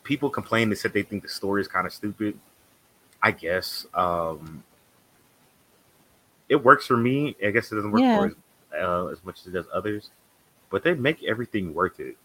People 0.05 0.29
complain 0.31 0.68
they 0.68 0.75
said 0.75 0.92
they 0.92 1.03
think 1.03 1.22
the 1.22 1.29
story 1.29 1.61
is 1.61 1.68
kind 1.68 1.87
of 1.87 1.92
stupid. 1.92 2.38
I 3.22 3.31
guess. 3.31 3.87
Um 3.94 4.64
it 6.48 6.57
works 6.62 6.87
for 6.87 6.96
me. 6.96 7.37
I 7.42 7.51
guess 7.51 7.70
it 7.72 7.77
doesn't 7.77 7.90
work 7.92 8.01
Yeah. 8.03 8.18
for 8.18 8.27
as, 8.27 8.35
uh, 8.83 9.07
as 9.07 9.25
much 9.25 9.40
as 9.40 9.46
it 9.46 9.53
does 9.53 9.66
others, 9.72 10.11
but 10.70 10.83
they 10.83 10.92
make 10.94 11.22
everything 11.22 11.72
worth 11.72 12.01
it. 12.01 12.16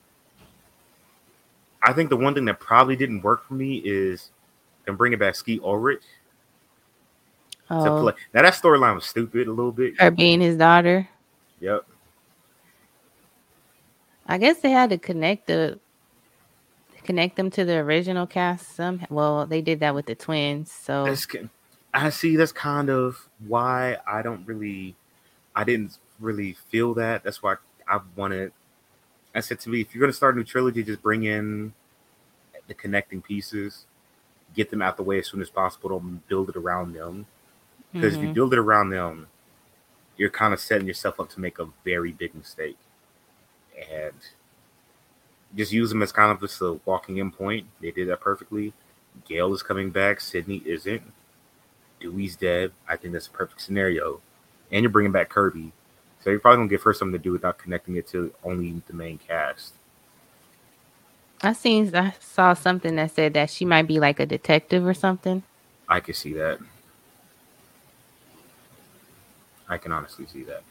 I 1.82 1.93
think 1.93 2.10
the 2.10 2.17
one 2.17 2.34
thing 2.34 2.45
that 2.45 2.60
probably 2.60 2.95
didn't 2.97 3.21
work 3.21 3.45
for 3.45 3.54
me 3.54 3.78
is 3.86 4.32
them 4.88 4.97
bringing 4.97 5.19
back 5.19 5.36
Skeet 5.36 5.62
Ulrich 5.62 6.02
to 7.69 7.76
Oh, 7.76 8.02
play. 8.02 8.13
Now 8.34 8.41
that 8.41 8.54
storyline 8.54 8.95
was 8.95 9.06
stupid 9.06 9.47
a 9.47 9.52
little 9.52 9.71
bit. 9.71 10.00
her 10.00 10.10
being 10.10 10.41
his 10.41 10.58
daughter. 10.58 11.08
Yep. 11.60 11.86
I 14.28 14.38
guess 14.38 14.60
they 14.60 14.71
had 14.71 14.89
to 14.89 14.97
connect 14.97 15.47
the 15.47 15.80
connect 17.04 17.38
them 17.38 17.50
to 17.52 17.63
the 17.63 17.76
original 17.78 18.28
cast. 18.28 18.76
Some 18.76 19.06
well, 19.10 19.45
they 19.45 19.62
did 19.62 19.80
that 19.82 19.95
with 19.95 20.06
the 20.06 20.15
twins. 20.15 20.71
So 20.71 21.06
That's 21.06 21.28
I 21.93 22.10
see. 22.10 22.36
That's 22.36 22.52
kind 22.52 22.89
of 22.89 23.28
why 23.47 23.97
I 24.06 24.21
don't 24.21 24.45
really, 24.45 24.95
I 25.56 25.63
didn't 25.63 25.97
really 26.19 26.54
feel 26.69 26.93
that. 26.95 27.23
That's 27.23 27.41
why 27.41 27.56
I 27.88 28.00
wanted. 28.15 28.52
I 29.34 29.39
said 29.39 29.60
to 29.62 29.69
me, 29.69 29.82
if 29.82 29.93
you're 29.93 30.00
going 30.02 30.12
to 30.12 30.15
start 30.15 30.36
a 30.36 30.38
new 30.38 30.43
trilogy, 30.43 30.84
just 30.84 31.02
bring 31.02 31.23
in 31.23 31.73
the 32.67 32.73
connecting 32.73 33.21
pieces, 33.21 33.86
get 34.55 34.69
them 34.69 34.81
out 34.81 34.97
the 34.97 35.03
way 35.03 35.19
as 35.19 35.27
soon 35.27 35.41
as 35.41 35.49
possible. 35.49 35.89
Don't 35.89 36.27
build 36.27 36.49
it 36.49 36.55
around 36.55 36.93
them 36.93 37.25
because 37.93 38.15
if 38.15 38.21
you 38.21 38.29
mhm. 38.29 38.33
build 38.33 38.53
it 38.53 38.60
around 38.60 38.89
them, 38.89 39.27
you're 40.17 40.29
kind 40.29 40.53
of 40.53 40.60
setting 40.60 40.88
yourself 40.88 41.19
up 41.19 41.29
to 41.29 41.39
make 41.39 41.60
a 41.60 41.67
very 41.83 42.12
big 42.12 42.33
mistake. 42.36 42.77
And 43.91 44.13
just 45.55 45.71
use 45.71 45.89
them 45.89 46.01
as 46.01 46.12
kind 46.12 46.31
of 46.31 46.39
just 46.39 46.62
a 46.62 46.79
walking 46.86 47.17
in 47.17 47.31
point. 47.31 47.67
They 47.81 47.91
did 47.91 48.10
that 48.10 48.19
perfectly. 48.19 48.73
Gale 49.27 49.53
is 49.53 49.63
coming 49.63 49.91
back. 49.91 50.19
Sidney 50.19 50.62
isn't. 50.65 51.03
Dewey's 51.99 52.36
dead. 52.36 52.71
I 52.88 52.95
think 52.95 53.13
that's 53.13 53.27
a 53.27 53.31
perfect 53.31 53.62
scenario. 53.62 54.21
And 54.71 54.83
you're 54.83 54.91
bringing 54.91 55.12
back 55.12 55.29
Kirby. 55.29 55.71
So 56.23 56.29
you're 56.29 56.39
probably 56.39 56.57
going 56.57 56.69
to 56.69 56.73
give 56.73 56.83
her 56.83 56.93
something 56.93 57.17
to 57.17 57.23
do 57.23 57.31
without 57.31 57.57
connecting 57.57 57.95
it 57.95 58.07
to 58.07 58.33
only 58.43 58.81
the 58.88 58.93
main 58.93 59.17
cast. 59.17 59.77
I 61.41 61.54
seen 61.54 61.95
I 61.95 62.13
saw 62.19 62.54
something 62.54 62.95
that 62.95 63.12
said 63.12 63.34
that 63.36 63.50
she 63.50 63.65
might 63.65 63.88
be 63.88 64.00
like 64.00 64.19
a 64.19 64.26
detective 64.26 64.86
or 64.86 64.93
something. 64.93 65.43
I 65.88 66.00
can 66.00 66.13
see 66.13 66.34
that. 66.34 66.60
I 69.69 69.78
can 69.78 69.91
honestly 69.91 70.26
see 70.26 70.43
that. 70.43 70.63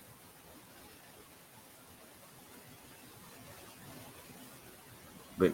But 5.39 5.53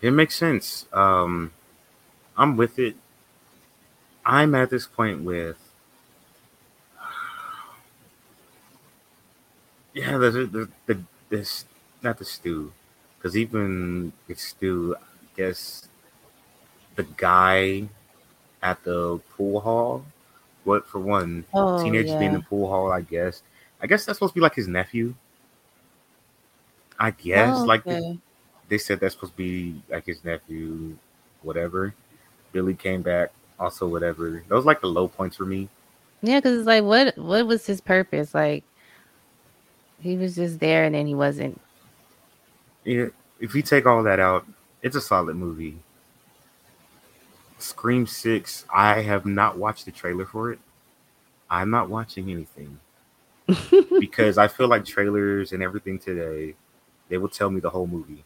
it 0.00 0.10
makes 0.12 0.36
sense. 0.36 0.86
Um, 0.92 1.52
I'm 2.36 2.56
with 2.56 2.78
it. 2.78 2.96
I'm 4.24 4.54
at 4.54 4.70
this 4.70 4.86
point 4.86 5.22
with. 5.22 5.56
Yeah, 9.94 10.18
the 10.18 10.30
the, 10.30 10.68
the 10.86 11.00
this 11.28 11.64
not 12.02 12.18
the 12.18 12.24
Stu, 12.24 12.72
because 13.18 13.36
even 13.36 14.12
with 14.26 14.38
Stu, 14.38 14.94
I 14.96 15.26
guess 15.36 15.88
the 16.96 17.04
guy 17.04 17.88
at 18.62 18.82
the 18.84 19.20
pool 19.36 19.60
hall. 19.60 20.04
What 20.64 20.86
for 20.86 20.98
one? 20.98 21.44
Oh, 21.54 21.82
teenagers 21.82 22.14
being 22.16 22.32
in 22.34 22.38
the 22.38 22.40
pool 22.40 22.68
hall. 22.68 22.92
I 22.92 23.00
guess. 23.00 23.42
I 23.80 23.86
guess 23.86 24.04
that's 24.04 24.18
supposed 24.18 24.32
to 24.32 24.34
be 24.34 24.40
like 24.42 24.54
his 24.54 24.68
nephew. 24.68 25.14
I 26.98 27.12
guess 27.12 27.56
Oh, 27.56 27.64
like 27.64 27.86
okay. 27.86 28.18
they 28.68 28.78
said 28.78 29.00
that's 29.00 29.14
supposed 29.14 29.32
to 29.34 29.36
be 29.36 29.80
like 29.88 30.04
his 30.06 30.24
nephew, 30.24 30.96
whatever. 31.42 31.94
Billy 32.52 32.74
came 32.74 33.02
back, 33.02 33.30
also 33.58 33.86
whatever. 33.86 34.42
Those 34.48 34.64
like 34.64 34.80
the 34.80 34.88
low 34.88 35.08
points 35.08 35.36
for 35.36 35.46
me. 35.46 35.68
Yeah, 36.22 36.40
because 36.40 36.58
it's 36.58 36.66
like, 36.66 36.82
what 36.82 37.16
what 37.16 37.46
was 37.46 37.64
his 37.64 37.80
purpose? 37.80 38.34
Like, 38.34 38.64
he 40.00 40.16
was 40.16 40.34
just 40.34 40.58
there, 40.58 40.84
and 40.84 40.94
then 40.94 41.06
he 41.06 41.14
wasn't. 41.14 41.60
Yeah, 42.88 43.08
if 43.38 43.54
you 43.54 43.60
take 43.60 43.84
all 43.84 44.02
that 44.04 44.18
out, 44.18 44.46
it's 44.80 44.96
a 44.96 45.00
solid 45.02 45.36
movie. 45.36 45.76
Scream 47.58 48.06
Six. 48.06 48.64
I 48.72 49.02
have 49.02 49.26
not 49.26 49.58
watched 49.58 49.84
the 49.84 49.90
trailer 49.90 50.24
for 50.24 50.52
it. 50.52 50.58
I'm 51.50 51.68
not 51.68 51.90
watching 51.90 52.30
anything 52.30 52.78
because 54.00 54.38
I 54.38 54.48
feel 54.48 54.68
like 54.68 54.86
trailers 54.86 55.52
and 55.52 55.62
everything 55.62 55.98
today, 55.98 56.54
they 57.10 57.18
will 57.18 57.28
tell 57.28 57.50
me 57.50 57.60
the 57.60 57.68
whole 57.68 57.86
movie. 57.86 58.24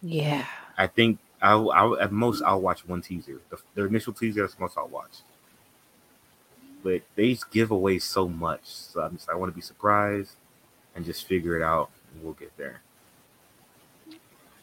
Yeah, 0.00 0.46
I 0.78 0.86
think 0.86 1.18
I'll, 1.42 1.72
I'll 1.72 1.98
at 1.98 2.12
most 2.12 2.42
I'll 2.42 2.60
watch 2.60 2.86
one 2.86 3.02
teaser. 3.02 3.40
The, 3.50 3.58
the 3.74 3.86
initial 3.86 4.12
teaser 4.12 4.44
is 4.44 4.54
the 4.54 4.60
most 4.60 4.78
I'll 4.78 4.86
watch. 4.86 5.18
But 6.84 7.02
they 7.16 7.32
just 7.32 7.50
give 7.50 7.72
away 7.72 7.98
so 7.98 8.28
much, 8.28 8.66
so 8.66 9.00
I'm 9.00 9.16
just 9.16 9.28
I 9.28 9.34
want 9.34 9.50
to 9.50 9.56
be 9.56 9.62
surprised 9.62 10.34
and 10.94 11.04
just 11.04 11.26
figure 11.26 11.56
it 11.56 11.62
out, 11.64 11.90
and 12.14 12.22
we'll 12.22 12.34
get 12.34 12.56
there. 12.56 12.82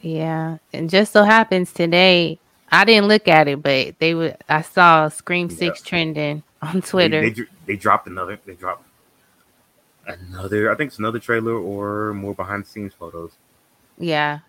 Yeah. 0.04 0.58
And 0.72 0.90
just 0.90 1.12
so 1.12 1.24
happens 1.24 1.72
today, 1.72 2.38
I 2.70 2.84
didn't 2.84 3.08
look 3.08 3.26
at 3.28 3.48
it, 3.48 3.62
but 3.62 3.98
they 3.98 4.14
would. 4.14 4.36
I 4.48 4.62
saw 4.62 5.08
Scream 5.08 5.48
Yeah. 5.50 5.56
Six 5.56 5.82
trending 5.82 6.42
on 6.62 6.82
Twitter. 6.82 7.20
they, 7.20 7.30
dr- 7.30 7.48
they 7.66 7.76
dropped 7.76 8.06
another. 8.06 8.38
They 8.44 8.54
dropped 8.54 8.84
another. 10.06 10.70
I 10.70 10.74
think 10.74 10.88
it's 10.88 10.98
another 10.98 11.18
trailer 11.18 11.54
or 11.56 12.12
more 12.14 12.34
behind 12.34 12.64
the 12.64 12.68
scenes 12.68 12.92
photos. 12.94 13.32
yeah, 13.98 14.40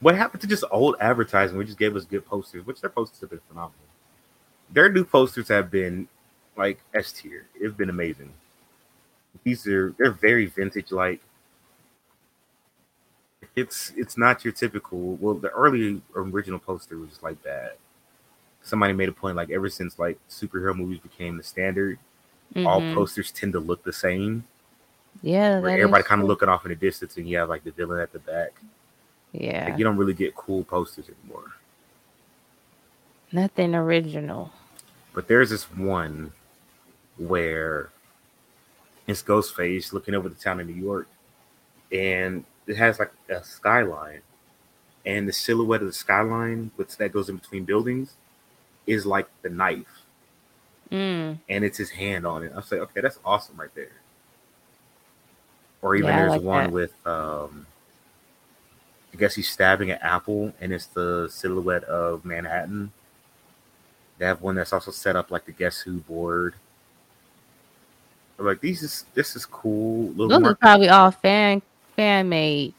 What 0.00 0.14
happened 0.16 0.40
to 0.42 0.46
just 0.46 0.64
old 0.70 0.96
advertising? 1.00 1.56
We 1.58 1.64
just 1.64 1.78
gave 1.78 1.94
us 1.96 2.04
good 2.04 2.24
posters, 2.26 2.64
which 2.66 2.80
their 2.80 2.90
posters 2.90 3.20
have 3.20 3.30
been 3.30 3.40
phenomenal. 3.48 3.78
Their 4.70 4.90
new 4.90 5.04
posters 5.04 5.48
have 5.48 5.70
been 5.70 6.08
like 6.56 6.80
S 6.94 7.12
tier. 7.12 7.46
It's 7.60 7.74
been 7.74 7.90
amazing. 7.90 8.32
These 9.44 9.66
are 9.66 9.94
they're 9.98 10.10
very 10.12 10.46
vintage 10.46 10.92
like. 10.92 11.20
It's 13.54 13.92
it's 13.96 14.16
not 14.16 14.44
your 14.44 14.52
typical. 14.52 15.16
Well, 15.16 15.34
the 15.34 15.50
early 15.50 16.00
original 16.16 16.58
poster 16.58 16.96
was 16.98 17.10
just 17.10 17.22
like 17.22 17.42
that. 17.42 17.76
Somebody 18.62 18.92
made 18.94 19.08
a 19.08 19.12
point 19.12 19.36
like 19.36 19.50
ever 19.50 19.68
since 19.68 19.98
like 19.98 20.18
superhero 20.30 20.74
movies 20.74 21.00
became 21.00 21.36
the 21.36 21.42
standard, 21.42 21.98
all 22.56 22.80
Mhm. 22.80 22.94
posters 22.94 23.30
tend 23.30 23.52
to 23.54 23.60
look 23.60 23.82
the 23.84 23.92
same. 23.92 24.44
yeah. 25.20 25.60
Where 25.60 25.76
everybody 25.78 26.02
kind 26.04 26.22
of 26.22 26.28
looking 26.28 26.48
off 26.48 26.64
in 26.64 26.70
the 26.70 26.76
distance, 26.76 27.16
and 27.18 27.28
you 27.28 27.36
have 27.38 27.48
like 27.50 27.64
the 27.64 27.70
villain 27.72 28.00
at 28.00 28.12
the 28.12 28.18
back. 28.20 28.52
Yeah, 29.32 29.66
Like 29.68 29.78
you 29.78 29.84
don't 29.84 29.96
really 29.98 30.14
get 30.14 30.34
cool 30.34 30.64
posters 30.64 31.06
anymore. 31.08 31.52
nothing 33.32 33.74
original. 33.74 34.50
But 35.14 35.26
there's 35.28 35.50
this 35.50 35.64
one 35.70 36.32
where 37.16 37.90
it's 39.06 39.22
Ghostface 39.22 39.92
looking 39.92 40.14
over 40.14 40.28
the 40.28 40.34
town 40.34 40.60
of 40.60 40.66
New 40.66 40.74
York, 40.74 41.08
and 41.90 42.44
it 42.66 42.76
has 42.76 42.98
like 42.98 43.12
a 43.28 43.42
skyline, 43.44 44.22
and 45.06 45.28
the 45.28 45.32
silhouette 45.32 45.82
of 45.82 45.88
the 45.88 45.92
skyline, 45.92 46.70
which 46.76 46.96
that 46.98 47.12
goes 47.12 47.28
in 47.28 47.36
between 47.36 47.64
buildings, 47.64 48.16
is 48.86 49.06
like 49.06 49.28
the 49.42 49.50
knife, 49.50 50.04
Mm, 50.90 51.38
and 51.48 51.64
it's 51.64 51.78
his 51.78 51.90
hand 51.90 52.26
on 52.26 52.42
it. 52.42 52.52
I 52.52 52.56
was 52.56 52.70
like, 52.72 52.80
okay, 52.80 53.00
that's 53.00 53.18
awesome 53.24 53.56
right 53.56 53.74
there. 53.74 53.92
Or 55.82 55.94
even 55.96 56.14
Yeah, 56.14 56.16
there's 56.16 56.36
like 56.36 56.42
one 56.42 56.70
that. 56.70 56.72
with, 56.72 56.94
um, 57.06 57.66
I 59.12 59.16
guess 59.16 59.34
he's 59.34 59.48
stabbing 59.50 59.90
an 59.90 59.98
apple, 60.02 60.54
and 60.60 60.72
it's 60.72 60.86
the 60.86 61.28
silhouette 61.30 61.84
of 61.84 62.24
Manhattan. 62.24 62.92
They 64.18 64.24
have 64.26 64.40
one 64.40 64.54
that's 64.54 64.72
also 64.72 64.90
set 64.90 65.16
up 65.16 65.30
like 65.30 65.44
the 65.44 65.52
Guess 65.52 65.80
Who 65.80 65.98
board. 66.00 66.54
I'm 68.38 68.46
like 68.46 68.60
these 68.60 68.82
is 68.82 69.04
this 69.14 69.36
is 69.36 69.46
cool. 69.46 70.08
Little 70.12 70.28
Those 70.28 70.42
are 70.44 70.54
probably 70.56 70.88
all 70.88 71.10
fan 71.10 71.62
fan 72.02 72.28
made. 72.28 72.74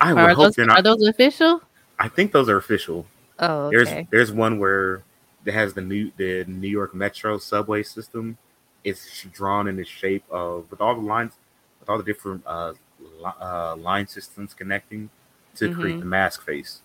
I 0.00 0.12
would 0.12 0.22
are 0.22 0.28
hope 0.28 0.36
those, 0.36 0.54
they're 0.56 0.66
not. 0.66 0.78
Are 0.78 0.82
those 0.82 1.06
official? 1.06 1.62
I 1.98 2.08
think 2.08 2.32
those 2.32 2.48
are 2.48 2.56
official. 2.56 3.06
Oh, 3.38 3.66
okay. 3.66 3.76
there's 3.76 4.06
there's 4.10 4.32
one 4.32 4.58
where 4.58 5.02
it 5.44 5.54
has 5.54 5.74
the 5.74 5.80
new 5.80 6.12
the 6.16 6.44
New 6.46 6.68
York 6.68 6.94
Metro 6.94 7.38
subway 7.38 7.82
system. 7.82 8.36
It's 8.84 9.22
drawn 9.32 9.68
in 9.68 9.76
the 9.76 9.84
shape 9.84 10.24
of 10.30 10.70
with 10.70 10.80
all 10.80 10.94
the 10.94 11.00
lines, 11.00 11.34
with 11.80 11.88
all 11.88 11.98
the 11.98 12.04
different 12.04 12.42
uh, 12.46 12.74
li- 13.00 13.40
uh 13.40 13.76
line 13.76 14.06
systems 14.06 14.54
connecting 14.54 15.10
to 15.56 15.68
mm-hmm. 15.68 15.80
create 15.80 15.98
the 15.98 16.06
mask 16.06 16.44
face. 16.44 16.82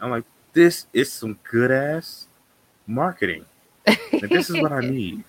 I'm 0.00 0.10
like, 0.10 0.24
this 0.52 0.86
is 0.92 1.12
some 1.12 1.38
good 1.48 1.70
ass 1.70 2.26
marketing. 2.86 3.46
Like, 3.86 4.28
this 4.28 4.50
is 4.50 4.60
what 4.60 4.72
I 4.72 4.80
need. 4.98 5.24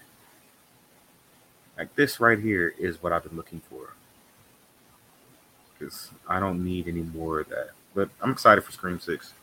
Like 1.78 1.96
this 1.96 2.20
right 2.20 2.39
here 2.39 2.74
is 2.80 3.02
what 3.04 3.13
I've 3.13 3.24
been 3.24 3.36
looking 3.36 3.62
for. 3.70 3.93
Because 5.77 6.09
I 6.27 6.39
don't 6.39 6.63
need 6.63 6.87
any 6.87 7.01
more 7.01 7.39
of 7.41 7.49
that. 7.49 7.69
But 7.93 8.09
I'm 8.21 8.31
excited 8.31 8.63
for 8.63 8.71
Scream 8.71 8.99
Six. 8.99 9.33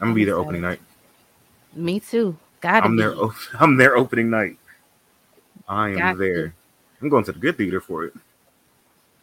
I'm 0.00 0.08
gonna 0.08 0.14
be 0.14 0.24
there 0.24 0.36
opening 0.36 0.62
night. 0.62 0.80
Me 1.74 2.00
too. 2.00 2.36
Gotta 2.60 2.86
I'm 2.86 2.96
be. 2.96 3.02
there. 3.02 3.14
I'm 3.60 3.76
there 3.76 3.96
opening 3.96 4.30
night. 4.30 4.56
I 5.68 5.90
am 5.90 5.96
Got 5.98 6.18
there. 6.18 6.54
I'm 7.00 7.08
going 7.08 7.24
to 7.24 7.32
the 7.32 7.38
good 7.38 7.56
theater 7.56 7.80
for 7.80 8.04
it. 8.04 8.14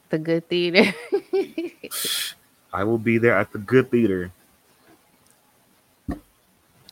the 0.09 0.17
good 0.19 0.47
theater. 0.49 0.93
I 2.73 2.83
will 2.83 2.97
be 2.97 3.17
there 3.17 3.37
at 3.37 3.51
the 3.51 3.57
good 3.59 3.89
theater. 3.91 4.31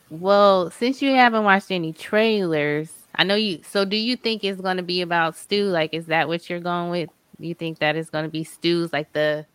well, 0.10 0.72
since 0.72 1.02
you 1.02 1.12
haven't 1.16 1.44
watched 1.44 1.72
any 1.72 1.94
trailers, 1.94 2.92
I 3.16 3.24
know 3.24 3.36
you. 3.36 3.62
So, 3.64 3.86
do 3.86 3.96
you 3.96 4.16
think 4.16 4.44
it's 4.44 4.62
going 4.62 4.78
to 4.78 4.84
be 4.84 5.02
about 5.02 5.36
Stu? 5.36 5.66
Like, 5.66 5.94
is 5.94 6.08
that 6.08 6.28
what 6.28 6.50
you're 6.50 6.60
going 6.60 6.90
with? 6.90 7.10
You 7.40 7.54
think 7.54 7.80
that 7.80 7.96
is 7.96 8.10
going 8.10 8.26
to 8.26 8.30
be 8.30 8.44
Stu's 8.44 8.92
like 8.92 9.14
the 9.14 9.46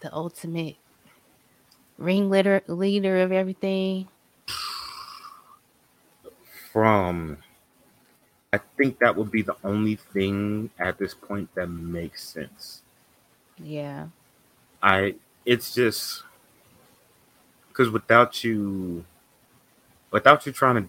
the 0.00 0.12
ultimate 0.12 0.76
ringleader 1.96 2.62
leader 2.66 3.22
of 3.22 3.32
everything? 3.32 4.08
From, 6.72 7.38
I 8.52 8.58
think 8.76 8.98
that 8.98 9.16
would 9.16 9.30
be 9.30 9.42
the 9.42 9.56
only 9.62 9.94
thing 9.94 10.70
at 10.78 10.98
this 10.98 11.14
point 11.14 11.54
that 11.54 11.68
makes 11.68 12.22
sense. 12.22 12.82
Yeah. 13.58 14.08
I. 14.82 15.14
It's 15.46 15.74
just 15.74 16.24
because 17.68 17.90
without 17.90 18.42
you, 18.42 19.04
without 20.10 20.46
you 20.46 20.52
trying 20.52 20.84
to, 20.84 20.88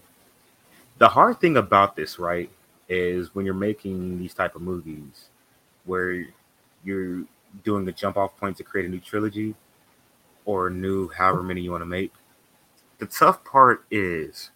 the 0.98 1.08
hard 1.08 1.40
thing 1.40 1.56
about 1.56 1.94
this, 1.94 2.18
right, 2.18 2.50
is 2.88 3.34
when 3.34 3.44
you're 3.44 3.54
making 3.54 4.18
these 4.18 4.34
type 4.34 4.56
of 4.56 4.62
movies, 4.62 5.28
where 5.86 6.26
you're 6.84 7.24
doing 7.64 7.88
a 7.88 7.92
jump 7.92 8.16
off 8.16 8.36
point 8.38 8.56
to 8.58 8.64
create 8.64 8.86
a 8.86 8.88
new 8.88 9.00
trilogy 9.00 9.54
or 10.44 10.68
a 10.68 10.70
new 10.70 11.08
however 11.08 11.42
many 11.42 11.60
you 11.60 11.70
want 11.70 11.82
to 11.82 11.86
make. 11.86 12.12
The 12.98 13.06
tough 13.06 13.44
part 13.44 13.84
is 13.90 14.50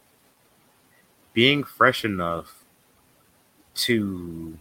being 1.32 1.64
fresh 1.64 2.04
enough 2.04 2.64
to 3.74 4.58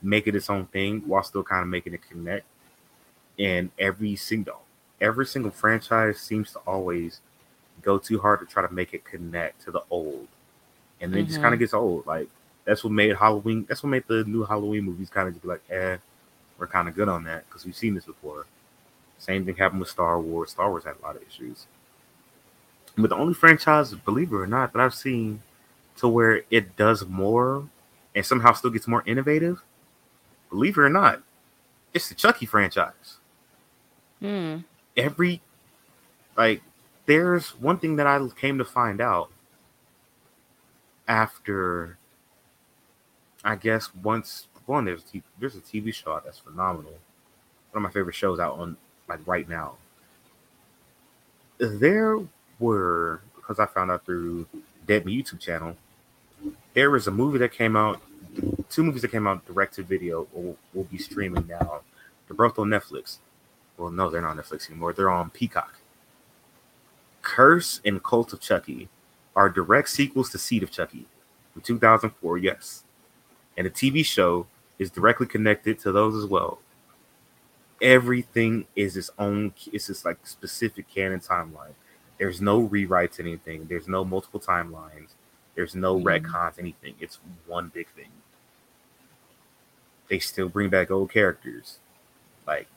make 0.00 0.26
it 0.26 0.34
its 0.34 0.48
own 0.48 0.66
thing 0.66 1.02
while 1.06 1.22
still 1.22 1.42
kind 1.42 1.62
of 1.62 1.68
making 1.68 1.94
it 1.94 2.00
connect. 2.08 2.46
And 3.38 3.70
every 3.78 4.16
single 4.16 4.62
every 5.00 5.26
single 5.26 5.50
franchise 5.50 6.20
seems 6.20 6.52
to 6.52 6.60
always 6.60 7.20
go 7.82 7.98
too 7.98 8.20
hard 8.20 8.40
to 8.40 8.46
try 8.46 8.64
to 8.64 8.72
make 8.72 8.94
it 8.94 9.04
connect 9.04 9.62
to 9.64 9.70
the 9.70 9.82
old. 9.90 10.28
And 11.00 11.12
then 11.12 11.22
it 11.22 11.26
just 11.26 11.42
kind 11.42 11.52
of 11.52 11.58
gets 11.58 11.74
old. 11.74 12.06
Like 12.06 12.28
that's 12.64 12.84
what 12.84 12.92
made 12.92 13.16
Halloween 13.16 13.66
that's 13.68 13.82
what 13.82 13.90
made 13.90 14.04
the 14.06 14.24
new 14.24 14.44
Halloween 14.44 14.84
movies 14.84 15.10
kind 15.10 15.28
of 15.28 15.34
just 15.34 15.42
be 15.42 15.48
like, 15.48 15.62
eh, 15.70 15.96
we're 16.62 16.68
kind 16.68 16.88
of 16.88 16.94
good 16.94 17.08
on 17.08 17.24
that 17.24 17.44
because 17.48 17.66
we've 17.66 17.74
seen 17.74 17.96
this 17.96 18.04
before. 18.04 18.46
Same 19.18 19.44
thing 19.44 19.56
happened 19.56 19.80
with 19.80 19.88
Star 19.88 20.20
Wars. 20.20 20.52
Star 20.52 20.70
Wars 20.70 20.84
had 20.84 20.94
a 20.96 21.04
lot 21.04 21.16
of 21.16 21.22
issues. 21.22 21.66
But 22.96 23.10
the 23.10 23.16
only 23.16 23.34
franchise, 23.34 23.92
believe 23.92 24.32
it 24.32 24.36
or 24.36 24.46
not, 24.46 24.72
that 24.72 24.80
I've 24.80 24.94
seen 24.94 25.42
to 25.96 26.06
where 26.06 26.42
it 26.52 26.76
does 26.76 27.04
more 27.04 27.68
and 28.14 28.24
somehow 28.24 28.52
still 28.52 28.70
gets 28.70 28.86
more 28.86 29.02
innovative, 29.06 29.60
believe 30.50 30.78
it 30.78 30.82
or 30.82 30.88
not, 30.88 31.20
it's 31.92 32.08
the 32.08 32.14
Chucky 32.14 32.46
franchise. 32.46 33.16
Hmm. 34.20 34.58
Every 34.96 35.40
like 36.36 36.62
there's 37.06 37.58
one 37.58 37.78
thing 37.78 37.96
that 37.96 38.06
I 38.06 38.24
came 38.36 38.58
to 38.58 38.64
find 38.64 39.00
out 39.00 39.30
after 41.08 41.98
I 43.42 43.56
guess 43.56 43.92
once 43.92 44.46
one 44.66 44.84
there's 44.84 45.02
a 45.02 45.06
T- 45.06 45.22
there's 45.38 45.56
a 45.56 45.60
TV 45.60 45.92
show 45.92 46.20
that's 46.24 46.38
phenomenal. 46.38 46.92
One 47.72 47.76
of 47.76 47.82
my 47.82 47.90
favorite 47.90 48.14
shows 48.14 48.38
out 48.38 48.58
on 48.58 48.76
like 49.08 49.20
right 49.26 49.48
now. 49.48 49.74
There 51.58 52.18
were 52.58 53.20
because 53.36 53.58
I 53.58 53.66
found 53.66 53.90
out 53.90 54.04
through 54.04 54.46
Dead 54.86 55.04
YouTube 55.04 55.40
channel. 55.40 55.76
There 56.74 56.90
was 56.90 57.06
a 57.06 57.10
movie 57.10 57.38
that 57.38 57.52
came 57.52 57.76
out, 57.76 58.00
two 58.68 58.82
movies 58.82 59.02
that 59.02 59.12
came 59.12 59.26
out 59.26 59.46
direct 59.46 59.74
to 59.74 59.82
video 59.82 60.26
or 60.34 60.56
will 60.74 60.84
be 60.84 60.98
streaming 60.98 61.46
now. 61.46 61.82
They're 62.26 62.36
both 62.36 62.58
on 62.58 62.68
Netflix. 62.68 63.18
Well, 63.76 63.90
no, 63.90 64.10
they're 64.10 64.22
not 64.22 64.30
on 64.30 64.38
Netflix 64.38 64.68
anymore. 64.68 64.92
They're 64.92 65.10
on 65.10 65.30
Peacock. 65.30 65.76
Curse 67.22 67.80
and 67.84 68.02
Cult 68.02 68.32
of 68.32 68.40
Chucky 68.40 68.88
are 69.36 69.48
direct 69.48 69.88
sequels 69.88 70.30
to 70.30 70.38
Seed 70.38 70.62
of 70.62 70.70
Chucky 70.70 71.06
from 71.52 71.62
2004, 71.62 72.38
yes. 72.38 72.84
And 73.56 73.66
the 73.66 73.70
TV 73.70 74.04
show 74.04 74.46
is 74.82 74.90
directly 74.90 75.26
connected 75.26 75.78
to 75.80 75.92
those 75.92 76.14
as 76.14 76.28
well. 76.28 76.58
Everything 77.80 78.66
is 78.76 78.96
its 78.96 79.10
own, 79.18 79.54
it's 79.72 79.86
just 79.86 80.04
like 80.04 80.26
specific 80.26 80.88
canon 80.88 81.20
timeline. 81.20 81.74
There's 82.18 82.40
no 82.40 82.68
rewrites, 82.68 83.18
anything. 83.18 83.66
There's 83.66 83.88
no 83.88 84.04
multiple 84.04 84.38
timelines. 84.38 85.14
There's 85.54 85.74
no 85.74 85.98
Mhm. 85.98 86.04
retcons, 86.04 86.58
anything. 86.58 86.94
It's 87.00 87.18
one 87.46 87.68
big 87.68 87.88
thing. 87.88 88.10
They 90.08 90.18
still 90.18 90.48
bring 90.48 90.68
back 90.68 90.90
old 90.90 91.10
characters. 91.10 91.78
Like, 92.46 92.68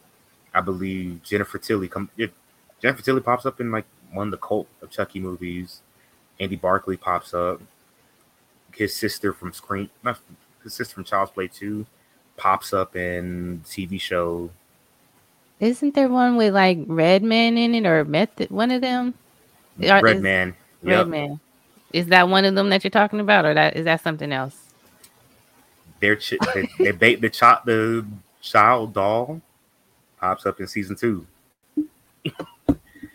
I 0.53 0.61
believe 0.61 1.21
Jennifer 1.21 1.57
Tilly 1.57 1.87
come. 1.87 2.09
It, 2.17 2.33
Jennifer 2.81 3.01
Tilly 3.01 3.21
pops 3.21 3.45
up 3.45 3.59
in 3.59 3.71
like 3.71 3.85
one 4.11 4.27
of 4.27 4.31
the 4.31 4.37
cult 4.37 4.67
of 4.81 4.89
Chucky 4.89 5.19
movies. 5.19 5.81
Andy 6.39 6.55
Barclay 6.55 6.97
pops 6.97 7.33
up. 7.33 7.61
His 8.73 8.93
sister 8.95 9.31
from 9.33 9.53
Scream, 9.53 9.89
not 10.03 10.19
his 10.63 10.73
sister 10.73 10.95
from 10.95 11.03
Child's 11.03 11.31
Play 11.31 11.47
Two, 11.47 11.85
pops 12.37 12.73
up 12.73 12.95
in 12.95 13.61
TV 13.65 13.99
show. 13.99 14.49
Isn't 15.59 15.95
there 15.95 16.09
one 16.09 16.35
with 16.35 16.53
like 16.53 16.79
Redman 16.85 17.57
in 17.57 17.75
it 17.75 17.85
or 17.85 18.03
Method? 18.05 18.49
One 18.51 18.71
of 18.71 18.81
them. 18.81 19.13
Redman. 19.77 20.03
Red 20.03 20.15
is- 20.17 20.21
Man. 20.21 20.55
Yep. 20.83 20.97
Redman. 20.97 21.39
Is 21.93 22.07
that 22.07 22.27
one 22.27 22.43
of 22.45 22.55
them 22.55 22.69
that 22.69 22.83
you're 22.83 22.91
talking 22.91 23.19
about, 23.21 23.45
or 23.45 23.53
that 23.53 23.77
is 23.77 23.85
that 23.85 24.01
something 24.01 24.31
else? 24.33 24.57
Their 26.01 26.17
ch- 26.17 26.33
they, 26.53 26.67
they 26.77 26.91
bait 26.91 27.21
the 27.21 27.29
child 27.29 27.59
the 27.65 28.05
child 28.41 28.93
doll 28.93 29.41
pops 30.19 30.45
up 30.45 30.59
in 30.59 30.67
season 30.67 30.95
two. 30.95 31.25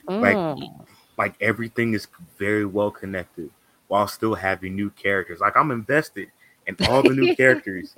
Like- 0.09 0.37
Mm. 0.37 0.87
Like 1.19 1.35
everything 1.43 1.93
is 1.93 2.09
very 2.39 2.65
well 2.65 2.91
connected 2.91 3.51
while 3.89 4.09
still 4.09 4.35
having 4.35 4.75
new 4.75 4.89
characters. 4.91 5.39
Like 5.41 5.55
I'm 5.57 5.71
invested 5.71 6.31
in 6.67 6.77
all 6.89 7.03
the 7.03 7.11
new 7.11 7.37
characters. 7.43 7.95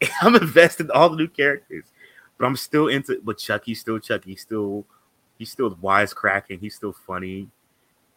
I'm 0.22 0.34
invested 0.34 0.86
in 0.86 0.90
all 0.92 1.08
the 1.08 1.16
new 1.16 1.28
characters, 1.28 1.84
but 2.36 2.46
I'm 2.46 2.56
still 2.56 2.88
into. 2.88 3.20
But 3.22 3.38
Chucky's 3.38 3.80
still 3.80 3.98
Chucky. 3.98 4.36
Still 4.36 4.84
he's 5.38 5.50
still 5.50 5.74
wisecracking. 5.76 6.60
He's 6.60 6.74
still 6.74 6.92
funny. 6.92 7.48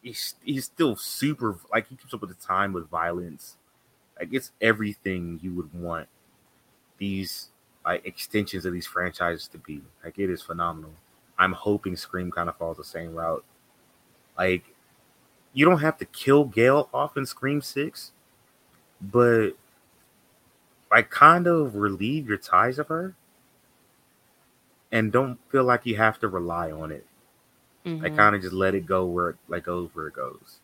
He's 0.01 0.35
he's 0.43 0.65
still 0.65 0.95
super 0.95 1.57
like 1.71 1.87
he 1.87 1.95
keeps 1.95 2.13
up 2.13 2.21
with 2.21 2.29
the 2.29 2.45
time 2.47 2.73
with 2.73 2.89
violence. 2.89 3.57
Like 4.19 4.29
it's 4.31 4.51
everything 4.61 5.39
you 5.41 5.53
would 5.53 5.73
want 5.73 6.07
these 6.97 7.49
like 7.85 8.05
extensions 8.05 8.65
of 8.65 8.73
these 8.73 8.87
franchises 8.87 9.47
to 9.49 9.57
be. 9.57 9.81
Like 10.03 10.19
it 10.19 10.29
is 10.29 10.41
phenomenal. 10.41 10.91
I'm 11.37 11.53
hoping 11.53 11.95
Scream 11.95 12.31
kind 12.31 12.49
of 12.49 12.57
follows 12.57 12.77
the 12.77 12.83
same 12.83 13.13
route. 13.15 13.43
Like 14.37 14.63
you 15.53 15.65
don't 15.65 15.79
have 15.79 15.97
to 15.97 16.05
kill 16.05 16.45
Gale 16.45 16.89
off 16.93 17.17
in 17.17 17.25
Scream 17.25 17.61
Six, 17.61 18.11
but 19.01 19.51
like 20.91 21.09
kind 21.09 21.47
of 21.47 21.75
relieve 21.75 22.27
your 22.27 22.37
ties 22.37 22.79
of 22.79 22.87
her 22.89 23.15
and 24.91 25.11
don't 25.11 25.39
feel 25.51 25.63
like 25.63 25.85
you 25.85 25.97
have 25.97 26.19
to 26.19 26.27
rely 26.27 26.71
on 26.71 26.91
it. 26.91 27.05
Like 28.01 28.13
Mhm. 28.13 28.17
kind 28.17 28.35
of 28.35 28.41
just 28.41 28.53
let 28.53 28.75
it 28.75 28.85
go 28.85 29.05
where 29.05 29.29
it 29.31 29.35
like 29.47 29.65
goes 29.65 29.89
where 29.93 30.07
it 30.07 30.15
goes. 30.15 30.59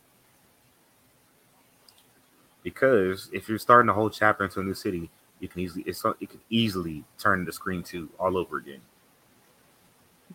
Because 2.63 3.29
if 3.33 3.47
you're 3.49 3.59
starting 3.59 3.89
a 3.89 3.93
whole 3.93 4.09
chapter 4.09 4.43
into 4.43 4.59
a 4.59 4.63
new 4.63 4.73
city, 4.73 5.09
you 5.39 5.47
can 5.47 5.61
easily 5.61 5.83
it's 5.87 6.03
it 6.19 6.29
can 6.29 6.41
easily 6.49 7.05
turn 7.19 7.45
the 7.45 7.53
screen 7.53 7.83
to 7.83 8.09
all 8.19 8.37
over 8.37 8.57
again. 8.57 8.81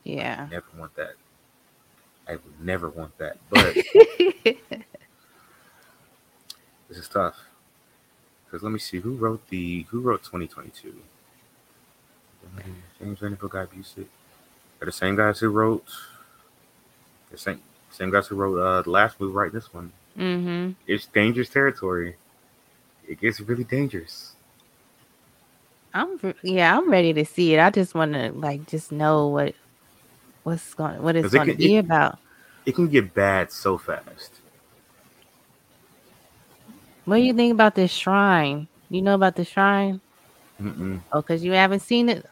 yeah. 0.04 0.46
I 0.48 0.50
Never 0.50 0.66
want 0.78 0.94
that. 0.96 1.14
I 2.28 2.32
would 2.32 2.60
never 2.60 2.88
want 2.88 3.16
that. 3.18 3.36
But 3.50 3.74
this 6.88 6.98
is 6.98 7.08
tough. 7.08 7.36
Because 8.52 8.62
let 8.62 8.70
me 8.70 8.78
see 8.78 9.00
who 9.00 9.14
wrote 9.14 9.48
the 9.48 9.86
who 9.88 10.00
wrote 10.00 10.22
2022. 10.24 10.94
James 12.98 13.18
Vanderbilt 13.18 13.50
got 13.50 13.70
Busick. 13.72 14.08
They're 14.78 14.86
the 14.86 14.92
same 14.92 15.16
guys 15.16 15.38
who 15.38 15.48
wrote 15.48 15.86
the 17.30 17.38
same 17.38 17.62
same 17.88 18.10
guys 18.10 18.26
who 18.26 18.36
wrote 18.36 18.58
uh, 18.58 18.82
the 18.82 18.90
last 18.90 19.18
movie, 19.18 19.32
right? 19.32 19.50
This 19.50 19.72
one. 19.72 19.90
Mm-hmm. 20.18 20.72
It's 20.86 21.06
dangerous 21.06 21.48
territory. 21.48 22.16
It 23.08 23.22
gets 23.22 23.40
really 23.40 23.64
dangerous. 23.64 24.34
I'm 25.94 26.20
yeah, 26.42 26.76
I'm 26.76 26.90
ready 26.90 27.14
to 27.14 27.24
see 27.24 27.54
it. 27.54 27.58
I 27.58 27.70
just 27.70 27.94
want 27.94 28.12
to 28.12 28.32
like 28.32 28.66
just 28.66 28.92
know 28.92 29.28
what 29.28 29.54
what's 30.42 30.74
going 30.74 31.02
what 31.02 31.16
it's 31.16 31.32
going 31.32 31.48
to 31.48 31.54
be 31.54 31.76
it- 31.76 31.86
about. 31.86 32.18
It 32.66 32.74
can 32.74 32.88
get 32.88 33.14
bad 33.14 33.50
so 33.50 33.78
fast. 33.78 34.41
What 37.04 37.16
do 37.16 37.22
you 37.22 37.34
think 37.34 37.52
about 37.52 37.74
this 37.74 37.90
shrine? 37.90 38.68
You 38.88 39.02
know 39.02 39.14
about 39.14 39.36
the 39.36 39.44
shrine? 39.44 40.00
Mm-mm. 40.60 41.00
Oh, 41.12 41.20
because 41.20 41.42
you 41.42 41.52
haven't 41.52 41.80
seen 41.80 42.08
it. 42.08 42.24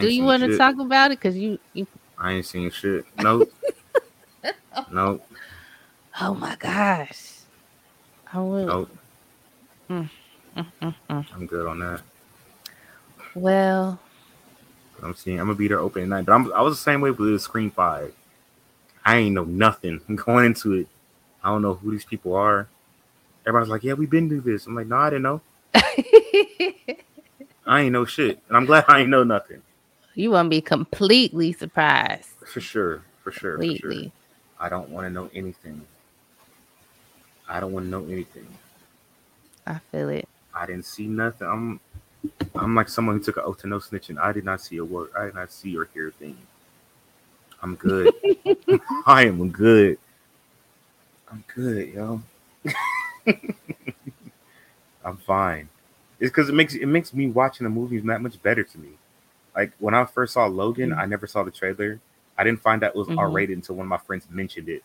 Do 0.00 0.08
you 0.08 0.24
want 0.24 0.42
to 0.42 0.56
talk 0.56 0.78
about 0.78 1.10
it? 1.10 1.18
Because 1.18 1.36
you, 1.36 1.58
you. 1.72 1.86
I 2.18 2.32
ain't 2.32 2.46
seen 2.46 2.70
shit. 2.70 3.04
Nope. 3.16 3.50
nope. 4.92 5.26
Oh 6.20 6.34
my 6.34 6.56
gosh. 6.56 7.38
I 8.32 8.38
will. 8.40 8.66
Nope. 8.66 8.90
Mm, 9.90 10.10
mm, 10.56 10.94
mm. 11.10 11.26
I'm 11.32 11.46
good 11.46 11.66
on 11.66 11.78
that. 11.80 12.02
Well, 13.34 13.98
I'm 15.02 15.14
seeing. 15.14 15.40
I'm 15.40 15.46
gonna 15.46 15.58
be 15.58 15.68
there 15.68 15.80
open 15.80 16.08
night. 16.08 16.26
But 16.26 16.32
I'm, 16.32 16.52
I 16.52 16.60
was 16.60 16.76
the 16.76 16.82
same 16.82 17.00
way 17.00 17.10
with 17.10 17.32
the 17.32 17.38
Scream 17.38 17.70
Five. 17.70 18.14
I 19.04 19.16
ain't 19.16 19.34
know 19.34 19.44
nothing 19.44 20.00
going 20.16 20.46
into 20.46 20.74
it. 20.74 20.88
I 21.42 21.48
don't 21.48 21.62
know 21.62 21.74
who 21.74 21.92
these 21.92 22.04
people 22.04 22.34
are. 22.34 22.68
Everybody's 23.48 23.70
like, 23.70 23.82
"Yeah, 23.82 23.94
we've 23.94 24.10
been 24.10 24.28
through 24.28 24.42
this." 24.42 24.66
I'm 24.66 24.74
like, 24.74 24.86
"No, 24.86 24.96
I 24.96 25.08
didn't 25.10 25.22
know. 25.22 25.40
I 27.66 27.80
ain't 27.80 27.92
know 27.92 28.04
shit." 28.04 28.38
And 28.48 28.56
I'm 28.56 28.66
glad 28.66 28.84
I 28.88 29.00
ain't 29.00 29.08
know 29.08 29.24
nothing. 29.24 29.62
you 30.14 30.30
want 30.30 30.46
to 30.46 30.50
be 30.50 30.60
completely 30.60 31.52
surprised. 31.54 32.28
For 32.52 32.60
sure. 32.60 33.02
For 33.24 33.32
sure. 33.32 33.56
For 33.56 33.74
sure. 33.74 33.92
I 34.60 34.68
don't 34.68 34.90
want 34.90 35.06
to 35.06 35.10
know 35.10 35.30
anything. 35.34 35.80
I 37.48 37.58
don't 37.60 37.72
want 37.72 37.86
to 37.86 37.90
know 37.90 38.04
anything. 38.04 38.46
I 39.66 39.78
feel 39.90 40.10
it. 40.10 40.28
I 40.54 40.66
didn't 40.66 40.84
see 40.84 41.06
nothing. 41.06 41.48
I'm 41.48 41.80
I'm 42.54 42.74
like 42.74 42.88
someone 42.90 43.16
who 43.16 43.22
took 43.24 43.36
an 43.38 43.44
oath 43.46 43.60
to 43.60 43.66
no 43.66 43.78
snitching. 43.78 44.18
I 44.18 44.32
did 44.32 44.44
not 44.44 44.60
see 44.60 44.76
a 44.76 44.84
word. 44.84 45.08
I 45.16 45.26
did 45.26 45.34
not 45.34 45.50
see 45.50 45.76
or 45.76 45.88
hear 45.94 46.08
a 46.08 46.10
thing. 46.12 46.36
I'm 47.62 47.76
good. 47.76 48.12
I 49.06 49.24
am 49.24 49.48
good. 49.50 49.98
I'm 51.30 51.44
good, 51.54 51.88
yo. 51.94 52.22
I'm 55.04 55.16
fine. 55.18 55.68
It's 56.20 56.30
because 56.30 56.48
it 56.48 56.54
makes 56.54 56.74
it 56.74 56.86
makes 56.86 57.14
me 57.14 57.28
watching 57.28 57.64
the 57.64 57.70
movies 57.70 58.02
that 58.04 58.20
much 58.20 58.40
better 58.42 58.64
to 58.64 58.78
me. 58.78 58.90
Like 59.54 59.72
when 59.78 59.94
I 59.94 60.04
first 60.04 60.34
saw 60.34 60.46
Logan, 60.46 60.92
I 60.92 61.06
never 61.06 61.26
saw 61.26 61.42
the 61.44 61.50
trailer. 61.50 62.00
I 62.36 62.44
didn't 62.44 62.60
find 62.60 62.82
out 62.84 62.90
it 62.90 62.96
was 62.96 63.08
Mhm. 63.08 63.18
R 63.18 63.30
rated 63.30 63.56
until 63.58 63.76
one 63.76 63.86
of 63.86 63.90
my 63.90 63.98
friends 63.98 64.26
mentioned 64.30 64.68
it 64.68 64.82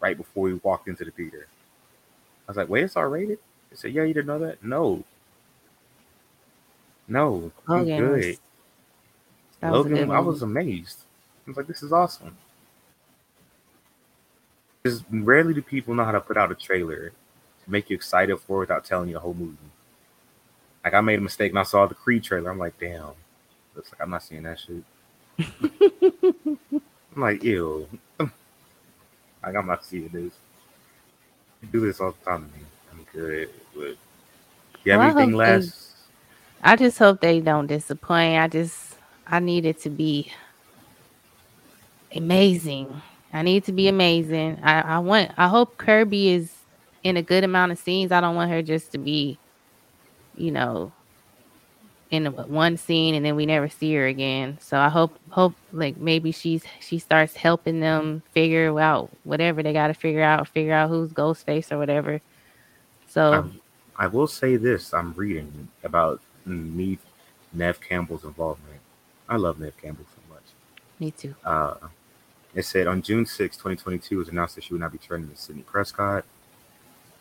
right 0.00 0.16
before 0.16 0.44
we 0.44 0.54
walked 0.54 0.88
into 0.88 1.04
the 1.04 1.10
theater. 1.10 1.46
I 2.46 2.50
was 2.50 2.56
like, 2.56 2.68
"Wait, 2.68 2.84
it's 2.84 2.96
R 2.96 3.08
rated?" 3.08 3.38
They 3.70 3.76
said, 3.76 3.92
"Yeah, 3.92 4.02
you 4.02 4.14
didn't 4.14 4.26
know 4.26 4.38
that?" 4.40 4.62
No, 4.64 5.04
no, 7.08 7.52
I'm 7.68 7.78
Logan 7.80 7.96
good. 7.96 8.16
was- 8.28 8.40
That 9.60 9.70
was 9.70 9.78
Logan, 9.84 9.96
good 10.08 10.10
I 10.10 10.20
was 10.20 10.42
amazed. 10.42 11.04
I 11.46 11.50
was 11.50 11.56
like, 11.56 11.66
"This 11.66 11.82
is 11.82 11.92
awesome." 11.92 12.36
Because 14.82 15.04
rarely 15.10 15.54
do 15.54 15.62
people 15.62 15.94
know 15.94 16.04
how 16.04 16.12
to 16.12 16.20
put 16.20 16.36
out 16.36 16.50
a 16.50 16.56
trailer 16.56 17.12
make 17.68 17.90
you 17.90 17.96
excited 17.96 18.38
for 18.38 18.60
without 18.60 18.84
telling 18.84 19.08
you 19.08 19.14
the 19.14 19.20
whole 19.20 19.34
movie. 19.34 19.56
Like 20.84 20.94
I 20.94 21.00
made 21.02 21.18
a 21.18 21.22
mistake 21.22 21.52
and 21.52 21.58
I 21.58 21.64
saw 21.64 21.86
the 21.86 21.94
Creed 21.94 22.24
trailer. 22.24 22.50
I'm 22.50 22.58
like, 22.58 22.78
"Damn, 22.80 23.10
looks 23.74 23.92
like 23.92 24.00
I'm 24.02 24.10
not 24.10 24.22
seeing 24.22 24.44
that 24.44 24.60
shit." 24.60 24.84
I'm 27.16 27.22
like, 27.22 27.42
"Ew." 27.44 27.88
like 28.20 29.56
I'm 29.56 29.66
not 29.66 29.84
seeing 29.84 30.08
this. 30.08 30.34
You 31.62 31.68
do 31.72 31.80
this 31.80 32.00
all 32.00 32.12
the 32.12 32.24
time 32.30 32.50
to 32.50 32.58
me. 32.58 32.64
I'm 32.92 33.06
good. 33.12 33.50
But 33.74 33.96
you 34.84 34.92
have 34.92 35.00
Well, 35.00 35.08
I 35.08 35.12
anything 35.12 35.12
hope 35.12 35.36
they- 35.44 35.62
I 36.62 36.76
just 36.76 36.98
hope 36.98 37.20
they 37.20 37.40
don't 37.40 37.68
disappoint. 37.68 38.38
I 38.40 38.48
just 38.48 38.96
I 39.26 39.40
need 39.40 39.66
it 39.66 39.80
to 39.82 39.90
be 39.90 40.32
amazing. 42.14 43.02
I 43.32 43.42
need 43.42 43.58
it 43.58 43.64
to 43.66 43.72
be 43.72 43.88
amazing. 43.88 44.60
I, 44.62 44.82
I 44.82 44.98
want 45.00 45.32
I 45.38 45.48
hope 45.48 45.78
Kirby 45.78 46.30
is 46.30 46.52
in 47.02 47.16
a 47.16 47.22
good 47.22 47.44
amount 47.44 47.72
of 47.72 47.78
scenes. 47.78 48.12
I 48.12 48.20
don't 48.20 48.36
want 48.36 48.50
her 48.50 48.62
just 48.62 48.92
to 48.92 48.98
be, 48.98 49.38
you 50.36 50.50
know, 50.50 50.92
in 52.10 52.26
one 52.26 52.76
scene 52.76 53.14
and 53.14 53.24
then 53.24 53.34
we 53.36 53.46
never 53.46 53.68
see 53.70 53.94
her 53.94 54.06
again. 54.06 54.58
So 54.60 54.78
I 54.78 54.90
hope 54.90 55.18
hope 55.30 55.54
like 55.72 55.96
maybe 55.96 56.30
she's 56.30 56.62
she 56.80 56.98
starts 56.98 57.34
helping 57.34 57.80
them 57.80 58.22
figure 58.32 58.78
out 58.78 59.10
whatever 59.24 59.62
they 59.62 59.72
got 59.72 59.86
to 59.88 59.94
figure 59.94 60.22
out, 60.22 60.46
figure 60.46 60.74
out 60.74 60.90
who's 60.90 61.10
Ghostface 61.12 61.72
or 61.72 61.78
whatever. 61.78 62.20
So 63.08 63.32
Um, 63.32 63.60
I 63.96 64.06
will 64.08 64.26
say 64.26 64.56
this: 64.56 64.92
I'm 64.92 65.14
reading 65.14 65.68
about 65.84 66.20
me, 66.44 66.98
Nev 67.52 67.80
Campbell's 67.80 68.24
involvement. 68.24 68.80
I 69.28 69.36
love 69.36 69.58
Nev 69.58 69.76
Campbell 69.80 70.04
so 70.14 70.34
much. 70.34 70.42
me 70.98 71.10
too. 71.12 71.34
Uh, 71.44 71.74
it 72.54 72.64
said 72.66 72.86
on 72.86 73.00
June 73.00 73.24
6, 73.24 73.56
2022, 73.56 74.14
it 74.14 74.18
was 74.18 74.28
announced 74.28 74.56
that 74.56 74.64
she 74.64 74.74
would 74.74 74.80
not 74.80 74.92
be 74.92 74.98
turning 74.98 75.30
to 75.30 75.36
Sidney 75.36 75.62
Prescott. 75.62 76.26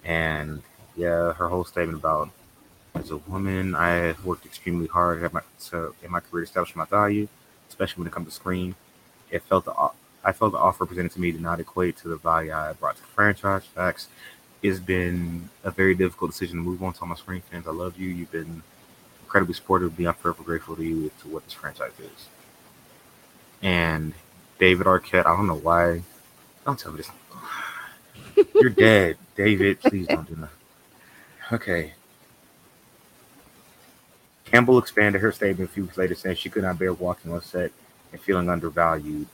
And 0.03 0.63
yeah, 0.95 1.33
her 1.33 1.49
whole 1.49 1.63
statement 1.63 1.99
about 1.99 2.29
as 2.95 3.11
a 3.11 3.17
woman, 3.17 3.75
I 3.75 3.89
have 3.89 4.25
worked 4.25 4.45
extremely 4.45 4.87
hard 4.87 5.23
at 5.23 5.33
my, 5.33 5.41
to, 5.69 5.95
in 6.03 6.11
my 6.11 6.19
career 6.19 6.43
to 6.43 6.49
establish 6.49 6.75
my 6.75 6.85
value, 6.85 7.27
especially 7.69 8.01
when 8.01 8.07
it 8.07 8.13
comes 8.13 8.27
to 8.27 8.33
Scream. 8.33 8.75
It 9.29 9.43
felt 9.43 9.65
the 9.65 9.73
I 10.23 10.31
felt 10.33 10.51
the 10.51 10.59
offer 10.59 10.85
presented 10.85 11.11
to 11.13 11.21
me 11.21 11.31
did 11.31 11.41
not 11.41 11.59
equate 11.59 11.97
to 11.97 12.07
the 12.07 12.15
value 12.15 12.53
I 12.53 12.73
brought 12.73 12.95
to 12.97 13.01
the 13.01 13.07
franchise. 13.07 13.65
Facts. 13.65 14.07
It's 14.61 14.79
been 14.79 15.49
a 15.63 15.71
very 15.71 15.95
difficult 15.95 16.31
decision 16.31 16.57
to 16.57 16.63
move 16.63 16.83
on 16.83 16.93
to 16.93 17.01
all 17.01 17.07
my 17.07 17.15
Scream 17.15 17.41
fans. 17.49 17.67
I 17.67 17.71
love 17.71 17.99
you. 17.99 18.09
You've 18.09 18.31
been 18.31 18.61
incredibly 19.23 19.55
supportive. 19.55 19.97
I'm 19.99 20.13
forever 20.13 20.43
grateful 20.43 20.75
to 20.75 20.83
you 20.83 21.09
to 21.21 21.27
what 21.29 21.45
this 21.45 21.53
franchise 21.53 21.93
is. 21.99 22.27
And 23.63 24.13
David 24.59 24.85
Arquette, 24.85 25.25
I 25.25 25.35
don't 25.35 25.47
know 25.47 25.55
why. 25.55 26.03
Don't 26.65 26.77
tell 26.77 26.91
me 26.91 26.97
this. 26.97 27.09
You're 28.53 28.69
dead, 28.69 29.17
David. 29.43 29.79
Please 29.79 30.07
don't 30.07 30.27
do 30.27 30.35
that. 30.35 30.49
Okay. 31.51 31.93
Campbell 34.45 34.77
expanded 34.77 35.21
her 35.21 35.31
statement 35.31 35.69
a 35.69 35.73
few 35.73 35.83
weeks 35.83 35.97
later, 35.97 36.13
saying 36.13 36.35
she 36.35 36.49
could 36.49 36.63
not 36.63 36.77
bear 36.77 36.93
walking 36.93 37.33
on 37.33 37.41
set 37.41 37.71
and 38.11 38.21
feeling 38.21 38.49
undervalued, 38.49 39.27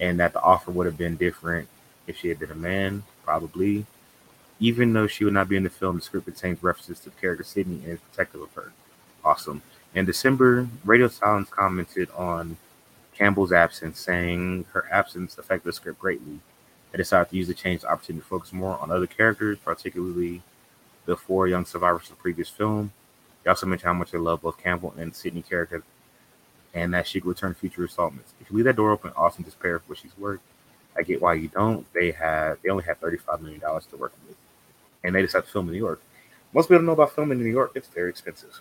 and 0.00 0.18
that 0.18 0.32
the 0.32 0.42
offer 0.42 0.70
would 0.70 0.86
have 0.86 0.98
been 0.98 1.16
different 1.16 1.68
if 2.06 2.16
she 2.16 2.28
had 2.28 2.38
been 2.38 2.50
a 2.50 2.56
man, 2.56 3.04
probably. 3.24 3.86
Even 4.58 4.92
though 4.92 5.06
she 5.06 5.24
would 5.24 5.34
not 5.34 5.48
be 5.48 5.56
in 5.56 5.62
the 5.62 5.70
film, 5.70 5.96
the 5.96 6.02
script 6.02 6.26
contains 6.26 6.62
references 6.62 6.98
to 7.00 7.10
the 7.10 7.20
character 7.20 7.44
Sidney 7.44 7.76
and 7.84 7.92
is 7.94 8.00
protective 8.00 8.40
of 8.40 8.52
her. 8.54 8.72
Awesome. 9.24 9.62
In 9.94 10.04
December, 10.04 10.66
Radio 10.84 11.08
Silence 11.08 11.48
commented 11.50 12.10
on 12.16 12.56
Campbell's 13.14 13.52
absence, 13.52 14.00
saying 14.00 14.64
her 14.72 14.86
absence 14.90 15.38
affected 15.38 15.68
the 15.68 15.72
script 15.72 16.00
greatly. 16.00 16.40
They 16.94 16.98
decided 16.98 17.30
to 17.30 17.36
use 17.36 17.48
the 17.48 17.54
change 17.54 17.80
the 17.80 17.90
opportunity 17.90 18.22
to 18.22 18.28
focus 18.28 18.52
more 18.52 18.78
on 18.78 18.92
other 18.92 19.08
characters, 19.08 19.58
particularly 19.58 20.42
the 21.06 21.16
four 21.16 21.48
young 21.48 21.64
survivors 21.64 22.04
of 22.04 22.10
the 22.10 22.22
previous 22.22 22.48
film. 22.48 22.92
They 23.42 23.50
also 23.50 23.66
mentioned 23.66 23.88
how 23.88 23.94
much 23.94 24.12
they 24.12 24.18
love 24.18 24.42
both 24.42 24.58
Campbell 24.58 24.94
and 24.96 25.12
Sidney 25.12 25.42
character, 25.42 25.82
and 26.72 26.94
that 26.94 27.08
she 27.08 27.20
could 27.20 27.30
return 27.30 27.52
to 27.52 27.58
future 27.58 27.82
installments. 27.82 28.32
If 28.40 28.48
you 28.48 28.56
leave 28.58 28.66
that 28.66 28.76
door 28.76 28.92
open, 28.92 29.10
Austin 29.16 29.44
her 29.44 29.80
for 29.80 29.82
what 29.88 29.98
she's 29.98 30.16
worth. 30.16 30.38
I 30.96 31.02
get 31.02 31.20
why 31.20 31.34
you 31.34 31.48
don't. 31.48 31.84
They 31.94 32.12
had 32.12 32.58
they 32.62 32.70
only 32.70 32.84
had 32.84 33.00
thirty 33.00 33.16
five 33.16 33.42
million 33.42 33.60
dollars 33.60 33.86
to 33.86 33.96
work 33.96 34.12
with, 34.28 34.36
and 35.02 35.16
they 35.16 35.22
decided 35.22 35.46
to 35.46 35.50
film 35.50 35.66
in 35.66 35.72
New 35.72 35.80
York. 35.80 36.00
Most 36.52 36.66
people 36.66 36.78
don't 36.78 36.86
know 36.86 36.92
about 36.92 37.12
filming 37.12 37.40
in 37.40 37.44
New 37.44 37.50
York. 37.50 37.72
It's 37.74 37.88
very 37.88 38.10
expensive. 38.10 38.60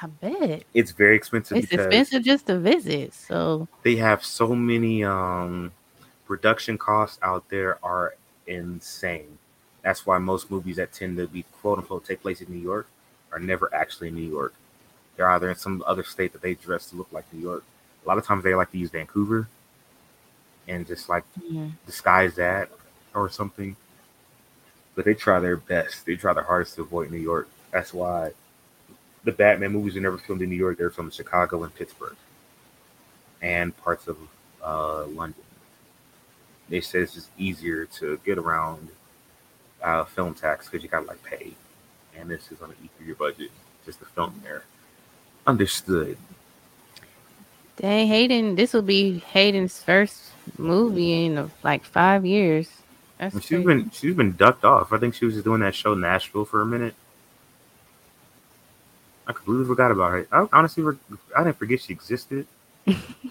I 0.00 0.06
bet 0.06 0.62
It's 0.72 0.92
very 0.92 1.16
expensive 1.16 1.58
it's 1.58 1.72
expensive 1.72 2.22
just 2.22 2.46
to 2.46 2.60
visit. 2.60 3.12
So 3.12 3.66
they 3.82 3.96
have 3.96 4.24
so 4.24 4.54
many 4.54 5.02
um 5.02 5.72
production 6.30 6.78
costs 6.78 7.18
out 7.22 7.48
there 7.48 7.84
are 7.84 8.14
insane. 8.46 9.36
That's 9.82 10.06
why 10.06 10.18
most 10.18 10.48
movies 10.48 10.76
that 10.76 10.92
tend 10.92 11.16
to 11.16 11.26
be 11.26 11.42
quote 11.60 11.78
unquote 11.78 12.04
take 12.04 12.22
place 12.22 12.40
in 12.40 12.52
New 12.52 12.62
York 12.62 12.86
are 13.32 13.40
never 13.40 13.68
actually 13.74 14.08
in 14.08 14.14
New 14.14 14.30
York. 14.30 14.54
They're 15.16 15.28
either 15.28 15.50
in 15.50 15.56
some 15.56 15.82
other 15.88 16.04
state 16.04 16.32
that 16.32 16.40
they 16.40 16.54
dress 16.54 16.88
to 16.90 16.96
look 16.96 17.08
like 17.10 17.24
New 17.32 17.40
York. 17.42 17.64
A 18.04 18.08
lot 18.08 18.16
of 18.16 18.24
times 18.24 18.44
they 18.44 18.54
like 18.54 18.70
to 18.70 18.78
use 18.78 18.90
Vancouver 18.90 19.48
and 20.68 20.86
just 20.86 21.08
like 21.08 21.24
mm, 21.36 21.72
disguise 21.84 22.36
that 22.36 22.70
or 23.12 23.28
something. 23.28 23.74
But 24.94 25.06
they 25.06 25.14
try 25.14 25.40
their 25.40 25.56
best. 25.56 26.06
They 26.06 26.14
try 26.14 26.32
their 26.32 26.44
hardest 26.44 26.76
to 26.76 26.82
avoid 26.82 27.10
New 27.10 27.18
York. 27.18 27.48
That's 27.72 27.92
why 27.92 28.30
the 29.24 29.32
Batman 29.32 29.72
movies 29.72 29.96
are 29.96 30.00
never 30.00 30.18
filmed 30.18 30.42
in 30.42 30.50
New 30.50 30.54
York. 30.54 30.78
They're 30.78 30.90
filmed 30.90 31.10
in 31.10 31.16
Chicago 31.16 31.64
and 31.64 31.74
Pittsburgh 31.74 32.16
and 33.42 33.76
parts 33.78 34.06
of 34.06 34.16
uh, 34.62 35.06
London. 35.06 35.42
They 36.70 36.80
say 36.80 37.00
it's 37.00 37.14
just 37.14 37.30
easier 37.36 37.84
to 37.84 38.18
get 38.24 38.38
around 38.38 38.88
uh, 39.82 40.04
film 40.04 40.34
tax 40.34 40.66
because 40.66 40.82
you 40.82 40.88
got 40.88 41.00
to 41.00 41.06
like 41.06 41.22
pay, 41.22 41.52
and 42.16 42.30
this 42.30 42.50
is 42.50 42.58
going 42.58 42.72
to 42.72 42.78
eat 42.82 42.90
through 42.96 43.06
your 43.06 43.16
budget 43.16 43.50
just 43.84 44.00
the 44.00 44.06
film 44.06 44.40
there. 44.42 44.64
Understood. 45.46 46.16
Dang, 47.76 48.06
Hayden, 48.08 48.56
this 48.56 48.72
will 48.72 48.82
be 48.82 49.18
Hayden's 49.18 49.82
first 49.82 50.32
movie 50.58 51.24
in 51.24 51.38
uh, 51.38 51.48
like 51.62 51.84
five 51.84 52.26
years. 52.26 52.68
That's 53.18 53.34
she's 53.36 53.48
crazy. 53.48 53.64
been 53.64 53.90
she's 53.90 54.14
been 54.14 54.32
ducked 54.32 54.64
off. 54.64 54.92
I 54.92 54.98
think 54.98 55.14
she 55.14 55.24
was 55.24 55.34
just 55.34 55.44
doing 55.44 55.60
that 55.60 55.74
show 55.74 55.94
Nashville 55.94 56.44
for 56.44 56.60
a 56.60 56.66
minute. 56.66 56.94
I 59.26 59.32
completely 59.32 59.66
forgot 59.66 59.90
about 59.90 60.12
her. 60.12 60.26
I 60.32 60.46
honestly, 60.52 60.84
I 61.36 61.44
didn't 61.44 61.58
forget 61.58 61.80
she 61.80 61.92
existed, 61.92 62.46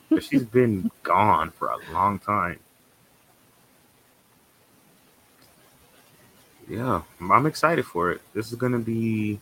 but 0.10 0.24
she's 0.24 0.44
been 0.60 0.90
gone 1.04 1.52
for 1.52 1.68
a 1.70 1.78
long 1.94 2.20
time. 2.20 2.60
Yeah, 6.70 7.02
I'm 7.20 7.46
excited 7.48 7.86
for 7.86 8.12
it. 8.12 8.22
This 8.34 8.52
is 8.52 8.56
gonna 8.56 8.80
be. 8.80 9.40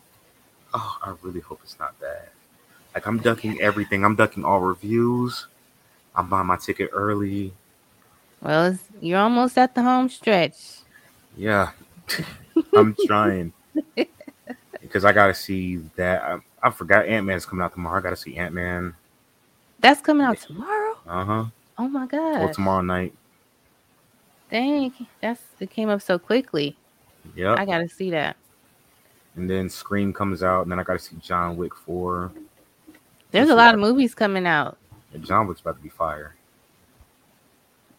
Oh, 0.73 0.97
I 1.03 1.13
really 1.21 1.41
hope 1.41 1.59
it's 1.63 1.77
not 1.77 1.99
bad. 1.99 2.29
Like 2.95 3.05
I'm 3.05 3.19
ducking 3.19 3.59
everything. 3.61 4.05
I'm 4.05 4.15
ducking 4.15 4.45
all 4.45 4.61
reviews. 4.61 5.47
I'm 6.15 6.29
buying 6.29 6.47
my 6.47 6.55
ticket 6.57 6.89
early. 6.93 7.53
Well, 8.41 8.77
you're 9.01 9.19
almost 9.19 9.57
at 9.57 9.75
the 9.75 9.83
home 9.83 10.09
stretch. 10.09 10.79
Yeah, 11.35 11.71
I'm 12.73 12.95
trying 13.05 13.53
because 14.81 15.03
I 15.03 15.11
gotta 15.11 15.33
see 15.33 15.77
that. 15.97 16.23
I, 16.23 16.39
I 16.63 16.69
forgot 16.71 17.05
Ant 17.05 17.25
Man's 17.25 17.45
coming 17.45 17.63
out 17.63 17.73
tomorrow. 17.73 17.99
I 17.99 18.01
gotta 18.01 18.15
see 18.15 18.37
Ant 18.37 18.53
Man. 18.53 18.95
That's 19.79 20.01
coming 20.01 20.25
out 20.25 20.39
tomorrow. 20.39 20.97
Uh 21.05 21.25
huh. 21.25 21.45
Oh 21.77 21.87
my 21.89 22.07
god. 22.07 22.41
Or 22.41 22.53
tomorrow 22.53 22.81
night. 22.81 23.13
Dang, 24.49 24.93
that's 25.21 25.41
it 25.59 25.69
came 25.69 25.89
up 25.89 26.01
so 26.01 26.17
quickly. 26.17 26.77
Yeah. 27.35 27.55
I 27.57 27.65
gotta 27.65 27.89
see 27.89 28.11
that. 28.11 28.37
And 29.35 29.49
then 29.49 29.69
Scream 29.69 30.13
comes 30.13 30.41
out, 30.41 30.63
and 30.63 30.71
then 30.71 30.79
I 30.79 30.83
gotta 30.83 30.99
see 30.99 31.15
John 31.21 31.57
Wick 31.57 31.75
four. 31.75 32.31
There's 33.31 33.49
a 33.49 33.55
lot 33.55 33.73
of 33.73 33.79
movies 33.79 34.15
coming 34.15 34.47
out. 34.47 34.77
John 35.21 35.47
Wick's 35.47 35.61
about 35.61 35.77
to 35.77 35.83
be 35.83 35.89
fire. 35.89 36.35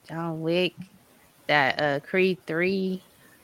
John 0.09 0.41
Wick, 0.41 0.75
that 1.47 1.81
uh 1.81 2.01
Creed 2.01 2.39
three. 2.47 3.03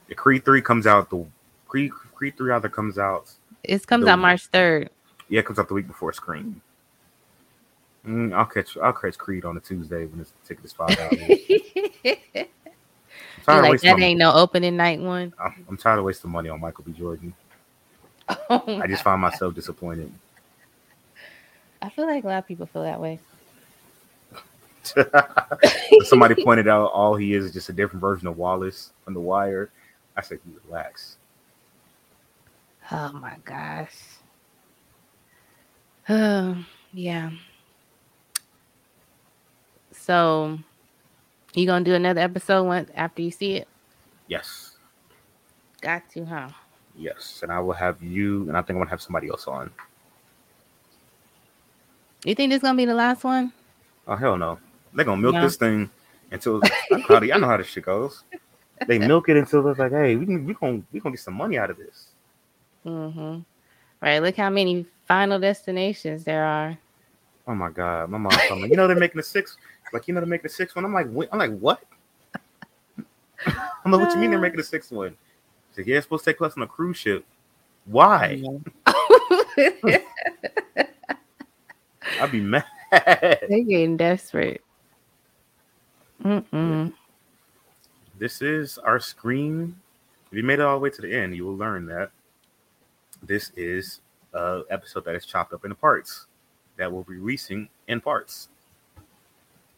The 0.09 0.15
Creed 0.15 0.45
three 0.45 0.63
comes 0.63 0.87
out 0.87 1.11
the 1.11 1.25
Creed 1.69 1.93
Creed 1.93 2.37
three 2.37 2.53
either 2.53 2.69
comes 2.69 2.99
out. 2.99 3.31
It 3.63 3.87
comes 3.87 4.07
out 4.07 4.19
March 4.19 4.47
third. 4.47 4.91
Yeah, 5.29 5.41
it 5.41 5.47
comes 5.47 5.59
out 5.59 5.69
the 5.69 5.75
week 5.75 5.87
before 5.87 6.13
Scream. 6.13 6.61
Mm, 8.07 8.35
I'll 8.35 8.45
catch 8.45 8.77
I'll 8.77 8.93
catch 8.93 9.17
Creed 9.17 9.45
on 9.45 9.57
a 9.57 9.61
Tuesday 9.61 10.05
when 10.07 10.19
the 10.19 10.27
ticket 10.47 10.65
is 10.65 10.73
five 10.73 10.97
dollars. 10.97 11.21
like 13.47 13.81
that 13.81 14.01
ain't 14.01 14.19
no 14.19 14.33
opening 14.33 14.77
night 14.77 15.01
one. 15.01 15.33
I'm, 15.43 15.67
I'm, 15.69 15.77
tired 15.77 15.99
of 15.99 16.05
wasting 16.05 16.31
money 16.31 16.49
on 16.49 16.61
Michael 16.61 16.85
B. 16.85 16.93
Jordan. 16.93 17.35
Oh 18.49 18.63
I 18.81 18.87
just 18.87 19.03
find 19.03 19.21
myself 19.21 19.55
disappointed. 19.55 20.11
I 21.83 21.91
feel 21.91 22.07
like 22.07 22.25
a 22.25 22.27
lot 22.27 22.39
of 22.39 22.47
people 22.47 22.65
feel 22.65 22.83
that 22.83 22.99
way. 22.99 23.21
Somebody 26.05 26.43
pointed 26.43 26.67
out 26.67 26.87
all 26.87 27.17
he 27.17 27.35
is 27.35 27.47
is 27.47 27.53
just 27.53 27.69
a 27.69 27.73
different 27.73 28.01
version 28.01 28.27
of 28.27 28.39
Wallace 28.39 28.93
on 29.07 29.13
The 29.13 29.21
Wire. 29.21 29.71
I 30.17 30.23
said, 30.23 30.41
"You 30.47 30.59
relax." 30.67 31.19
Oh 32.91 33.13
my 33.13 33.37
gosh. 33.45 33.95
Oh 36.09 36.65
yeah. 36.93 37.31
So, 39.93 40.59
you 41.61 41.67
gonna 41.67 41.85
do 41.85 41.95
another 41.95 42.21
episode 42.21 42.65
once 42.65 42.91
after 42.95 43.23
you 43.23 43.31
see 43.31 43.55
it? 43.55 43.69
Yes. 44.27 44.77
Got 45.81 46.09
to, 46.11 46.25
huh? 46.25 46.49
Yes, 46.97 47.41
and 47.43 47.53
I 47.53 47.61
will 47.61 47.73
have 47.73 48.03
you, 48.03 48.49
and 48.49 48.57
I 48.57 48.61
think 48.61 48.71
I'm 48.71 48.79
gonna 48.79 48.91
have 48.91 49.03
somebody 49.03 49.29
else 49.29 49.47
on. 49.47 49.71
You 52.25 52.35
think 52.35 52.51
this 52.51 52.63
gonna 52.63 52.77
be 52.77 52.85
the 52.85 52.95
last 52.95 53.25
one? 53.25 53.53
Oh 54.07 54.17
hell 54.17 54.37
no! 54.37 54.59
They're 54.95 55.05
gonna 55.05 55.21
milk 55.21 55.35
no. 55.35 55.43
this 55.43 55.57
thing 55.57 55.91
until 56.31 56.61
I 56.65 56.97
know, 56.97 57.05
how 57.09 57.17
I 57.17 57.39
know 57.39 57.47
how 57.47 57.57
this 57.57 57.67
shit 57.67 57.85
goes. 57.85 58.25
They 58.87 58.99
milk 58.99 59.29
it 59.29 59.37
until 59.37 59.67
it's 59.69 59.79
like, 59.79 59.93
hey, 59.93 60.17
we 60.17 60.27
can 60.27 60.45
we 60.45 60.55
gonna 60.55 60.83
we 60.93 61.01
gonna 61.01 61.15
get 61.15 61.21
some 61.21 61.35
money 61.35 61.59
out 61.59 61.71
of 61.71 61.77
this. 61.77 62.09
Mm-hmm. 62.87 63.41
Right. 64.01 64.19
Look 64.21 64.37
how 64.37 64.51
many 64.51 64.87
final 65.07 65.39
destinations 65.39 66.25
there 66.25 66.45
are. 66.45 66.79
Oh 67.47 67.55
my 67.55 67.71
god, 67.71 68.09
my 68.09 68.19
mom 68.19 68.33
told 68.49 68.63
me, 68.63 68.69
you 68.69 68.77
know 68.77 68.87
they're 68.87 68.97
making 68.97 69.21
a 69.21 69.23
six. 69.23 69.57
Like 69.93 70.09
you 70.09 70.15
know 70.15 70.21
they're 70.21 70.29
making 70.29 70.47
a 70.47 70.51
six 70.51 70.75
one. 70.75 70.85
I'm 70.85 70.93
like, 70.93 71.07
I'm 71.07 71.39
like, 71.39 71.59
what? 71.59 71.83
I'm 73.47 73.93
like, 73.93 74.01
what 74.01 74.13
you 74.13 74.19
mean 74.19 74.31
they're 74.31 74.41
making 74.41 74.61
a 74.61 74.65
sixth 74.65 74.91
one? 74.91 75.17
She's 75.71 75.79
like, 75.79 75.87
yeah, 75.87 75.97
it's 75.97 76.07
supposed 76.07 76.25
to 76.25 76.31
take 76.31 76.39
place 76.39 76.55
on 76.57 76.63
a 76.63 76.67
cruise 76.67 76.97
ship. 76.97 77.25
Why? 77.85 78.43
I'd 82.21 82.33
be 82.33 82.41
mad. 82.41 82.65
They're 82.91 83.41
getting 83.49 83.97
desperate. 83.97 84.63
Mm-mm. 86.25 86.93
This 88.19 88.41
is 88.41 88.79
our 88.79 89.01
Scream. 89.01 89.81
If 90.31 90.39
you 90.39 90.43
made 90.43 90.61
it 90.61 90.63
all 90.63 90.77
the 90.77 90.81
way 90.81 90.91
to 90.91 91.03
the 91.03 91.15
end, 91.15 91.37
you 91.37 91.45
will 91.45 91.57
learn 91.57 91.87
that 91.87 92.11
this 93.23 93.53
is 93.57 94.01
a 94.33 94.63
episode 94.71 95.05
that 95.05 95.15
is 95.15 95.27
chopped 95.27 95.53
up 95.53 95.65
into 95.65 95.75
parts 95.75 96.27
that 96.77 96.91
we'll 96.91 97.03
be 97.03 97.17
releasing 97.17 97.69
in 97.89 98.01
parts, 98.01 98.49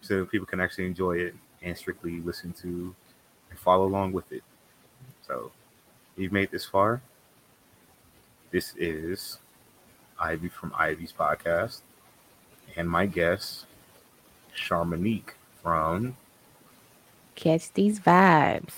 so 0.07 0.25
people 0.25 0.47
can 0.47 0.61
actually 0.61 0.87
enjoy 0.87 1.19
it 1.19 1.35
and 1.63 1.77
strictly 1.77 2.21
listen 2.21 2.53
to 2.53 2.95
and 3.51 3.59
follow 3.59 3.85
along 3.85 4.13
with 4.13 4.31
it. 4.33 4.43
So, 5.27 5.51
you've 6.17 6.33
made 6.33 6.51
this 6.51 6.65
far. 6.65 7.01
This 8.51 8.75
is 8.77 9.39
Ivy 10.19 10.49
from 10.49 10.73
Ivy's 10.79 11.13
podcast 11.13 11.81
and 12.77 12.89
my 12.89 13.07
guest, 13.07 13.67
Charmonique 14.55 15.35
from 15.63 16.17
Catch 17.35 17.73
These 17.73 18.01
Vibes. 18.01 18.75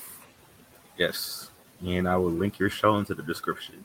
Yes. 0.97 1.51
And 1.85 2.09
I 2.09 2.17
will 2.17 2.31
link 2.31 2.59
your 2.59 2.71
show 2.71 2.97
into 2.97 3.15
the 3.15 3.23
description. 3.23 3.85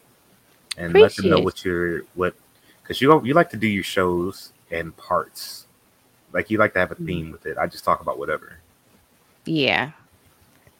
And 0.77 0.89
Appreciate 0.89 1.03
let 1.03 1.15
them 1.15 1.29
know 1.29 1.39
what 1.43 1.63
you're 1.63 2.01
what 2.15 2.33
because 2.81 2.99
you 2.99 3.23
you 3.23 3.35
like 3.35 3.51
to 3.51 3.57
do 3.57 3.67
your 3.67 3.83
shows 3.83 4.51
and 4.71 4.95
parts. 4.97 5.62
Like 6.33 6.49
you 6.49 6.57
like 6.57 6.73
to 6.73 6.79
have 6.79 6.91
a 6.91 6.95
theme 6.95 7.25
mm-hmm. 7.25 7.31
with 7.31 7.45
it. 7.45 7.57
I 7.57 7.67
just 7.67 7.85
talk 7.85 8.01
about 8.01 8.19
whatever. 8.19 8.57
Yeah. 9.45 9.91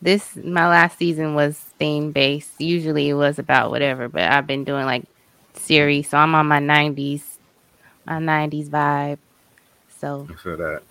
This 0.02 0.36
my 0.36 0.68
last 0.68 0.98
season 0.98 1.36
was 1.36 1.58
theme 1.80 2.12
based. 2.12 2.60
Usually 2.60 3.10
it 3.10 3.14
was 3.14 3.40
about 3.40 3.70
whatever, 3.70 4.10
but 4.10 4.24
I've 4.24 4.48
been 4.48 4.66
doing 4.66 4.86
like 4.86 5.06
series, 5.54 6.10
so 6.10 6.18
I'm 6.18 6.36
on 6.36 6.48
my 6.48 6.60
nineties 6.60 7.34
my 8.06 8.20
90s 8.20 8.70
vibe. 8.70 9.18
So 10.00 10.28
for 10.42 10.56
that. 10.58 10.82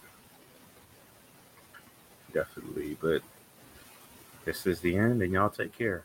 Definitely. 2.32 2.96
But 3.00 3.22
this 4.44 4.66
is 4.66 4.80
the 4.80 4.96
end, 4.96 5.22
and 5.22 5.32
y'all 5.32 5.50
take 5.50 5.76
care. 5.76 6.04